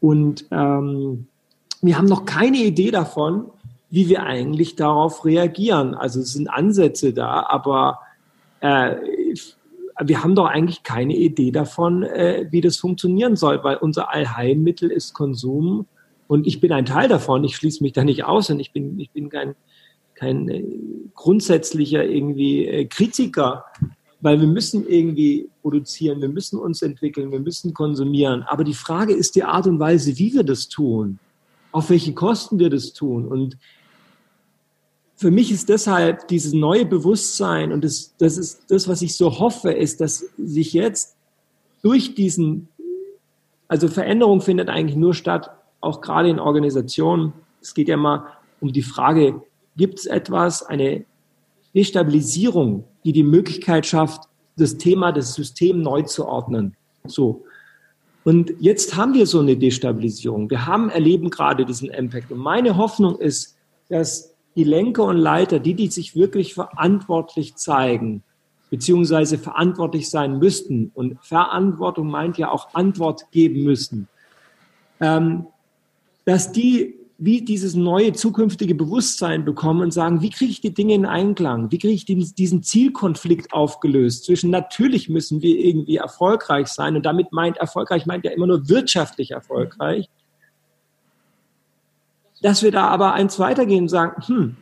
Und 0.00 0.46
ähm, 0.50 1.26
wir 1.82 1.98
haben 1.98 2.08
noch 2.08 2.24
keine 2.24 2.58
Idee 2.58 2.90
davon, 2.90 3.46
wie 3.90 4.08
wir 4.08 4.22
eigentlich 4.24 4.76
darauf 4.76 5.24
reagieren. 5.24 5.94
Also 5.94 6.20
es 6.20 6.32
sind 6.32 6.48
Ansätze 6.48 7.12
da, 7.12 7.46
aber 7.48 8.00
äh, 8.60 8.96
wir 10.02 10.24
haben 10.24 10.34
doch 10.34 10.46
eigentlich 10.46 10.82
keine 10.82 11.14
Idee 11.14 11.52
davon, 11.52 12.02
äh, 12.02 12.46
wie 12.50 12.60
das 12.60 12.78
funktionieren 12.78 13.36
soll, 13.36 13.62
weil 13.62 13.76
unser 13.76 14.12
Allheilmittel 14.12 14.90
ist 14.90 15.12
Konsum 15.12 15.86
und 16.26 16.46
ich 16.46 16.60
bin 16.60 16.72
ein 16.72 16.86
Teil 16.86 17.08
davon. 17.08 17.44
Ich 17.44 17.56
schließe 17.56 17.82
mich 17.82 17.92
da 17.92 18.04
nicht 18.04 18.24
aus 18.24 18.50
und 18.50 18.58
ich 18.58 18.72
bin, 18.72 18.98
ich 18.98 19.10
bin 19.10 19.28
kein 19.28 19.54
kein 20.14 20.48
äh, 20.48 20.64
grundsätzlicher 21.14 22.04
irgendwie 22.04 22.66
äh, 22.66 22.84
Kritiker, 22.86 23.64
weil 24.20 24.40
wir 24.40 24.46
müssen 24.46 24.86
irgendwie 24.86 25.48
produzieren, 25.62 26.20
wir 26.20 26.28
müssen 26.28 26.58
uns 26.58 26.82
entwickeln, 26.82 27.30
wir 27.30 27.40
müssen 27.40 27.74
konsumieren. 27.74 28.42
Aber 28.42 28.64
die 28.64 28.74
Frage 28.74 29.12
ist 29.12 29.36
die 29.36 29.44
Art 29.44 29.66
und 29.66 29.78
Weise, 29.78 30.18
wie 30.18 30.32
wir 30.32 30.44
das 30.44 30.68
tun, 30.68 31.18
auf 31.72 31.90
welche 31.90 32.14
Kosten 32.14 32.58
wir 32.58 32.70
das 32.70 32.92
tun. 32.92 33.26
Und 33.26 33.58
für 35.16 35.30
mich 35.30 35.52
ist 35.52 35.68
deshalb 35.68 36.28
dieses 36.28 36.52
neue 36.52 36.86
Bewusstsein 36.86 37.72
und 37.72 37.84
das, 37.84 38.14
das 38.18 38.36
ist 38.36 38.64
das, 38.68 38.88
was 38.88 39.02
ich 39.02 39.16
so 39.16 39.38
hoffe, 39.38 39.72
ist, 39.72 40.00
dass 40.00 40.26
sich 40.38 40.72
jetzt 40.72 41.16
durch 41.82 42.14
diesen, 42.14 42.68
also 43.68 43.88
Veränderung 43.88 44.40
findet 44.40 44.68
eigentlich 44.68 44.96
nur 44.96 45.14
statt, 45.14 45.50
auch 45.80 46.00
gerade 46.00 46.30
in 46.30 46.40
Organisationen. 46.40 47.32
Es 47.60 47.74
geht 47.74 47.88
ja 47.88 47.96
mal 47.96 48.26
um 48.60 48.72
die 48.72 48.82
Frage, 48.82 49.42
gibt 49.76 49.98
es 49.98 50.06
etwas, 50.06 50.62
eine 50.62 51.04
Destabilisierung, 51.74 52.84
die 53.04 53.12
die 53.12 53.22
Möglichkeit 53.22 53.86
schafft, 53.86 54.28
das 54.56 54.76
Thema, 54.76 55.12
das 55.12 55.34
System 55.34 55.82
neu 55.82 56.02
zu 56.02 56.26
ordnen. 56.26 56.76
So. 57.06 57.44
Und 58.22 58.54
jetzt 58.60 58.96
haben 58.96 59.14
wir 59.14 59.26
so 59.26 59.40
eine 59.40 59.56
Destabilisierung. 59.56 60.48
Wir 60.48 60.66
haben, 60.66 60.88
erleben 60.88 61.30
gerade 61.30 61.66
diesen 61.66 61.90
Impact. 61.90 62.30
Und 62.30 62.38
meine 62.38 62.76
Hoffnung 62.76 63.18
ist, 63.18 63.56
dass 63.88 64.34
die 64.56 64.64
Lenker 64.64 65.04
und 65.04 65.18
Leiter, 65.18 65.58
die, 65.58 65.74
die 65.74 65.88
sich 65.88 66.14
wirklich 66.14 66.54
verantwortlich 66.54 67.56
zeigen, 67.56 68.22
beziehungsweise 68.70 69.36
verantwortlich 69.36 70.08
sein 70.08 70.38
müssten, 70.38 70.90
und 70.94 71.18
Verantwortung 71.22 72.08
meint 72.08 72.38
ja 72.38 72.50
auch 72.50 72.74
Antwort 72.74 73.30
geben 73.30 73.64
müssen, 73.64 74.08
ähm, 75.00 75.46
dass 76.24 76.52
die 76.52 76.94
wie 77.18 77.42
dieses 77.42 77.74
neue 77.74 78.12
zukünftige 78.12 78.74
Bewusstsein 78.74 79.44
bekommen 79.44 79.82
und 79.82 79.92
sagen, 79.92 80.20
wie 80.20 80.30
kriege 80.30 80.50
ich 80.50 80.60
die 80.60 80.74
Dinge 80.74 80.94
in 80.94 81.06
Einklang? 81.06 81.70
Wie 81.70 81.78
kriege 81.78 81.94
ich 81.94 82.04
diesen 82.04 82.62
Zielkonflikt 82.62 83.52
aufgelöst 83.52 84.24
zwischen 84.24 84.50
natürlich 84.50 85.08
müssen 85.08 85.40
wir 85.40 85.56
irgendwie 85.56 85.96
erfolgreich 85.96 86.68
sein 86.68 86.96
und 86.96 87.06
damit 87.06 87.32
meint 87.32 87.56
erfolgreich 87.58 88.06
meint 88.06 88.24
ja 88.24 88.32
immer 88.32 88.48
nur 88.48 88.68
wirtschaftlich 88.68 89.30
erfolgreich. 89.30 90.08
Dass 92.42 92.62
wir 92.62 92.72
da 92.72 92.88
aber 92.88 93.12
eins 93.14 93.38
weitergehen 93.38 93.84
und 93.84 93.88
sagen, 93.88 94.26
hm, 94.26 94.56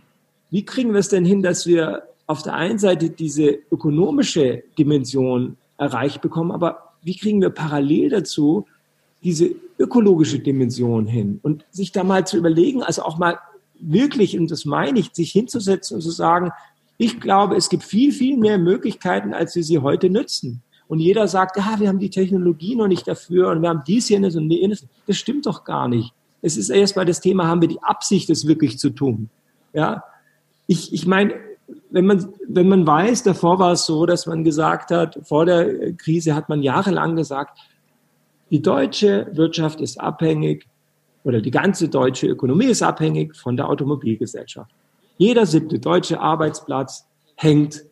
wie 0.50 0.64
kriegen 0.64 0.92
wir 0.92 1.00
es 1.00 1.08
denn 1.08 1.24
hin, 1.24 1.42
dass 1.42 1.66
wir 1.66 2.02
auf 2.26 2.42
der 2.42 2.54
einen 2.54 2.78
Seite 2.78 3.08
diese 3.08 3.58
ökonomische 3.70 4.62
Dimension 4.78 5.56
erreicht 5.78 6.20
bekommen, 6.20 6.52
aber 6.52 6.92
wie 7.02 7.16
kriegen 7.16 7.40
wir 7.40 7.50
parallel 7.50 8.10
dazu 8.10 8.66
diese 9.24 9.54
ökologische 9.82 10.38
Dimension 10.38 11.06
hin 11.06 11.40
und 11.42 11.64
sich 11.70 11.92
da 11.92 12.04
mal 12.04 12.26
zu 12.26 12.36
überlegen, 12.36 12.82
also 12.82 13.02
auch 13.02 13.18
mal 13.18 13.38
wirklich, 13.80 14.38
und 14.38 14.50
das 14.50 14.64
meine 14.64 15.00
ich, 15.00 15.10
sich 15.12 15.32
hinzusetzen 15.32 15.96
und 15.96 16.02
zu 16.02 16.10
sagen, 16.10 16.52
ich 16.98 17.20
glaube, 17.20 17.56
es 17.56 17.68
gibt 17.68 17.82
viel, 17.82 18.12
viel 18.12 18.36
mehr 18.36 18.58
Möglichkeiten, 18.58 19.34
als 19.34 19.56
wir 19.56 19.64
sie 19.64 19.80
heute 19.80 20.08
nützen. 20.08 20.62
Und 20.86 21.00
jeder 21.00 21.26
sagt, 21.26 21.56
ja, 21.56 21.76
wir 21.78 21.88
haben 21.88 21.98
die 21.98 22.10
Technologie 22.10 22.76
noch 22.76 22.86
nicht 22.86 23.08
dafür 23.08 23.50
und 23.50 23.62
wir 23.62 23.70
haben 23.70 23.82
dies, 23.86 24.08
jenes 24.08 24.36
und 24.36 24.50
jenes. 24.50 24.86
Das 25.06 25.16
stimmt 25.16 25.46
doch 25.46 25.64
gar 25.64 25.88
nicht. 25.88 26.12
Es 26.42 26.56
ist 26.56 26.68
erst 26.68 26.96
mal 26.96 27.06
das 27.06 27.20
Thema, 27.20 27.46
haben 27.46 27.60
wir 27.60 27.68
die 27.68 27.82
Absicht, 27.82 28.28
das 28.28 28.46
wirklich 28.46 28.78
zu 28.78 28.90
tun. 28.90 29.30
Ja, 29.72 30.04
ich, 30.66 30.92
ich 30.92 31.06
meine, 31.06 31.34
wenn 31.90 32.06
man, 32.06 32.32
wenn 32.46 32.68
man 32.68 32.86
weiß, 32.86 33.22
davor 33.22 33.58
war 33.58 33.72
es 33.72 33.86
so, 33.86 34.06
dass 34.06 34.26
man 34.26 34.44
gesagt 34.44 34.90
hat, 34.90 35.18
vor 35.24 35.46
der 35.46 35.94
Krise 35.94 36.34
hat 36.34 36.48
man 36.48 36.62
jahrelang 36.62 37.16
gesagt, 37.16 37.58
die 38.52 38.60
deutsche 38.60 39.28
Wirtschaft 39.32 39.80
ist 39.80 39.98
abhängig 39.98 40.68
oder 41.24 41.40
die 41.40 41.50
ganze 41.50 41.88
deutsche 41.88 42.26
Ökonomie 42.26 42.66
ist 42.66 42.82
abhängig 42.82 43.34
von 43.34 43.56
der 43.56 43.68
Automobilgesellschaft. 43.68 44.70
Jeder 45.16 45.46
siebte 45.46 45.78
deutsche 45.78 46.20
Arbeitsplatz 46.20 47.08
hängt 47.36 47.82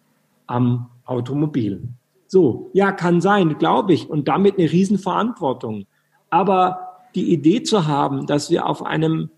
am 0.47 0.91
Automobil. 1.07 1.83
So, 2.27 2.71
ja, 2.75 2.93
kann 2.93 3.23
sein, 3.23 3.57
glaube 3.57 3.95
ich, 3.95 4.11
und 4.11 4.29
damit 4.29 4.59
eine 4.59 4.71
Riesenverantwortung. 4.71 5.87
Aber 6.29 7.07
die 7.15 7.33
Idee 7.33 7.63
zu 7.63 7.87
haben, 7.87 8.27
dass 8.27 8.51
wir 8.51 8.67
auf 8.67 8.85
einem 8.85 9.31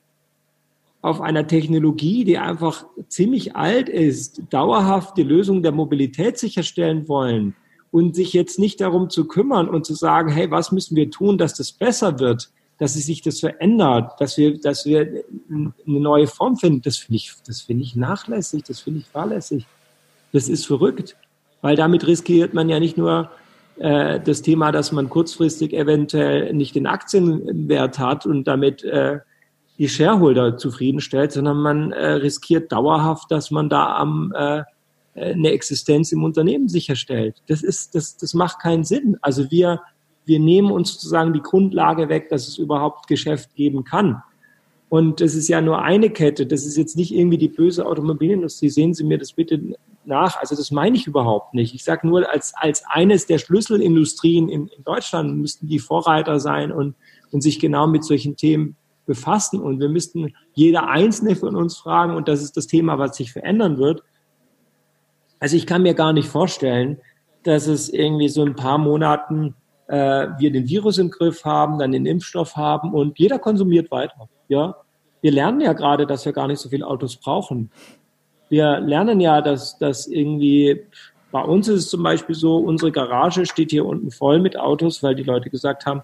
auf 1.03 1.21
einer 1.21 1.49
Technologie, 1.49 2.23
die 2.25 2.39
einfach 2.39 2.87
ziemlich 3.09 3.57
alt 3.57 3.89
ist, 3.89 4.43
dauerhaft 4.51 5.17
die 5.17 5.25
Lösung 5.25 5.61
der 5.61 5.73
Mobilität 5.73 6.39
sicherstellen 6.39 7.09
wollen, 7.09 7.57
und 7.93 8.17
sich 8.17 8.33
jetzt 8.33 8.59
nicht 8.59 8.81
darum 8.81 9.11
zu 9.11 9.27
kümmern 9.27 9.69
und 9.69 9.87
zu 9.87 9.95
sagen, 9.95 10.31
hey, 10.31 10.51
was 10.51 10.73
müssen 10.73 10.97
wir 10.97 11.11
tun, 11.11 11.39
dass 11.39 11.55
das 11.55 11.71
besser 11.71 12.19
wird, 12.19 12.51
dass 12.79 12.95
sich 12.95 13.21
das 13.21 13.41
verändert, 13.41 14.15
dass 14.19 14.37
wir, 14.39 14.59
dass 14.59 14.87
wir 14.87 15.25
eine 15.51 15.73
neue 15.87 16.27
Form 16.27 16.57
finden, 16.57 16.83
das 16.83 16.97
finde 16.97 17.17
ich, 17.17 17.33
das 17.47 17.61
finde 17.61 17.85
ich 17.85 17.95
nachlässig, 17.95 18.65
das 18.65 18.81
finde 18.81 19.01
ich 19.01 19.07
fahrlässig. 19.07 19.67
Das 20.33 20.49
ist 20.49 20.67
verrückt. 20.67 21.17
Weil 21.61 21.77
damit 21.77 22.07
riskiert 22.07 22.55
man 22.55 22.69
ja 22.71 22.81
nicht 22.81 22.97
nur 22.97 23.31
äh, 23.79 24.19
das 24.19 24.41
Thema, 24.41 24.73
dass 24.73 24.91
man 24.91 25.11
kurzfristig 25.11 25.75
eventuell 25.75 26.53
nicht 26.55 26.75
den 26.75 26.87
Aktienwert 26.87 27.99
hat 27.99 28.25
und 28.27 28.45
damit 28.45 28.83
äh, 28.85 29.21
die 29.79 29.89
Shareholder 29.89 30.57
zufriedenstellt, 30.57 31.33
sondern 31.33 31.59
man 31.59 31.93
äh, 31.93 32.13
riskiert 32.13 32.73
dauerhaft, 32.73 33.31
dass 33.31 33.51
man 33.51 33.69
da 33.69 33.97
am 33.97 34.33
äh, 34.35 34.63
eine 35.15 35.51
Existenz 35.51 36.13
im 36.13 36.25
Unternehmen 36.25 36.69
sicherstellt. 36.69 37.43
Das 37.47 37.63
ist, 37.63 37.95
das, 37.95 38.17
das 38.17 38.35
macht 38.35 38.61
keinen 38.61 38.85
Sinn. 38.85 39.19
Also 39.21 39.51
wir, 39.51 39.83
wir 40.25 40.39
nehmen 40.39 40.71
uns 40.71 40.95
sozusagen 40.95 41.33
die 41.33 41.43
Grundlage 41.43 42.09
weg, 42.09 42.29
dass 42.29 42.49
es 42.49 42.59
überhaupt 42.59 43.09
Geschäft 43.09 43.55
geben 43.55 43.85
kann. 43.85 44.23
Und 44.89 45.21
das 45.23 45.35
ist 45.35 45.49
ja 45.49 45.61
nur 45.61 45.81
eine 45.83 46.11
Kette. 46.11 46.47
Das 46.47 46.67
ist 46.67 46.77
jetzt 46.77 46.97
nicht 46.97 47.15
irgendwie 47.15 47.39
die 47.39 47.49
böse 47.49 47.87
Automobilindustrie. 47.87 48.69
Sehen 48.69 48.93
Sie 48.93 49.05
mir 49.05 49.19
das 49.19 49.33
bitte 49.33 49.59
nach. 50.05 50.39
Also 50.39 50.55
das 50.55 50.71
meine 50.71 50.97
ich 50.97 51.07
überhaupt 51.07 51.55
nicht. 51.55 51.75
Ich 51.75 51.83
sage 51.83 52.07
nur, 52.07 52.31
als, 52.31 52.53
als 52.57 52.85
eines 52.87 53.27
der 53.27 53.39
Schlüsselindustrien 53.39 54.49
in, 54.49 54.69
in 54.69 54.85
Deutschland 54.85 55.39
müssten 55.39 55.67
die 55.67 55.79
Vorreiter 55.79 56.41
sein 56.41 56.73
und, 56.73 56.95
und 57.31 57.41
sich 57.41 57.59
genau 57.59 57.87
mit 57.87 58.05
solchen 58.05 58.37
Themen 58.37 58.77
befassen. 59.07 59.61
Und 59.61 59.81
wir 59.81 59.89
müssten 59.89 60.35
jeder 60.55 60.89
Einzelne 60.89 61.37
von 61.37 61.57
uns 61.57 61.77
fragen, 61.77 62.15
und 62.15 62.29
das 62.29 62.43
ist 62.43 62.57
das 62.57 62.67
Thema, 62.67 62.99
was 62.99 63.17
sich 63.17 63.33
verändern 63.33 63.79
wird. 63.79 64.03
Also 65.43 65.57
ich 65.57 65.67
kann 65.67 65.83
mir 65.83 65.95
gar 65.95 66.13
nicht 66.13 66.29
vorstellen, 66.29 66.99
dass 67.43 67.67
es 67.67 67.89
irgendwie 67.89 68.29
so 68.29 68.45
ein 68.45 68.55
paar 68.55 68.79
Monaten 68.79 69.55
äh, 69.89 70.29
wir 70.39 70.53
den 70.53 70.69
Virus 70.69 70.99
im 70.99 71.11
Griff 71.11 71.45
haben, 71.45 71.79
dann 71.79 71.91
den 71.91 72.07
Impfstoff 72.07 72.57
haben 72.57 72.95
und 72.95 73.19
jeder 73.19 73.41
konsumiert 73.41 73.91
weiter. 73.91 74.29
Ja, 74.47 74.77
wir 75.21 75.33
lernen 75.33 75.61
ja 75.61 75.73
gerade, 75.73 76.07
dass 76.07 76.25
wir 76.25 76.33
gar 76.33 76.47
nicht 76.47 76.61
so 76.61 76.69
viele 76.69 76.87
Autos 76.87 77.17
brauchen 77.17 77.71
wir 78.53 78.81
lernen 78.81 79.19
ja, 79.19 79.41
dass, 79.41 79.79
dass 79.79 80.07
irgendwie, 80.07 80.83
bei 81.31 81.41
uns 81.41 81.69
ist 81.69 81.85
es 81.85 81.89
zum 81.89 82.03
Beispiel 82.03 82.35
so, 82.35 82.59
unsere 82.59 82.93
Garage 82.93 83.47
steht 83.47 83.71
hier 83.71 83.87
unten 83.87 84.11
voll 84.11 84.41
mit 84.41 84.59
Autos, 84.59 85.03
weil 85.03 85.15
die 85.15 85.23
Leute 85.23 85.49
gesagt 85.49 85.87
haben, 85.87 86.03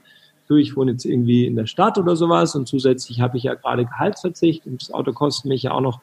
ich 0.48 0.74
wohne 0.74 0.92
jetzt 0.92 1.04
irgendwie 1.04 1.44
in 1.44 1.56
der 1.56 1.66
Stadt 1.66 1.98
oder 1.98 2.16
sowas 2.16 2.54
und 2.54 2.66
zusätzlich 2.66 3.20
habe 3.20 3.36
ich 3.36 3.42
ja 3.42 3.52
gerade 3.52 3.84
Gehaltsverzicht 3.84 4.66
und 4.66 4.80
das 4.80 4.90
Auto 4.90 5.12
kostet 5.12 5.44
mich 5.44 5.64
ja 5.64 5.72
auch 5.72 5.82
noch 5.82 6.00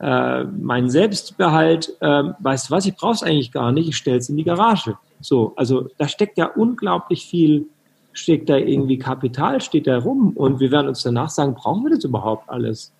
äh, 0.00 0.44
meinen 0.44 0.90
Selbstbehalt. 0.90 1.96
Äh, 2.00 2.24
weißt 2.38 2.68
du 2.68 2.74
was, 2.74 2.86
ich 2.86 2.96
brauche 2.96 3.14
es 3.14 3.22
eigentlich 3.22 3.52
gar 3.52 3.72
nicht, 3.72 3.88
ich 3.88 3.96
stelle 3.96 4.18
es 4.18 4.28
in 4.28 4.36
die 4.36 4.44
Garage. 4.44 4.96
So, 5.20 5.52
also 5.56 5.88
da 5.98 6.08
steckt 6.08 6.38
ja 6.38 6.46
unglaublich 6.46 7.26
viel, 7.26 7.66
steckt 8.12 8.48
da 8.48 8.56
irgendwie 8.56 8.98
Kapital, 8.98 9.60
steht 9.60 9.86
da 9.86 9.98
rum 9.98 10.32
und 10.36 10.60
wir 10.60 10.70
werden 10.70 10.88
uns 10.88 11.02
danach 11.02 11.30
sagen, 11.30 11.54
brauchen 11.54 11.84
wir 11.84 11.90
das 11.90 12.04
überhaupt 12.04 12.48
alles? 12.48 12.92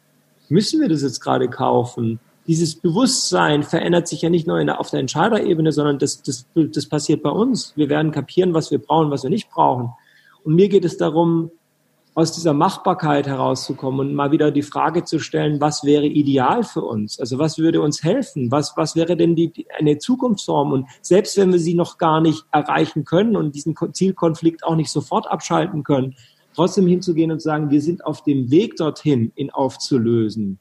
Müssen 0.49 0.80
wir 0.80 0.88
das 0.88 1.03
jetzt 1.03 1.20
gerade 1.20 1.49
kaufen? 1.49 2.18
dieses 2.49 2.76
Bewusstsein 2.76 3.62
verändert 3.62 4.09
sich 4.09 4.22
ja 4.22 4.30
nicht 4.30 4.46
nur 4.46 4.64
der, 4.64 4.80
auf 4.80 4.90
der 4.90 5.01
Entscheiderebene, 5.01 5.70
sondern 5.70 5.99
das, 5.99 6.22
das, 6.22 6.46
das 6.55 6.86
passiert 6.86 7.22
bei 7.22 7.28
uns. 7.28 7.74
Wir 7.76 7.90
werden 7.90 8.11
kapieren, 8.11 8.55
was 8.55 8.70
wir 8.70 8.78
brauchen, 8.78 9.11
was 9.11 9.22
wir 9.22 9.30
nicht 9.30 9.51
brauchen. 9.51 9.90
Und 10.44 10.55
mir 10.55 10.70
geht 10.70 10.86
es 10.86 10.96
darum, 10.96 11.51
aus 12.18 12.32
dieser 12.32 12.52
Machbarkeit 12.52 13.28
herauszukommen 13.28 14.00
und 14.00 14.14
mal 14.14 14.32
wieder 14.32 14.50
die 14.50 14.62
Frage 14.62 15.04
zu 15.04 15.20
stellen, 15.20 15.60
was 15.60 15.84
wäre 15.84 16.04
ideal 16.04 16.64
für 16.64 16.82
uns? 16.82 17.20
Also 17.20 17.38
was 17.38 17.58
würde 17.58 17.80
uns 17.80 18.02
helfen? 18.02 18.50
Was, 18.50 18.76
was 18.76 18.96
wäre 18.96 19.16
denn 19.16 19.36
die, 19.36 19.66
eine 19.78 19.98
Zukunftsform? 19.98 20.72
Und 20.72 20.88
selbst 21.00 21.36
wenn 21.36 21.52
wir 21.52 21.60
sie 21.60 21.74
noch 21.74 21.96
gar 21.96 22.20
nicht 22.20 22.44
erreichen 22.50 23.04
können 23.04 23.36
und 23.36 23.54
diesen 23.54 23.76
Zielkonflikt 23.92 24.64
auch 24.64 24.74
nicht 24.74 24.90
sofort 24.90 25.30
abschalten 25.30 25.84
können, 25.84 26.16
trotzdem 26.54 26.88
hinzugehen 26.88 27.30
und 27.30 27.40
sagen, 27.40 27.70
wir 27.70 27.80
sind 27.80 28.04
auf 28.04 28.24
dem 28.24 28.50
Weg 28.50 28.74
dorthin, 28.74 29.30
ihn 29.36 29.50
aufzulösen 29.50 30.58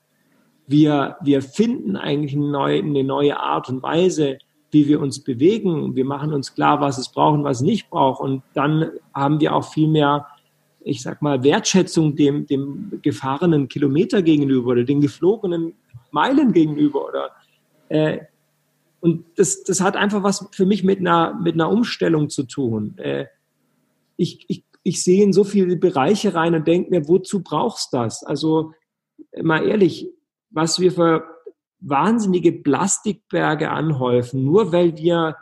wir, 0.67 1.15
wir 1.21 1.41
finden 1.41 1.95
eigentlich 1.95 2.35
eine 2.35 2.51
neue, 2.51 2.79
eine 2.79 3.03
neue 3.03 3.39
Art 3.39 3.69
und 3.69 3.81
Weise, 3.81 4.37
wie 4.69 4.87
wir 4.87 4.99
uns 4.99 5.23
bewegen. 5.23 5.95
Wir 5.95 6.05
machen 6.05 6.33
uns 6.33 6.53
klar, 6.53 6.81
was 6.81 6.97
es 6.97 7.09
braucht 7.09 7.37
und 7.37 7.43
was 7.45 7.57
es 7.57 7.63
nicht 7.63 7.89
braucht. 7.89 8.21
Und 8.21 8.43
dann 8.53 8.91
haben 9.13 9.39
wir 9.39 9.55
auch 9.55 9.71
viel 9.71 9.87
mehr, 9.87 10.27
ich 10.87 11.01
sag 11.01 11.21
mal, 11.21 11.43
Wertschätzung 11.43 12.15
dem, 12.15 12.45
dem 12.45 12.99
gefahrenen 13.01 13.67
Kilometer 13.67 14.21
gegenüber 14.21 14.71
oder 14.71 14.83
den 14.83 15.01
geflogenen 15.01 15.73
Meilen 16.11 16.53
gegenüber 16.53 17.07
oder, 17.07 17.31
äh, 17.89 18.19
und 18.99 19.25
das, 19.35 19.63
das 19.63 19.81
hat 19.81 19.95
einfach 19.95 20.23
was 20.23 20.47
für 20.51 20.65
mich 20.65 20.83
mit 20.83 20.99
einer, 20.99 21.33
mit 21.35 21.53
einer 21.53 21.69
Umstellung 21.69 22.29
zu 22.29 22.43
tun. 22.43 22.97
Äh, 22.97 23.25
ich, 24.15 24.45
ich, 24.47 24.63
ich 24.83 25.03
sehe 25.03 25.23
in 25.23 25.33
so 25.33 25.43
viele 25.43 25.75
Bereiche 25.75 26.33
rein 26.33 26.55
und 26.55 26.67
denke 26.67 26.89
mir, 26.89 27.07
wozu 27.07 27.43
brauchst 27.43 27.93
das? 27.93 28.23
Also, 28.23 28.73
mal 29.41 29.67
ehrlich, 29.67 30.09
was 30.49 30.79
wir 30.79 30.91
für 30.91 31.23
wahnsinnige 31.79 32.51
Plastikberge 32.51 33.69
anhäufen, 33.69 34.43
nur 34.43 34.71
weil 34.71 34.97
wir 34.97 35.35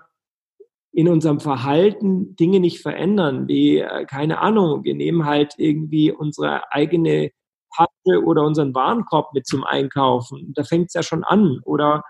in 0.96 1.10
unserem 1.10 1.42
Verhalten 1.42 2.38
Dinge 2.38 2.62
nicht 2.62 2.82
verändern, 2.82 3.50
wie, 3.50 3.80
äh, 3.80 4.06
keine 4.06 4.40
Ahnung, 4.40 4.86
wir 4.86 4.96
nehmen 4.96 5.26
halt 5.26 5.54
irgendwie 5.58 6.10
unsere 6.10 6.72
eigene 6.72 7.32
Tasche 7.76 8.24
oder 8.24 8.44
unseren 8.44 8.74
Warenkorb 8.74 9.34
mit 9.34 9.46
zum 9.46 9.66
Einkaufen. 9.66 10.54
Da 10.56 10.64
fängt 10.64 10.88
es 10.88 10.94
ja 10.94 11.04
schon 11.04 11.26
an. 11.26 11.60
Oder 11.66 12.02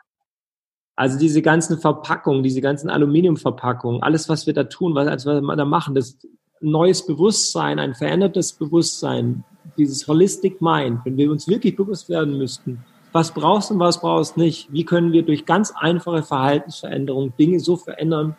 also 0.95 1.17
diese 1.17 1.41
ganzen 1.41 1.79
Verpackungen, 1.79 2.43
diese 2.43 2.61
ganzen 2.61 2.91
Aluminiumverpackungen, 2.91 4.03
alles, 4.03 4.29
was 4.29 4.45
wir 4.45 4.53
da 4.53 4.65
tun, 4.65 4.93
was, 4.93 5.25
was 5.25 5.41
wir 5.41 5.55
da 5.55 5.65
machen, 5.65 5.95
das 5.95 6.19
neues 6.61 7.07
Bewusstsein, 7.07 7.79
ein 7.79 7.95
verändertes 7.95 8.53
Bewusstsein, 8.53 9.43
dieses 9.77 10.07
Holistic 10.07 10.61
Mind, 10.61 10.99
wenn 11.05 11.17
wir 11.17 11.31
uns 11.31 11.47
wirklich 11.47 11.75
bewusst 11.75 12.07
werden 12.07 12.37
müssten, 12.37 12.85
was 13.11 13.33
brauchst 13.33 13.71
du 13.71 13.73
und 13.73 13.79
was 13.79 13.99
brauchst 13.99 14.35
du 14.35 14.41
nicht, 14.41 14.71
wie 14.71 14.85
können 14.85 15.11
wir 15.11 15.23
durch 15.23 15.45
ganz 15.45 15.73
einfache 15.75 16.21
Verhaltensveränderungen 16.21 17.33
Dinge 17.35 17.59
so 17.59 17.77
verändern, 17.77 18.37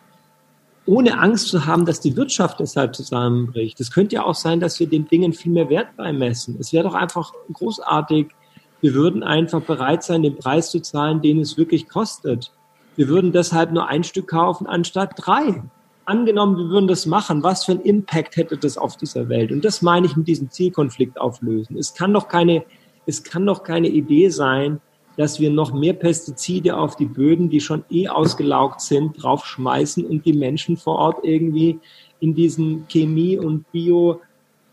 ohne 0.87 1.19
Angst 1.19 1.49
zu 1.49 1.65
haben, 1.65 1.85
dass 1.85 1.99
die 1.99 2.15
Wirtschaft 2.15 2.59
deshalb 2.59 2.95
zusammenbricht. 2.95 3.79
Es 3.79 3.91
könnte 3.91 4.15
ja 4.15 4.23
auch 4.23 4.35
sein, 4.35 4.59
dass 4.59 4.79
wir 4.79 4.87
den 4.87 5.07
Dingen 5.07 5.33
viel 5.33 5.51
mehr 5.51 5.69
Wert 5.69 5.95
beimessen. 5.97 6.57
Es 6.59 6.73
wäre 6.73 6.85
doch 6.85 6.95
einfach 6.95 7.33
großartig, 7.53 8.27
wir 8.81 8.93
würden 8.93 9.21
einfach 9.21 9.61
bereit 9.61 10.03
sein, 10.03 10.23
den 10.23 10.37
Preis 10.37 10.71
zu 10.71 10.81
zahlen, 10.81 11.21
den 11.21 11.39
es 11.39 11.57
wirklich 11.57 11.89
kostet. 11.89 12.53
Wir 12.95 13.09
würden 13.09 13.31
deshalb 13.31 13.71
nur 13.71 13.87
ein 13.87 14.03
Stück 14.03 14.27
kaufen 14.27 14.65
anstatt 14.65 15.13
drei 15.17 15.61
angenommen, 16.07 16.57
wir 16.57 16.69
würden 16.69 16.87
das 16.87 17.05
machen, 17.05 17.43
was 17.43 17.65
für 17.65 17.73
einen 17.73 17.81
Impact 17.81 18.37
hätte 18.37 18.57
das 18.57 18.77
auf 18.77 18.95
dieser 18.95 19.27
Welt? 19.29 19.51
Und 19.51 19.65
das 19.65 19.81
meine 19.81 20.05
ich 20.05 20.15
mit 20.15 20.27
diesem 20.27 20.49
Zielkonflikt 20.49 21.19
auflösen. 21.19 21.77
Es 21.77 21.93
kann 21.93 22.13
doch 22.13 22.29
keine, 22.29 22.63
es 23.05 23.23
kann 23.23 23.45
doch 23.45 23.63
keine 23.63 23.89
Idee 23.89 24.29
sein, 24.29 24.79
dass 25.17 25.39
wir 25.39 25.49
noch 25.49 25.73
mehr 25.73 25.93
Pestizide 25.93 26.77
auf 26.77 26.95
die 26.95 27.05
Böden, 27.05 27.49
die 27.49 27.59
schon 27.59 27.83
eh 27.89 28.07
ausgelaugt 28.07 28.81
sind, 28.81 29.21
draufschmeißen 29.21 30.05
und 30.05 30.25
die 30.25 30.33
Menschen 30.33 30.77
vor 30.77 30.95
Ort 30.95 31.25
irgendwie 31.25 31.79
in 32.19 32.35
diesen 32.35 32.87
Chemie 32.87 33.37
und 33.37 33.69
Bio, 33.71 34.21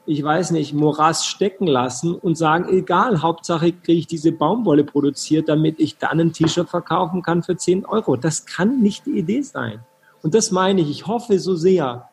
ich 0.07 0.23
weiß 0.23 0.51
nicht, 0.51 0.75
Morass 0.75 1.25
stecken 1.25 1.67
lassen 1.67 2.15
und 2.15 2.37
sagen, 2.37 2.69
egal, 2.69 3.23
Hauptsache 3.23 3.73
kriege 3.73 4.01
ich 4.01 4.07
diese 4.07 4.33
Baumwolle 4.33 4.85
produziert, 4.85 5.49
damit 5.49 5.81
ich 5.81 5.97
dann 5.97 6.21
ein 6.21 6.33
T-Shirt 6.33 6.69
verkaufen 6.69 7.23
kann 7.23 7.43
für 7.43 7.57
10 7.57 7.87
Euro. 7.87 8.17
Das 8.17 8.45
kann 8.45 8.83
nicht 8.83 9.07
die 9.07 9.19
Idee 9.19 9.41
sein. 9.41 9.81
Und 10.23 10.35
das 10.35 10.51
meine 10.51 10.83
ich. 10.83 10.91
Ich 10.91 11.07
hoffe 11.07 11.39
so 11.39 11.55
sehr, 11.55 12.11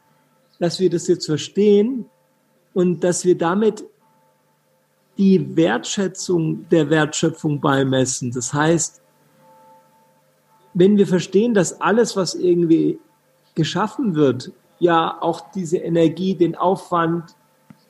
dass 0.59 0.79
wir 0.79 0.89
das 0.89 1.07
jetzt 1.07 1.25
verstehen 1.25 2.05
und 2.73 3.03
dass 3.03 3.25
wir 3.25 3.37
damit 3.37 3.83
die 5.21 5.55
Wertschätzung 5.55 6.67
der 6.71 6.89
Wertschöpfung 6.89 7.61
beimessen. 7.61 8.31
Das 8.31 8.55
heißt, 8.55 9.03
wenn 10.73 10.97
wir 10.97 11.05
verstehen, 11.05 11.53
dass 11.53 11.79
alles, 11.79 12.17
was 12.17 12.33
irgendwie 12.33 12.97
geschaffen 13.53 14.15
wird, 14.15 14.51
ja 14.79 15.21
auch 15.21 15.51
diese 15.51 15.77
Energie, 15.77 16.33
den 16.33 16.55
Aufwand, 16.55 17.35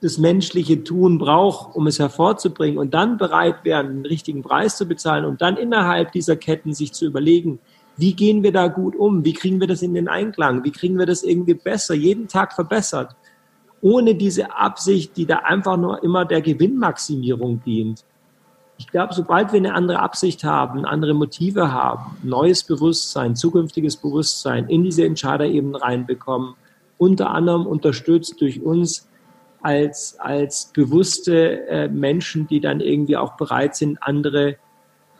das 0.01 0.17
menschliche 0.17 0.83
Tun 0.83 1.19
braucht, 1.19 1.73
um 1.73 1.87
es 1.87 1.99
hervorzubringen 1.99 2.77
und 2.77 2.93
dann 2.93 3.17
bereit 3.17 3.63
wären, 3.63 4.03
den 4.03 4.05
richtigen 4.05 4.41
Preis 4.41 4.75
zu 4.75 4.85
bezahlen 4.85 5.23
und 5.23 5.41
dann 5.41 5.55
innerhalb 5.55 6.11
dieser 6.11 6.35
Ketten 6.35 6.73
sich 6.73 6.91
zu 6.91 7.05
überlegen, 7.05 7.59
wie 7.95 8.11
gehen 8.13 8.43
wir 8.43 8.51
da 8.51 8.67
gut 8.67 8.93
um? 8.93 9.23
Wie 9.23 9.33
kriegen 9.33 9.61
wir 9.61 9.67
das 9.67 9.81
in 9.81 9.93
den 9.93 10.09
Einklang? 10.09 10.65
Wie 10.65 10.71
kriegen 10.71 10.99
wir 10.99 11.05
das 11.05 11.23
irgendwie 11.23 11.53
besser, 11.53 11.93
jeden 11.93 12.27
Tag 12.27 12.51
verbessert? 12.51 13.15
Ohne 13.81 14.15
diese 14.15 14.55
Absicht, 14.55 15.17
die 15.17 15.25
da 15.25 15.37
einfach 15.37 15.77
nur 15.77 16.03
immer 16.03 16.25
der 16.25 16.41
Gewinnmaximierung 16.41 17.61
dient. 17.63 18.03
Ich 18.77 18.87
glaube, 18.87 19.13
sobald 19.13 19.53
wir 19.53 19.59
eine 19.59 19.75
andere 19.75 19.99
Absicht 19.99 20.43
haben, 20.43 20.85
andere 20.85 21.13
Motive 21.13 21.71
haben, 21.71 22.17
neues 22.23 22.63
Bewusstsein, 22.63 23.35
zukünftiges 23.35 23.97
Bewusstsein 23.97 24.67
in 24.69 24.83
diese 24.83 25.05
Entscheiderebene 25.05 25.81
reinbekommen, 25.81 26.55
unter 26.97 27.29
anderem 27.29 27.67
unterstützt 27.67 28.41
durch 28.41 28.61
uns 28.61 29.07
als, 29.61 30.19
als 30.19 30.71
bewusste 30.73 31.67
äh, 31.67 31.87
Menschen, 31.89 32.47
die 32.47 32.59
dann 32.59 32.79
irgendwie 32.79 33.17
auch 33.17 33.33
bereit 33.37 33.75
sind, 33.75 34.01
andere 34.01 34.57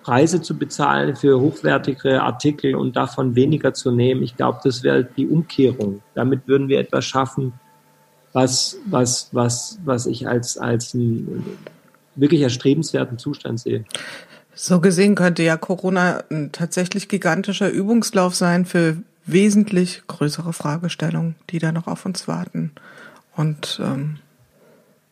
Preise 0.02 0.42
zu 0.42 0.58
bezahlen 0.58 1.16
für 1.16 1.40
hochwertigere 1.40 2.24
Artikel 2.24 2.76
und 2.76 2.96
davon 2.96 3.36
weniger 3.36 3.74
zu 3.74 3.92
nehmen. 3.92 4.24
Ich 4.24 4.36
glaube, 4.36 4.60
das 4.64 4.84
wäre 4.84 5.04
die 5.04 5.28
Umkehrung. 5.28 6.02
Damit 6.16 6.48
würden 6.48 6.68
wir 6.68 6.80
etwas 6.80 7.06
schaffen, 7.06 7.54
was, 8.34 8.78
was, 8.86 9.30
was, 9.32 9.80
was 9.84 10.06
ich 10.06 10.28
als, 10.28 10.58
als 10.58 10.94
einen 10.94 11.58
wirklich 12.16 12.42
erstrebenswerten 12.42 13.18
Zustand 13.18 13.60
sehe. 13.60 13.86
So 14.54 14.80
gesehen 14.80 15.16
könnte 15.16 15.44
ja 15.44 15.58
Corona 15.58 16.24
ein 16.30 16.52
tatsächlich 16.52 17.08
gigantischer 17.08 17.70
Übungslauf 17.70 18.36
sein 18.36 18.66
für 18.66 18.98
wesentlich 19.26 20.04
größere 20.08 20.54
Fragestellungen, 20.54 21.36
die 21.50 21.60
da 21.60 21.72
noch 21.72 21.88
auf 21.88 22.06
uns 22.06 22.28
warten 22.28 22.72
und 23.36 23.80
ähm, 23.84 24.18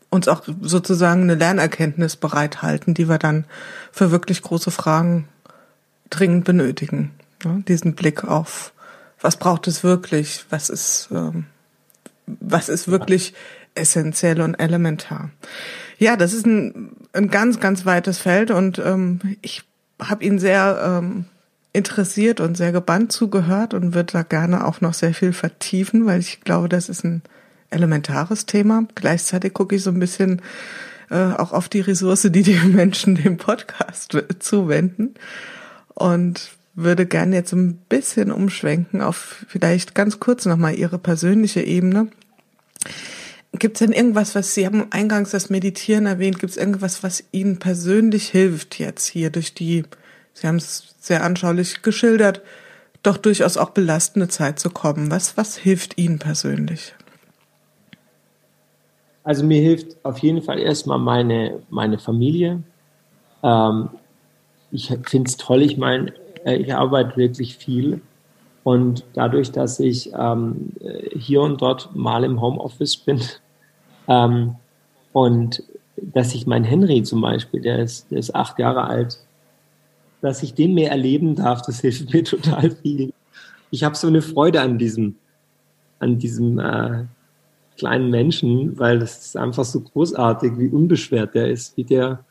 uns 0.09 0.27
auch 0.27 0.43
sozusagen 0.61 1.23
eine 1.23 1.35
Lernerkenntnis 1.35 2.15
bereithalten, 2.15 2.93
die 2.93 3.07
wir 3.07 3.17
dann 3.17 3.45
für 3.91 4.11
wirklich 4.11 4.41
große 4.41 4.71
Fragen 4.71 5.27
dringend 6.09 6.45
benötigen. 6.45 7.11
Ja, 7.43 7.59
diesen 7.67 7.95
Blick 7.95 8.23
auf, 8.23 8.73
was 9.21 9.37
braucht 9.37 9.67
es 9.67 9.83
wirklich, 9.83 10.45
was 10.49 10.69
ist, 10.69 11.09
ähm, 11.11 11.45
was 12.39 12.69
ist 12.69 12.89
wirklich 12.89 13.33
essentiell 13.75 14.41
und 14.41 14.55
elementar. 14.55 15.29
Ja, 15.97 16.15
das 16.15 16.33
ist 16.33 16.45
ein, 16.45 16.91
ein 17.13 17.29
ganz, 17.29 17.59
ganz 17.59 17.85
weites 17.85 18.17
Feld 18.17 18.51
und 18.51 18.79
ähm, 18.79 19.19
ich 19.41 19.63
habe 20.01 20.23
ihn 20.23 20.39
sehr 20.39 21.01
ähm, 21.01 21.25
interessiert 21.73 22.39
und 22.39 22.55
sehr 22.55 22.71
gebannt 22.71 23.11
zugehört 23.11 23.73
und 23.73 23.93
würde 23.93 24.13
da 24.13 24.23
gerne 24.23 24.65
auch 24.65 24.81
noch 24.81 24.93
sehr 24.93 25.13
viel 25.13 25.33
vertiefen, 25.33 26.05
weil 26.05 26.19
ich 26.19 26.41
glaube, 26.41 26.69
das 26.69 26.89
ist 26.89 27.03
ein 27.03 27.21
elementares 27.69 28.45
Thema. 28.45 28.85
Gleichzeitig 28.95 29.53
gucke 29.53 29.75
ich 29.75 29.83
so 29.83 29.91
ein 29.91 29.99
bisschen 29.99 30.41
äh, 31.09 31.33
auch 31.33 31.51
auf 31.51 31.69
die 31.69 31.81
Ressource, 31.81 32.27
die 32.31 32.43
die 32.43 32.55
Menschen 32.55 33.15
dem 33.15 33.37
Podcast 33.37 34.17
zuwenden 34.39 35.15
und 35.93 36.51
würde 36.83 37.05
gerne 37.05 37.35
jetzt 37.35 37.53
ein 37.53 37.75
bisschen 37.89 38.31
umschwenken 38.31 39.01
auf 39.01 39.45
vielleicht 39.47 39.95
ganz 39.95 40.19
kurz 40.19 40.45
nochmal 40.45 40.75
Ihre 40.75 40.97
persönliche 40.97 41.61
Ebene. 41.61 42.07
Gibt 43.53 43.75
es 43.75 43.85
denn 43.85 43.93
irgendwas, 43.93 44.35
was 44.35 44.53
Sie 44.53 44.65
haben 44.65 44.91
eingangs 44.91 45.31
das 45.31 45.49
Meditieren 45.49 46.05
erwähnt, 46.05 46.39
gibt 46.39 46.51
es 46.51 46.57
irgendwas, 46.57 47.03
was 47.03 47.23
Ihnen 47.31 47.59
persönlich 47.59 48.29
hilft 48.29 48.79
jetzt 48.79 49.07
hier 49.07 49.29
durch 49.31 49.53
die, 49.53 49.83
Sie 50.33 50.47
haben 50.47 50.57
es 50.57 50.95
sehr 50.99 51.23
anschaulich 51.23 51.81
geschildert, 51.81 52.41
doch 53.03 53.17
durchaus 53.17 53.57
auch 53.57 53.71
belastende 53.71 54.27
Zeit 54.27 54.59
zu 54.59 54.69
kommen? 54.69 55.09
Was, 55.09 55.37
was 55.37 55.57
hilft 55.57 55.97
Ihnen 55.97 56.19
persönlich? 56.19 56.93
Also 59.23 59.43
mir 59.45 59.61
hilft 59.61 60.03
auf 60.03 60.19
jeden 60.19 60.41
Fall 60.41 60.59
erstmal 60.59 60.99
meine, 60.99 61.61
meine 61.69 61.99
Familie. 61.99 62.63
Ähm, 63.43 63.89
ich 64.71 64.87
finde 65.03 65.29
es 65.29 65.37
toll, 65.37 65.61
ich 65.61 65.77
meine, 65.77 66.13
ich 66.45 66.73
arbeite 66.73 67.17
wirklich 67.17 67.57
viel 67.57 68.01
und 68.63 69.05
dadurch, 69.13 69.51
dass 69.51 69.79
ich 69.79 70.11
ähm, 70.13 70.73
hier 71.15 71.41
und 71.41 71.61
dort 71.61 71.95
mal 71.95 72.23
im 72.23 72.41
Homeoffice 72.41 72.97
bin 72.97 73.21
ähm, 74.07 74.55
und 75.13 75.63
dass 76.01 76.33
ich 76.33 76.47
mein 76.47 76.63
Henry 76.63 77.03
zum 77.03 77.21
Beispiel, 77.21 77.61
der 77.61 77.79
ist, 77.79 78.09
der 78.11 78.19
ist 78.19 78.33
acht 78.35 78.59
Jahre 78.59 78.85
alt, 78.85 79.19
dass 80.21 80.43
ich 80.43 80.53
den 80.53 80.73
mehr 80.73 80.91
erleben 80.91 81.35
darf, 81.35 81.61
das 81.61 81.81
hilft 81.81 82.13
mir 82.13 82.23
total 82.23 82.71
viel. 82.71 83.13
Ich 83.71 83.83
habe 83.83 83.95
so 83.95 84.07
eine 84.07 84.21
Freude 84.21 84.61
an 84.61 84.77
diesem, 84.77 85.15
an 85.99 86.17
diesem 86.17 86.59
äh, 86.59 87.05
kleinen 87.77 88.09
Menschen, 88.09 88.77
weil 88.77 88.99
das 88.99 89.25
ist 89.25 89.37
einfach 89.37 89.65
so 89.65 89.81
großartig, 89.81 90.57
wie 90.57 90.69
unbeschwert 90.69 91.35
der 91.35 91.49
ist, 91.49 91.75
wie 91.77 91.83
der 91.83 92.25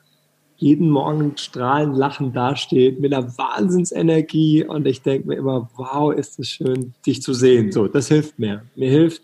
jeden 0.58 0.90
Morgen 0.90 1.36
strahlend 1.36 1.96
lachend 1.96 2.34
dasteht 2.34 2.98
mit 2.98 3.14
einer 3.14 3.38
Wahnsinnsenergie 3.38 4.64
und 4.64 4.86
ich 4.86 5.02
denke 5.02 5.28
mir 5.28 5.36
immer, 5.36 5.70
wow, 5.76 6.12
ist 6.12 6.38
das 6.40 6.48
schön, 6.48 6.94
dich 7.06 7.22
zu 7.22 7.32
sehen. 7.32 7.70
So, 7.70 7.86
das 7.86 8.08
hilft 8.08 8.40
mir. 8.40 8.62
Mir 8.74 8.90
hilft 8.90 9.22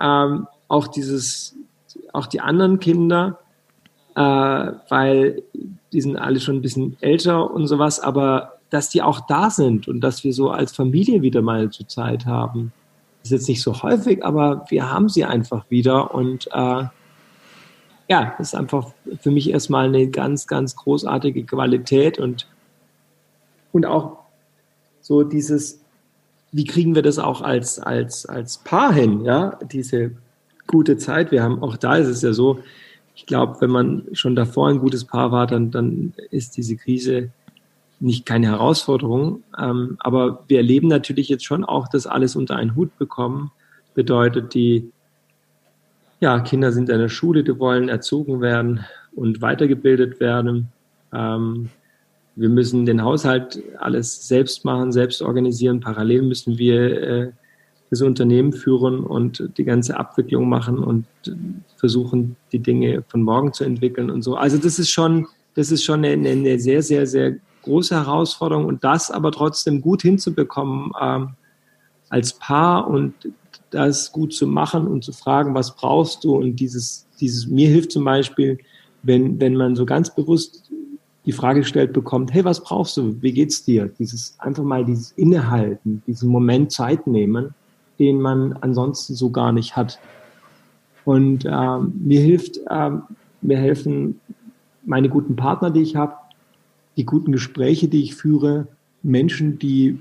ähm, 0.00 0.46
auch 0.68 0.88
dieses, 0.88 1.54
auch 2.14 2.26
die 2.26 2.40
anderen 2.40 2.80
Kinder, 2.80 3.38
äh, 4.14 4.20
weil 4.20 5.42
die 5.92 6.00
sind 6.00 6.16
alle 6.16 6.40
schon 6.40 6.56
ein 6.56 6.62
bisschen 6.62 6.96
älter 7.00 7.50
und 7.50 7.66
sowas, 7.66 8.00
aber 8.00 8.54
dass 8.70 8.88
die 8.88 9.02
auch 9.02 9.20
da 9.28 9.50
sind 9.50 9.88
und 9.88 10.00
dass 10.00 10.24
wir 10.24 10.32
so 10.32 10.50
als 10.50 10.74
Familie 10.74 11.20
wieder 11.20 11.42
mal 11.42 11.70
zur 11.70 11.86
Zeit 11.86 12.24
haben. 12.24 12.72
Ist 13.22 13.30
jetzt 13.30 13.48
nicht 13.48 13.62
so 13.62 13.82
häufig, 13.82 14.24
aber 14.24 14.64
wir 14.70 14.90
haben 14.90 15.10
sie 15.10 15.26
einfach 15.26 15.66
wieder 15.68 16.14
und 16.14 16.48
äh, 16.50 16.84
ja, 18.08 18.34
das 18.38 18.48
ist 18.48 18.54
einfach 18.54 18.92
für 19.20 19.30
mich 19.30 19.50
erstmal 19.50 19.86
eine 19.86 20.08
ganz, 20.08 20.46
ganz 20.46 20.76
großartige 20.76 21.44
Qualität 21.44 22.18
und, 22.18 22.46
und 23.72 23.86
auch 23.86 24.18
so 25.00 25.22
dieses, 25.22 25.80
wie 26.52 26.64
kriegen 26.64 26.94
wir 26.94 27.02
das 27.02 27.18
auch 27.18 27.42
als, 27.42 27.78
als, 27.78 28.26
als 28.26 28.58
Paar 28.58 28.92
hin, 28.92 29.24
ja, 29.24 29.58
diese 29.70 30.12
gute 30.66 30.96
Zeit. 30.96 31.30
Wir 31.30 31.42
haben, 31.42 31.62
auch 31.62 31.76
da 31.76 31.96
ist 31.96 32.08
es 32.08 32.22
ja 32.22 32.32
so, 32.32 32.60
ich 33.14 33.26
glaube, 33.26 33.60
wenn 33.60 33.70
man 33.70 34.04
schon 34.12 34.36
davor 34.36 34.68
ein 34.68 34.78
gutes 34.78 35.04
Paar 35.04 35.32
war, 35.32 35.46
dann, 35.46 35.70
dann 35.70 36.12
ist 36.30 36.56
diese 36.56 36.76
Krise 36.76 37.30
nicht 37.98 38.26
keine 38.26 38.48
Herausforderung. 38.48 39.42
Ähm, 39.58 39.96
aber 40.00 40.44
wir 40.48 40.58
erleben 40.58 40.88
natürlich 40.88 41.28
jetzt 41.28 41.44
schon 41.44 41.64
auch, 41.64 41.88
dass 41.88 42.06
alles 42.06 42.36
unter 42.36 42.56
einen 42.56 42.76
Hut 42.76 42.96
bekommen. 42.98 43.52
Bedeutet, 43.94 44.52
die 44.54 44.92
ja, 46.20 46.40
Kinder 46.40 46.72
sind 46.72 46.88
in 46.88 46.98
der 46.98 47.08
Schule, 47.08 47.44
die 47.44 47.58
wollen 47.58 47.88
erzogen 47.88 48.40
werden 48.40 48.84
und 49.14 49.42
weitergebildet 49.42 50.20
werden. 50.20 50.68
Ähm, 51.12 51.68
wir 52.36 52.48
müssen 52.48 52.86
den 52.86 53.02
Haushalt 53.02 53.62
alles 53.78 54.28
selbst 54.28 54.64
machen, 54.64 54.92
selbst 54.92 55.22
organisieren. 55.22 55.80
Parallel 55.80 56.22
müssen 56.22 56.58
wir 56.58 57.02
äh, 57.02 57.32
das 57.90 58.02
Unternehmen 58.02 58.52
führen 58.52 59.00
und 59.00 59.50
die 59.56 59.64
ganze 59.64 59.96
Abwicklung 59.96 60.48
machen 60.48 60.78
und 60.78 61.06
versuchen, 61.76 62.36
die 62.52 62.58
Dinge 62.58 63.04
von 63.08 63.22
morgen 63.22 63.52
zu 63.52 63.64
entwickeln 63.64 64.10
und 64.10 64.22
so. 64.22 64.36
Also 64.36 64.58
das 64.58 64.78
ist 64.78 64.90
schon, 64.90 65.26
das 65.54 65.70
ist 65.70 65.84
schon 65.84 66.04
eine, 66.04 66.28
eine 66.28 66.58
sehr, 66.58 66.82
sehr, 66.82 67.06
sehr 67.06 67.36
große 67.62 67.94
Herausforderung 67.94 68.66
und 68.66 68.84
das 68.84 69.10
aber 69.10 69.32
trotzdem 69.32 69.80
gut 69.80 70.02
hinzubekommen 70.02 70.92
ähm, 71.00 71.30
als 72.08 72.34
Paar 72.34 72.86
und 72.88 73.14
das 73.76 74.12
gut 74.12 74.32
zu 74.32 74.46
machen 74.46 74.86
und 74.86 75.04
zu 75.04 75.12
fragen, 75.12 75.54
was 75.54 75.74
brauchst 75.76 76.24
du? 76.24 76.36
Und 76.36 76.56
dieses, 76.56 77.06
dieses, 77.20 77.46
mir 77.46 77.68
hilft 77.68 77.92
zum 77.92 78.04
Beispiel, 78.04 78.58
wenn, 79.02 79.40
wenn 79.40 79.54
man 79.54 79.76
so 79.76 79.86
ganz 79.86 80.14
bewusst 80.14 80.70
die 81.24 81.32
Frage 81.32 81.60
gestellt 81.60 81.92
bekommt, 81.92 82.32
hey, 82.32 82.44
was 82.44 82.62
brauchst 82.62 82.96
du? 82.96 83.20
Wie 83.20 83.32
geht's 83.32 83.64
dir? 83.64 83.90
Dieses, 83.98 84.36
einfach 84.38 84.62
mal 84.62 84.84
dieses 84.84 85.12
Innehalten, 85.12 86.02
diesen 86.06 86.28
Moment 86.28 86.70
Zeit 86.72 87.06
nehmen, 87.06 87.54
den 87.98 88.20
man 88.20 88.52
ansonsten 88.60 89.14
so 89.14 89.30
gar 89.30 89.52
nicht 89.52 89.76
hat. 89.76 89.98
Und 91.04 91.44
ähm, 91.44 91.92
mir 92.04 92.20
hilft, 92.20 92.60
ähm, 92.70 93.02
mir 93.40 93.58
helfen 93.58 94.20
meine 94.84 95.08
guten 95.08 95.36
Partner, 95.36 95.70
die 95.70 95.82
ich 95.82 95.96
habe, 95.96 96.14
die 96.96 97.04
guten 97.04 97.32
Gespräche, 97.32 97.88
die 97.88 98.02
ich 98.02 98.14
führe, 98.14 98.68
Menschen, 99.02 99.58
die 99.58 99.98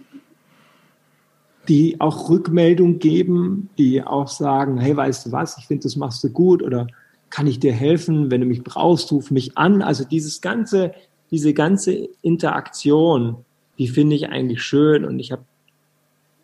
die 1.67 1.99
auch 1.99 2.29
Rückmeldung 2.29 2.99
geben, 2.99 3.69
die 3.77 4.03
auch 4.03 4.27
sagen, 4.27 4.77
hey, 4.77 4.95
weißt 4.95 5.27
du 5.27 5.31
was, 5.31 5.57
ich 5.57 5.65
finde, 5.65 5.83
das 5.83 5.95
machst 5.95 6.23
du 6.23 6.29
gut 6.29 6.61
oder 6.61 6.87
kann 7.29 7.47
ich 7.47 7.59
dir 7.59 7.73
helfen, 7.73 8.31
wenn 8.31 8.41
du 8.41 8.47
mich 8.47 8.63
brauchst, 8.63 9.11
ruf 9.11 9.31
mich 9.31 9.57
an. 9.57 9.81
Also 9.81 10.05
dieses 10.05 10.41
ganze, 10.41 10.93
diese 11.31 11.53
ganze 11.53 12.07
Interaktion, 12.21 13.37
die 13.77 13.87
finde 13.87 14.15
ich 14.15 14.29
eigentlich 14.29 14.61
schön 14.63 15.05
und 15.05 15.19
ich 15.19 15.31
habe 15.31 15.43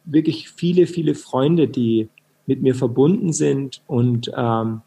wirklich 0.05 0.49
viele, 0.49 0.88
viele 0.88 1.15
Freunde, 1.15 1.67
die 1.67 2.09
mit 2.47 2.61
mir 2.61 2.76
verbunden 2.76 3.32
sind 3.34 3.82
und 3.88 4.32
ähm, 4.36 4.82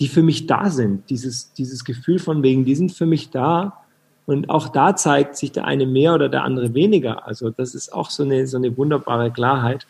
die 0.00 0.08
für 0.08 0.22
mich 0.22 0.46
da 0.46 0.70
sind. 0.70 1.08
Dieses, 1.10 1.52
dieses 1.52 1.84
Gefühl 1.84 2.18
von 2.18 2.42
wegen, 2.42 2.64
die 2.64 2.74
sind 2.74 2.92
für 2.92 3.06
mich 3.06 3.30
da 3.30 3.84
und 4.28 4.50
auch 4.50 4.68
da 4.68 4.94
zeigt 4.94 5.38
sich 5.38 5.52
der 5.52 5.64
eine 5.64 5.86
mehr 5.86 6.12
oder 6.12 6.28
der 6.28 6.44
andere 6.44 6.74
weniger. 6.74 7.26
Also 7.26 7.48
das 7.48 7.74
ist 7.74 7.94
auch 7.94 8.10
so 8.10 8.24
eine, 8.24 8.46
so 8.46 8.58
eine 8.58 8.76
wunderbare 8.76 9.30
Klarheit. 9.30 9.86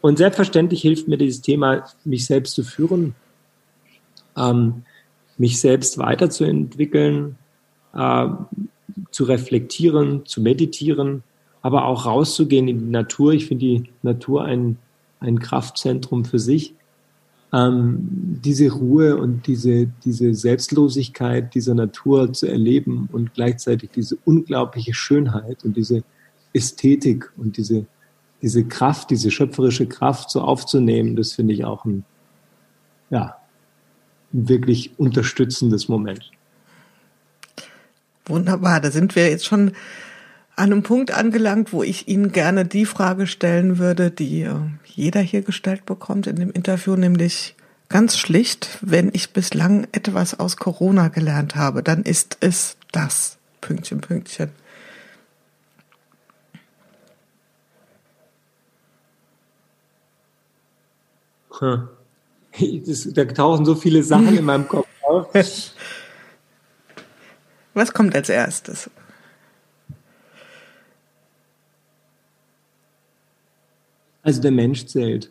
Und 0.00 0.18
selbstverständlich 0.18 0.82
hilft 0.82 1.06
mir 1.06 1.16
dieses 1.16 1.42
Thema, 1.42 1.84
mich 2.04 2.26
selbst 2.26 2.54
zu 2.54 2.64
führen, 2.64 3.14
ähm, 4.36 4.82
mich 5.38 5.60
selbst 5.60 5.96
weiterzuentwickeln, 5.98 7.38
äh, 7.94 8.26
zu 9.12 9.22
reflektieren, 9.22 10.26
zu 10.26 10.40
meditieren, 10.40 11.22
aber 11.62 11.84
auch 11.84 12.04
rauszugehen 12.04 12.66
in 12.66 12.80
die 12.80 12.90
Natur. 12.90 13.32
Ich 13.32 13.46
finde 13.46 13.64
die 13.64 13.90
Natur 14.02 14.44
ein, 14.44 14.76
ein 15.20 15.38
Kraftzentrum 15.38 16.24
für 16.24 16.40
sich 16.40 16.74
ähm, 17.52 17.98
diese 18.44 18.70
Ruhe 18.70 19.16
und 19.16 19.46
diese, 19.46 19.86
diese 20.04 20.34
Selbstlosigkeit 20.34 21.54
dieser 21.54 21.74
Natur 21.74 22.32
zu 22.32 22.46
erleben 22.46 23.08
und 23.12 23.34
gleichzeitig 23.34 23.90
diese 23.94 24.16
unglaubliche 24.24 24.94
Schönheit 24.94 25.64
und 25.64 25.76
diese 25.76 26.02
Ästhetik 26.54 27.30
und 27.36 27.56
diese, 27.56 27.86
diese 28.40 28.64
Kraft, 28.64 29.10
diese 29.10 29.30
schöpferische 29.30 29.86
Kraft 29.86 30.30
so 30.30 30.40
aufzunehmen, 30.40 31.14
das 31.14 31.32
finde 31.32 31.52
ich 31.52 31.64
auch 31.64 31.84
ein, 31.84 32.04
ja, 33.10 33.36
ein 34.32 34.48
wirklich 34.48 34.98
unterstützendes 34.98 35.88
Moment. 35.88 36.30
Wunderbar, 38.24 38.80
da 38.80 38.90
sind 38.90 39.14
wir 39.14 39.28
jetzt 39.28 39.44
schon 39.44 39.72
an 40.56 40.72
einem 40.72 40.82
Punkt 40.82 41.12
angelangt, 41.12 41.72
wo 41.72 41.82
ich 41.82 42.08
Ihnen 42.08 42.32
gerne 42.32 42.64
die 42.64 42.84
Frage 42.86 43.26
stellen 43.26 43.78
würde, 43.78 44.10
die 44.10 44.42
äh, 44.42 44.54
jeder 44.84 45.20
hier 45.20 45.42
gestellt 45.42 45.86
bekommt 45.86 46.26
in 46.26 46.36
dem 46.36 46.50
Interview, 46.50 46.94
nämlich 46.96 47.56
ganz 47.88 48.18
schlicht, 48.18 48.78
wenn 48.80 49.10
ich 49.12 49.32
bislang 49.32 49.86
etwas 49.92 50.38
aus 50.38 50.56
Corona 50.56 51.08
gelernt 51.08 51.56
habe, 51.56 51.82
dann 51.82 52.02
ist 52.02 52.38
es 52.40 52.76
das. 52.90 53.38
Pünktchen, 53.60 54.00
Pünktchen. 54.00 54.50
Hm. 61.58 61.88
Das, 62.86 63.08
da 63.10 63.24
tauchen 63.24 63.64
so 63.64 63.74
viele 63.74 64.02
Sachen 64.02 64.36
in 64.36 64.44
meinem 64.44 64.68
Kopf 64.68 64.86
auf. 65.02 65.28
Was 67.74 67.94
kommt 67.94 68.14
als 68.14 68.28
erstes? 68.28 68.90
Also 74.22 74.40
der 74.40 74.52
Mensch 74.52 74.86
zählt. 74.86 75.30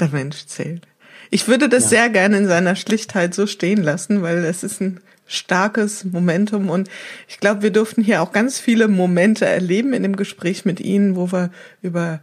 Der 0.00 0.08
Mensch 0.08 0.46
zählt. 0.46 0.86
Ich 1.30 1.48
würde 1.48 1.68
das 1.68 1.84
ja. 1.84 1.88
sehr 1.90 2.08
gerne 2.10 2.38
in 2.38 2.46
seiner 2.46 2.76
Schlichtheit 2.76 3.34
so 3.34 3.46
stehen 3.46 3.82
lassen, 3.82 4.22
weil 4.22 4.44
es 4.44 4.62
ist 4.62 4.80
ein 4.80 5.00
starkes 5.26 6.04
Momentum 6.04 6.70
und 6.70 6.88
ich 7.26 7.40
glaube, 7.40 7.62
wir 7.62 7.72
durften 7.72 8.02
hier 8.02 8.22
auch 8.22 8.30
ganz 8.32 8.60
viele 8.60 8.86
Momente 8.86 9.44
erleben 9.44 9.92
in 9.92 10.04
dem 10.04 10.14
Gespräch 10.14 10.64
mit 10.64 10.80
Ihnen, 10.80 11.16
wo 11.16 11.32
wir 11.32 11.50
über 11.82 12.20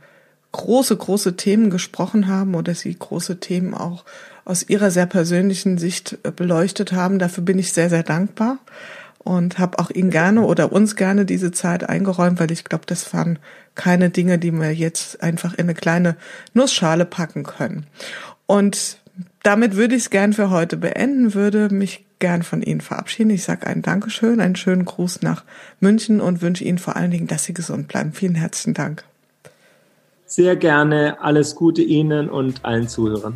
große, 0.54 0.96
große 0.96 1.36
Themen 1.36 1.70
gesprochen 1.70 2.28
haben 2.28 2.56
oder 2.56 2.76
Sie 2.76 2.96
große 2.98 3.40
Themen 3.40 3.74
auch 3.74 4.06
aus 4.46 4.70
Ihrer 4.70 4.92
sehr 4.92 5.06
persönlichen 5.06 5.78
Sicht 5.78 6.18
äh, 6.24 6.32
beleuchtet 6.32 6.94
haben. 6.94 7.20
Dafür 7.20 7.44
bin 7.44 7.60
ich 7.60 7.74
sehr, 7.74 7.90
sehr 7.90 8.04
dankbar 8.04 8.60
und 9.24 9.60
habe 9.60 9.80
auch 9.80 9.90
Ihnen 9.90 10.10
gerne 10.10 10.42
oder 10.42 10.72
uns 10.72 10.96
gerne 10.96 11.26
diese 11.26 11.52
Zeit 11.52 11.88
eingeräumt, 11.88 12.40
weil 12.40 12.52
ich 12.52 12.64
glaube, 12.64 12.86
das 12.86 13.14
waren 13.14 13.40
keine 13.76 14.10
Dinge, 14.10 14.38
die 14.38 14.52
wir 14.52 14.74
jetzt 14.74 15.24
einfach 15.24 15.54
in 15.54 15.62
eine 15.62 15.74
kleine 15.74 16.16
Nussschale 16.54 17.06
packen 17.06 17.44
können. 17.44 17.88
Und 18.46 18.98
damit 19.44 19.76
würde 19.76 19.96
ich 19.96 20.04
es 20.04 20.10
gern 20.10 20.34
für 20.34 20.50
heute 20.50 20.78
beenden, 20.78 21.34
würde 21.34 21.70
mich 21.70 22.06
gern 22.20 22.44
von 22.44 22.62
Ihnen 22.62 22.82
verabschieden. 22.82 23.32
Ich 23.32 23.44
sage 23.44 23.68
ein 23.68 23.82
Dankeschön, 23.82 24.40
einen 24.40 24.56
schönen 24.56 24.86
Gruß 24.86 25.22
nach 25.22 25.44
München 25.80 26.22
und 26.22 26.42
wünsche 26.42 26.64
Ihnen 26.64 26.78
vor 26.78 26.96
allen 26.96 27.12
Dingen, 27.12 27.28
dass 27.28 27.44
Sie 27.44 27.54
gesund 27.54 27.88
bleiben. 27.88 28.14
Vielen 28.14 28.36
herzlichen 28.36 28.74
Dank. 28.74 29.04
Sehr 30.26 30.56
gerne. 30.56 31.18
Alles 31.22 31.54
Gute 31.54 31.82
Ihnen 31.82 32.30
und 32.30 32.64
allen 32.64 32.88
Zuhörern. 32.88 33.36